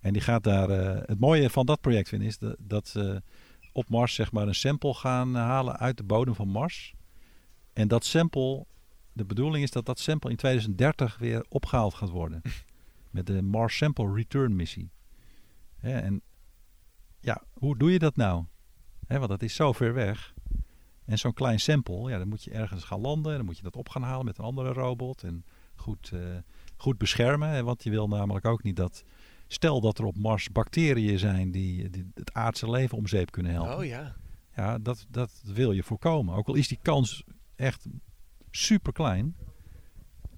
En 0.00 0.12
die 0.12 0.22
gaat 0.22 0.44
daar... 0.44 0.68
het 1.06 1.20
mooie 1.20 1.50
van 1.50 1.66
dat 1.66 1.80
project 1.80 2.08
vind 2.08 2.22
ik, 2.22 2.28
is 2.28 2.38
dat, 2.38 2.56
dat 2.58 2.88
ze 2.88 3.22
op 3.72 3.88
Mars 3.88 4.14
zeg 4.14 4.32
maar 4.32 4.46
een 4.46 4.54
sample 4.54 4.94
gaan 4.94 5.34
halen 5.34 5.76
uit 5.76 5.96
de 5.96 6.02
bodem 6.04 6.34
van 6.34 6.48
Mars. 6.48 6.94
En 7.72 7.88
dat 7.88 8.04
sample... 8.04 8.66
De 9.12 9.24
bedoeling 9.24 9.64
is 9.64 9.70
dat 9.70 9.86
dat 9.86 9.98
sample 9.98 10.30
in 10.30 10.36
2030 10.36 11.18
weer 11.18 11.44
opgehaald 11.48 11.94
gaat 11.94 12.10
worden. 12.10 12.42
Met 13.10 13.26
de 13.26 13.42
Mars 13.42 13.76
Sample 13.76 14.14
Return 14.14 14.56
missie. 14.56 14.90
Hè, 15.76 15.98
en 15.98 16.22
ja, 17.20 17.42
hoe 17.52 17.78
doe 17.78 17.92
je 17.92 17.98
dat 17.98 18.16
nou? 18.16 18.44
Want 19.06 19.28
dat 19.28 19.42
is 19.42 19.54
zo 19.54 19.72
ver 19.72 19.94
weg. 19.94 20.34
En 21.04 21.18
zo'n 21.18 21.34
klein 21.34 21.60
sample, 21.60 22.10
ja, 22.10 22.18
dan 22.18 22.28
moet 22.28 22.42
je 22.42 22.50
ergens 22.50 22.84
gaan 22.84 23.00
landen. 23.00 23.36
Dan 23.36 23.44
moet 23.44 23.56
je 23.56 23.62
dat 23.62 23.76
op 23.76 23.88
gaan 23.88 24.02
halen 24.02 24.24
met 24.24 24.38
een 24.38 24.44
andere 24.44 24.72
robot. 24.72 25.22
En 25.22 25.44
goed, 25.74 26.10
eh, 26.12 26.20
goed 26.76 26.98
beschermen. 26.98 27.48
Hè, 27.48 27.62
want 27.62 27.82
je 27.82 27.90
wil 27.90 28.08
namelijk 28.08 28.44
ook 28.44 28.62
niet 28.62 28.76
dat... 28.76 29.04
Stel 29.50 29.80
dat 29.80 29.98
er 29.98 30.04
op 30.04 30.16
Mars 30.16 30.52
bacteriën 30.52 31.18
zijn 31.18 31.50
die, 31.50 31.90
die 31.90 32.10
het 32.14 32.32
aardse 32.32 32.70
leven 32.70 32.98
om 32.98 33.06
zeep 33.06 33.30
kunnen 33.30 33.52
helpen. 33.52 33.76
Oh 33.76 33.84
ja. 33.84 34.16
Ja, 34.56 34.78
dat, 34.78 35.06
dat 35.10 35.42
wil 35.44 35.72
je 35.72 35.82
voorkomen. 35.82 36.34
Ook 36.34 36.48
al 36.48 36.54
is 36.54 36.68
die 36.68 36.78
kans 36.82 37.24
echt 37.56 37.86
super 38.50 38.92
klein. 38.92 39.36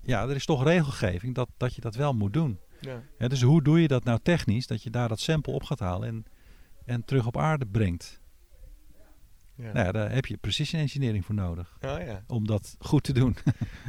Ja, 0.02 0.22
er 0.22 0.34
is 0.34 0.44
toch 0.44 0.64
regelgeving 0.64 1.34
dat, 1.34 1.48
dat 1.56 1.74
je 1.74 1.80
dat 1.80 1.94
wel 1.94 2.14
moet 2.14 2.32
doen. 2.32 2.58
ja. 2.80 3.02
Ja, 3.18 3.28
dus 3.28 3.42
hoe 3.42 3.62
doe 3.62 3.80
je 3.80 3.88
dat 3.88 4.04
nou 4.04 4.18
technisch? 4.22 4.66
Dat 4.66 4.82
je 4.82 4.90
daar 4.90 5.08
dat 5.08 5.20
sample 5.20 5.52
op 5.52 5.62
gaat 5.62 5.78
halen 5.78 6.08
en, 6.08 6.24
en 6.90 7.04
terug 7.04 7.26
op 7.26 7.38
aarde 7.38 7.66
brengt. 7.66 8.20
ja. 9.54 9.72
Nou 9.72 9.86
ja, 9.86 9.92
daar 9.92 10.12
heb 10.12 10.26
je 10.26 10.36
precision 10.36 10.80
engineering 10.80 11.24
voor 11.24 11.34
nodig. 11.34 11.76
Oh 11.80 11.98
ja. 12.06 12.22
Om 12.26 12.46
dat 12.46 12.76
goed 12.78 13.02
te 13.02 13.12
doen. 13.12 13.36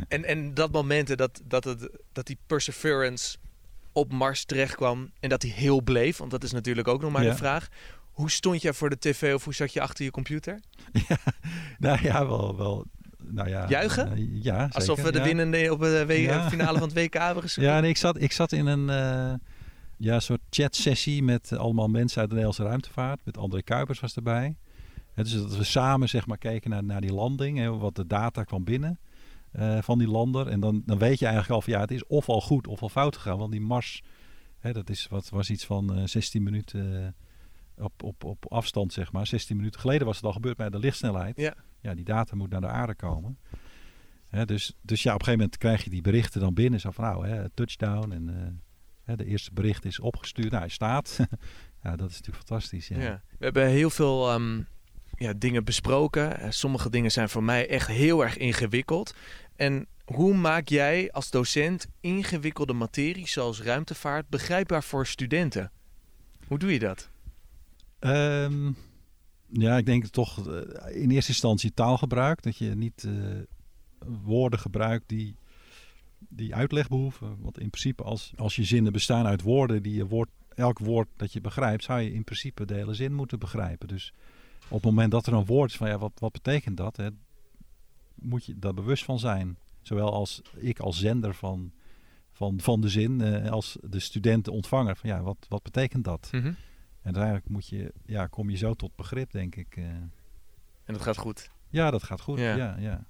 En, 0.08 0.26
en 0.26 0.54
dat 0.54 0.72
momenten 0.72 1.18
dat, 1.18 1.42
dat, 1.44 1.64
het, 1.64 1.90
dat 2.12 2.26
die 2.28 2.38
perseverance 2.48 3.38
op 3.92 4.12
Mars 4.12 4.46
terecht 4.46 4.76
kwam 4.76 5.12
en 5.20 5.30
dat 5.30 5.42
hij 5.42 5.52
heel 5.52 5.82
bleef, 5.82 6.18
want 6.18 6.32
dat 6.32 6.44
is 6.44 6.52
natuurlijk 6.52 6.88
ook 6.88 7.02
nog 7.02 7.12
maar 7.12 7.24
de 7.24 7.36
vraag. 7.36 7.68
Hoe 8.12 8.32
stond 8.32 8.62
je 8.62 8.74
voor 8.74 8.90
de 8.90 9.00
tv 9.00 9.34
of 9.34 9.44
hoe 9.44 9.54
zat 9.54 9.74
je 9.74 9.82
achter 9.82 10.06
je 10.06 10.12
computer? 10.12 10.60
ja, 11.08 11.18
nou 11.80 12.00
ja, 12.02 12.28
wel. 12.28 12.58
wel 12.58 12.86
nou 13.24 13.50
ja, 13.50 13.68
Juichen? 13.70 14.12
eh, 14.12 14.44
ja, 14.44 14.68
Alsof 14.72 14.98
zeker, 14.98 15.04
we 15.04 15.12
de 15.12 15.18
ja. 15.18 15.24
winnende 15.24 15.72
op 15.72 15.80
de 15.80 16.06
Ja. 16.22 16.50
finale 16.50 16.80
van 16.80 16.88
het 16.88 16.98
WK 16.98 17.14
hebben 17.14 17.44
gespeeld. 17.48 17.68
Ja, 17.68 17.80
nee, 17.80 17.90
ik, 17.90 17.98
zat, 17.98 18.22
ik 18.22 18.32
zat 18.32 18.52
in 18.52 18.66
een 18.66 18.90
eh, 18.90 19.34
ja, 20.02 20.20
soort 20.20 20.42
chatsessie 20.50 21.24
met 21.24 21.58
allemaal 21.58 21.88
mensen 21.88 22.20
uit 22.20 22.30
de 22.30 22.36
Nederlandse 22.36 22.70
ruimtevaart. 22.70 23.26
Met 23.26 23.38
André 23.38 23.62
Kuipers 23.62 24.00
was 24.00 24.16
erbij. 24.16 24.56
Dus 25.16 25.34
dat 25.34 25.58
we 25.58 25.64
samen 25.64 26.10
zeg 26.10 26.28
maar, 26.28 26.38
keken 26.38 26.70
naar, 26.70 26.84
naar 26.84 27.02
die 27.02 27.14
landing. 27.14 27.58
Hè, 27.58 27.78
wat 27.78 27.96
de 27.96 28.08
data 28.08 28.44
kwam 28.44 28.64
binnen 28.64 29.00
eh, 29.52 29.82
van 29.82 29.98
die 29.98 30.08
lander. 30.08 30.48
En 30.48 30.60
dan, 30.60 30.82
dan 30.86 30.98
weet 30.98 31.20
je 31.20 31.26
eigenlijk 31.26 31.54
al 31.56 31.62
van 31.62 31.74
ja, 31.74 31.80
het 31.80 31.92
is 31.92 32.08
of 32.08 32.30
al 32.30 32.42
goed 32.42 32.68
of 32.68 32.82
al 32.82 32.90
fout 32.90 33.16
gegaan. 33.16 33.38
Want 33.38 33.52
die 33.52 33.62
Mars, 33.62 34.04
hè, 34.60 34.74
dat 34.74 34.90
is, 34.90 35.08
wat, 35.08 35.30
was 35.30 35.50
iets 35.50 35.66
van 35.66 35.96
eh 35.96 36.04
16 36.06 36.44
minuten 36.44 37.14
eh, 37.76 37.84
op, 37.84 38.04
op, 38.04 38.24
op 38.24 38.46
afstand, 38.52 38.94
zeg 38.94 39.12
maar. 39.12 39.28
16 39.28 39.56
minuten 39.58 39.80
geleden 39.80 40.08
was 40.08 40.16
het 40.16 40.26
al 40.26 40.34
gebeurd 40.34 40.58
met 40.58 40.72
de 40.72 40.80
lichtsnelheid. 40.80 41.38
Ja. 41.38 41.56
ja, 41.80 41.94
die 41.94 42.06
data 42.06 42.36
moet 42.36 42.50
naar 42.50 42.62
de 42.62 42.68
aarde 42.68 42.96
komen. 42.96 43.38
Hè, 44.28 44.46
dus, 44.46 44.78
dus 44.82 45.04
ja, 45.04 45.14
op 45.14 45.20
een 45.20 45.26
gegeven 45.26 45.40
moment 45.40 45.58
krijg 45.58 45.84
je 45.84 45.90
die 45.90 46.02
berichten 46.02 46.42
dan 46.42 46.54
binnen. 46.54 46.80
Zo 46.80 46.92
van 46.92 47.04
nou, 47.04 47.28
hè, 47.28 47.50
touchdown 47.50 48.12
en 48.12 48.30
eh, 48.30 48.52
hè, 49.12 49.18
de 49.18 49.26
eerste 49.26 49.54
bericht 49.54 49.86
is 49.86 50.00
opgestuurd. 50.00 50.50
Nou, 50.50 50.62
hij 50.62 50.72
staat. 50.72 51.18
ja, 51.84 51.96
dat 51.96 52.10
is 52.10 52.16
natuurlijk 52.16 52.48
fantastisch. 52.48 52.88
Ja. 52.88 53.00
Ja. 53.00 53.22
We 53.38 53.46
hebben 53.46 53.68
heel 53.68 53.90
veel 53.90 54.30
ehm, 54.30 54.62
ja, 55.18 55.34
dingen 55.34 55.64
besproken. 55.64 56.40
Eh, 56.40 56.52
Sommige 56.52 56.90
dingen 56.90 57.12
zijn 57.12 57.30
voor 57.30 57.44
mij 57.44 57.70
echt 57.70 57.88
heel 57.88 58.24
erg 58.24 58.38
ingewikkeld. 58.38 59.16
En 59.56 59.88
hoe 60.06 60.34
maak 60.34 60.68
jij 60.68 61.12
als 61.12 61.30
docent 61.30 61.88
ingewikkelde 62.00 62.74
materie 62.74 63.28
zoals 63.28 63.62
ruimtevaart 63.62 64.30
begrijpbaar 64.30 64.84
voor 64.84 65.08
studenten? 65.08 65.72
Hoe 66.48 66.60
doe 66.60 66.74
je 66.74 66.80
dat? 66.80 67.10
Ehm, 68.00 68.72
ja, 69.48 69.78
ik 69.78 69.86
denk 69.86 70.06
toch 70.06 70.48
eh, 70.48 71.02
in 71.02 71.12
eerste 71.12 71.32
instantie 71.32 71.74
taalgebruik. 71.74 72.42
Dat 72.44 72.58
je 72.58 72.76
niet 72.76 73.04
eh, 73.04 73.14
woorden 74.24 74.60
gebruikt 74.60 75.10
die, 75.10 75.36
die 76.30 76.56
uitleg 76.56 76.88
behoeven. 76.88 77.38
Want 77.42 77.60
in 77.60 77.70
principe 77.70 78.04
als, 78.04 78.34
als 78.36 78.56
je 78.56 78.64
zinnen 78.64 78.92
bestaan 78.92 79.26
uit 79.26 79.42
woorden, 79.42 79.84
die 79.84 79.96
je 79.96 80.08
woord, 80.08 80.30
elk 80.56 80.80
woord 80.80 81.08
dat 81.16 81.34
je 81.34 81.42
begrijpt, 81.42 81.84
zou 81.84 82.00
je 82.02 82.14
in 82.14 82.24
principe 82.24 82.66
de 82.66 82.74
hele 82.74 82.94
zin 82.94 83.14
moeten 83.14 83.40
begrijpen. 83.40 83.88
Dus 83.88 84.14
op 84.68 84.74
het 84.74 84.84
moment 84.84 85.12
dat 85.12 85.26
er 85.28 85.34
een 85.34 85.46
woord 85.46 85.70
is 85.72 85.78
van 85.78 85.88
ja, 85.88 85.98
wat, 85.98 86.12
wat 86.16 86.32
betekent 86.32 86.78
dat? 86.78 86.98
Hè, 86.98 87.10
moet 88.16 88.46
je 88.46 88.60
daar 88.60 88.74
bewust 88.74 89.04
van 89.04 89.20
zijn. 89.20 89.58
Zowel 89.82 90.14
als 90.14 90.42
ik 90.56 90.80
als 90.80 91.00
zender 91.00 91.34
van, 91.34 91.72
van, 92.32 92.60
van 92.62 92.82
de 92.82 92.90
zin, 92.90 93.22
eh, 93.22 93.52
als 93.52 93.78
de 93.82 94.00
student 94.00 94.46
de 94.46 94.52
ontvanger. 94.52 94.96
Van 94.96 95.10
ja, 95.10 95.22
wat, 95.22 95.46
wat 95.50 95.64
betekent 95.64 96.04
dat? 96.04 96.30
En 96.32 96.58
uiteindelijk 97.04 97.50
moet 97.50 97.68
je, 97.68 97.94
ja, 98.06 98.28
kom 98.28 98.50
je 98.50 98.58
zo 98.58 98.74
tot 98.74 98.96
begrip, 98.96 99.32
denk 99.32 99.56
ik. 99.56 99.76
eh. 99.78 99.84
En 99.86 100.94
dat 100.94 101.02
gaat 101.02 101.18
goed. 101.18 101.50
ja, 101.70 101.92
dat 101.92 102.04
gaat 102.04 102.22
goed. 102.22 102.40
Ja. 102.40 102.56
Ja. 102.56 102.76
Ja, 102.80 103.06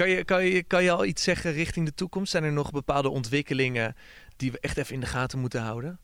Kan 0.00 0.10
je, 0.10 0.24
kan, 0.24 0.44
je, 0.44 0.62
kan 0.62 0.82
je 0.82 0.90
al 0.90 1.04
iets 1.04 1.22
zeggen 1.22 1.52
richting 1.52 1.86
de 1.86 1.94
toekomst? 1.94 2.30
Zijn 2.30 2.44
er 2.44 2.52
nog 2.52 2.70
bepaalde 2.70 3.08
ontwikkelingen 3.08 3.94
die 4.36 4.52
we 4.52 4.60
echt 4.60 4.76
even 4.76 4.94
in 4.94 5.00
de 5.00 5.06
gaten 5.06 5.38
moeten 5.38 5.62
houden? 5.62 5.98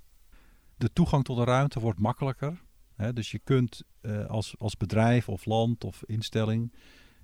De 0.77 0.93
toegang 0.93 1.25
tot 1.25 1.37
de 1.37 1.45
ruimte 1.45 1.81
wordt 1.81 1.99
makkelijker. 1.99 2.63
Hè? 2.97 3.13
Dus 3.13 3.31
je 3.31 3.39
kunt 3.39 3.83
eh, 4.01 4.27
als, 4.27 4.55
als 4.59 4.77
bedrijf 4.77 5.29
of 5.29 5.45
land 5.45 5.85
of 5.85 6.03
instelling, 6.07 6.73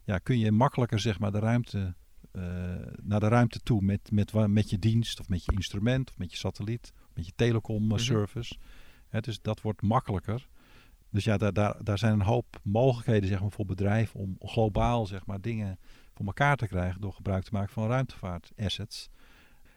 ja, 0.04 0.18
kun 0.18 0.38
je 0.38 0.52
makkelijker 0.52 1.00
zeg 1.00 1.18
maar, 1.18 1.32
de 1.32 1.38
ruimte, 1.38 1.94
eh, 2.32 2.42
naar 3.02 3.20
de 3.20 3.28
ruimte 3.28 3.60
toe 3.60 3.82
met, 3.82 4.10
met, 4.10 4.32
met 4.46 4.70
je 4.70 4.78
dienst 4.78 5.20
of 5.20 5.28
met 5.28 5.44
je 5.44 5.52
instrument 5.52 6.10
of 6.10 6.18
met 6.18 6.30
je 6.30 6.36
satelliet, 6.36 6.92
met 7.14 7.26
je 7.26 7.32
telecom 7.36 7.82
eh, 7.82 7.88
Mhm. 7.88 7.98
service. 7.98 8.56
Hè, 9.08 9.20
dus 9.20 9.40
dat 9.40 9.60
wordt 9.60 9.82
makkelijker. 9.82 10.48
Dus 11.10 11.24
ja, 11.24 11.36
daar, 11.36 11.52
daar, 11.52 11.84
daar 11.84 11.98
zijn 11.98 12.12
een 12.12 12.22
hoop 12.22 12.60
mogelijkheden 12.62 13.28
zeg 13.28 13.40
maar, 13.40 13.50
voor 13.50 13.66
bedrijven 13.66 14.20
om 14.20 14.36
globaal 14.40 15.06
zeg 15.06 15.26
maar, 15.26 15.40
dingen 15.40 15.78
voor 16.14 16.26
elkaar 16.26 16.56
te 16.56 16.66
krijgen 16.66 17.00
door 17.00 17.12
gebruik 17.12 17.44
te 17.44 17.50
maken 17.52 17.72
van 17.72 17.88
ruimtevaartassets. 17.88 19.10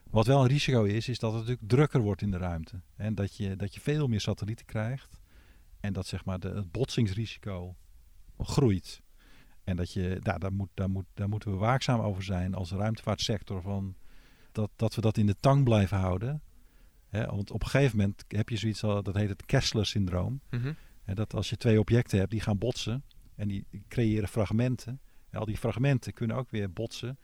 Wat 0.09 0.25
wel 0.27 0.41
een 0.41 0.47
risico 0.47 0.83
is, 0.83 1.09
is 1.09 1.19
dat 1.19 1.31
het 1.31 1.41
natuurlijk 1.41 1.69
drukker 1.69 2.01
wordt 2.01 2.21
in 2.21 2.31
de 2.31 2.37
ruimte. 2.37 2.81
En 2.95 3.15
dat 3.15 3.35
je, 3.35 3.55
dat 3.55 3.73
je 3.73 3.81
veel 3.81 4.07
meer 4.07 4.21
satellieten 4.21 4.65
krijgt. 4.65 5.19
En 5.79 5.93
dat 5.93 6.07
zeg 6.07 6.25
maar 6.25 6.39
de, 6.39 6.49
het 6.49 6.71
botsingsrisico 6.71 7.75
groeit. 8.37 9.01
En 9.63 9.75
dat 9.75 9.93
je, 9.93 10.19
daar, 10.21 10.39
daar, 10.39 10.53
moet, 10.53 10.69
daar, 10.73 10.89
moet, 10.89 11.05
daar 11.13 11.29
moeten 11.29 11.51
we 11.51 11.57
waakzaam 11.57 11.99
over 11.99 12.23
zijn 12.23 12.53
als 12.53 12.71
ruimtevaartsector. 12.71 13.61
Van 13.61 13.95
dat, 14.51 14.71
dat 14.75 14.95
we 14.95 15.01
dat 15.01 15.17
in 15.17 15.25
de 15.25 15.35
tang 15.39 15.63
blijven 15.63 15.97
houden. 15.97 16.41
Hè, 17.09 17.25
want 17.25 17.51
op 17.51 17.63
een 17.63 17.69
gegeven 17.69 17.97
moment 17.97 18.23
heb 18.27 18.49
je 18.49 18.57
zoiets, 18.57 18.83
al- 18.83 19.03
dat 19.03 19.15
heet 19.15 19.29
het 19.29 19.45
Kessler-syndroom. 19.45 20.41
Hè, 21.03 21.13
dat 21.13 21.33
als 21.33 21.49
je 21.49 21.57
twee 21.57 21.79
objecten 21.79 22.17
hebt 22.19 22.31
die 22.31 22.41
gaan 22.41 22.57
botsen 22.57 23.03
en 23.35 23.47
die 23.47 23.65
creëren 23.87 24.27
fragmenten. 24.29 24.99
Al 25.35 25.45
die 25.45 25.57
fragmenten 25.57 26.13
kunnen 26.13 26.37
ook 26.37 26.49
weer 26.49 26.73
botsen. 26.73 27.19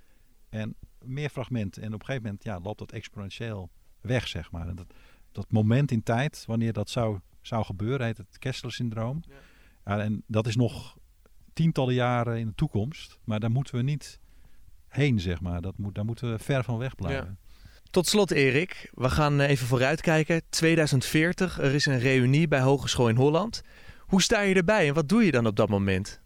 En 0.49 0.75
meer 1.03 1.29
fragmenten. 1.29 1.81
En 1.83 1.93
op 1.93 1.99
een 1.99 2.05
gegeven 2.05 2.23
moment 2.25 2.43
ja, 2.43 2.59
loopt 2.59 2.79
dat 2.79 2.91
exponentieel 2.91 3.69
weg, 4.01 4.27
zeg 4.27 4.51
maar. 4.51 4.67
En 4.67 4.75
dat, 4.75 4.93
dat 5.31 5.51
moment 5.51 5.91
in 5.91 6.03
tijd, 6.03 6.43
wanneer 6.47 6.73
dat 6.73 6.89
zou, 6.89 7.19
zou 7.41 7.65
gebeuren, 7.65 8.05
heet 8.05 8.17
het 8.17 8.37
Kessler-syndroom. 8.37 9.23
Ja, 9.85 9.99
en 9.99 10.23
dat 10.27 10.47
is 10.47 10.55
nog 10.55 10.97
tientallen 11.53 11.93
jaren 11.93 12.39
in 12.39 12.47
de 12.47 12.55
toekomst. 12.55 13.19
Maar 13.23 13.39
daar 13.39 13.51
moeten 13.51 13.75
we 13.75 13.81
niet 13.81 14.19
heen, 14.87 15.19
zeg 15.19 15.41
maar. 15.41 15.61
Dat 15.61 15.77
moet, 15.77 15.95
daar 15.95 16.05
moeten 16.05 16.31
we 16.31 16.39
ver 16.39 16.63
van 16.63 16.77
weg 16.77 16.95
blijven. 16.95 17.37
Tot 17.91 18.07
slot, 18.07 18.31
Erik. 18.31 18.91
We 18.93 19.09
gaan 19.09 19.39
even 19.39 19.67
vooruitkijken. 19.67 20.41
2040, 20.49 21.59
er 21.59 21.73
is 21.73 21.85
een 21.85 21.99
reunie 21.99 22.47
bij 22.47 22.61
Hogeschool 22.61 23.09
in 23.09 23.15
Holland. 23.15 23.61
Hoe 23.99 24.21
sta 24.21 24.41
je 24.41 24.55
erbij 24.55 24.87
en 24.87 24.93
wat 24.93 25.09
doe 25.09 25.25
je 25.25 25.31
dan 25.31 25.47
op 25.47 25.55
dat 25.55 25.69
moment? 25.69 26.20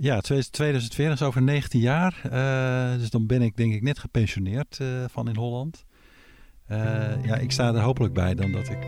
Ja, 0.00 0.20
2040 0.20 1.12
is 1.12 1.22
over 1.22 1.42
19 1.42 1.80
jaar. 1.80 2.20
Eh, 2.30 2.98
dus 2.98 3.10
dan 3.10 3.26
ben 3.26 3.42
ik 3.42 3.56
denk 3.56 3.74
ik 3.74 3.82
net 3.82 3.98
gepensioneerd 3.98 4.78
eh, 4.80 5.04
van 5.08 5.28
in 5.28 5.36
Holland. 5.36 5.84
ja, 7.22 7.36
ik 7.36 7.52
sta 7.52 7.74
er 7.74 7.80
hopelijk 7.80 8.14
bij 8.14 8.34
dan 8.34 8.52
dat 8.52 8.68
ik 8.68 8.84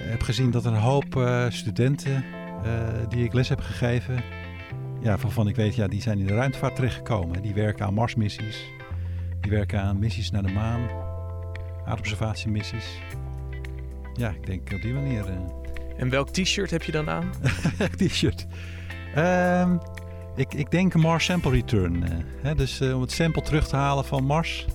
heb 0.00 0.22
gezien 0.22 0.50
dat 0.50 0.64
een 0.64 0.74
hoop 0.74 1.28
studenten 1.48 2.24
die 3.08 3.24
ik 3.24 3.32
les 3.32 3.48
heb 3.48 3.60
gegeven, 3.60 4.22
ja, 5.00 5.16
waarvan 5.16 5.48
ik 5.48 5.56
weet, 5.56 5.74
ja, 5.74 5.86
die 5.86 6.00
zijn 6.00 6.18
in 6.18 6.26
de 6.26 6.34
ruimtevaart 6.34 6.74
terechtgekomen. 6.74 7.42
Die 7.42 7.54
werken 7.54 7.86
aan 7.86 7.94
Marsmissies, 7.94 8.64
die 9.40 9.50
werken 9.50 9.80
aan 9.80 9.98
missies 9.98 10.30
naar 10.30 10.42
de 10.42 10.52
maan, 10.52 10.88
aardobservatiemissies. 11.84 12.98
Ja, 14.14 14.30
ik 14.30 14.46
denk 14.46 14.72
op 14.72 14.82
die 14.82 14.92
manier. 14.92 15.24
En 15.96 16.08
welk 16.08 16.28
t-shirt 16.28 16.70
heb 16.70 16.82
je 16.82 16.92
dan 16.92 17.08
aan? 17.10 17.30
t-shirt. 17.98 18.46
Um, 19.18 19.80
ik, 20.36 20.54
ik 20.54 20.70
denk 20.70 20.94
een 20.94 21.00
Mars 21.00 21.24
Sample 21.24 21.50
Return. 21.50 21.94
Uh, 21.94 22.08
hè? 22.42 22.54
Dus 22.54 22.80
uh, 22.80 22.94
om 22.94 23.00
het 23.00 23.12
sample 23.12 23.42
terug 23.42 23.68
te 23.68 23.76
halen 23.76 24.04
van 24.04 24.24
Mars, 24.24 24.66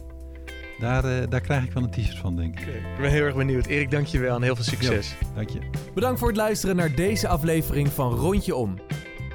daar, 0.80 1.06
uh, 1.06 1.12
daar 1.30 1.42
krijg 1.42 1.64
ik 1.64 1.72
wel 1.72 1.84
een 1.84 1.90
t-shirt 1.90 2.18
van, 2.18 2.36
denk 2.36 2.60
ik. 2.60 2.68
Okay. 2.68 2.92
Ik 2.92 3.02
ben 3.02 3.12
heel 3.12 3.24
erg 3.24 3.36
benieuwd. 3.36 3.66
Erik, 3.66 3.92
dank 3.92 4.06
je 4.06 4.20
wel 4.20 4.36
en 4.36 4.42
heel 4.42 4.56
veel 4.56 4.64
succes. 4.64 5.16
Ja, 5.20 5.28
dank 5.36 5.50
je. 5.50 5.60
Bedankt 5.94 6.20
voor 6.20 6.28
het 6.28 6.38
luisteren 6.38 6.76
naar 6.76 6.96
deze 6.96 7.28
aflevering 7.28 7.88
van 7.88 8.14
Rondje 8.14 8.56
Om. 8.56 8.80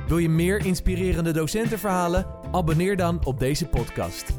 Wil 0.06 0.18
je 0.18 0.28
meer 0.28 0.66
inspirerende 0.66 1.32
docentenverhalen? 1.32 2.26
Abonneer 2.52 2.96
dan 2.96 3.24
op 3.24 3.38
deze 3.38 3.66
podcast. 3.66 4.32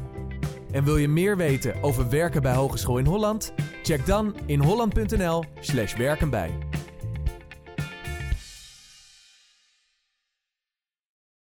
En 0.70 0.84
wil 0.84 0.96
je 0.96 1.08
meer 1.08 1.36
weten 1.36 1.82
over 1.82 2.10
werken 2.10 2.42
bij 2.42 2.54
Hogeschool 2.54 2.98
in 2.98 3.06
Holland? 3.06 3.54
Check 3.82 4.06
dan 4.06 4.36
in 4.46 4.60
holland.nl/slash 4.60 5.96
werkenbij. 5.96 6.50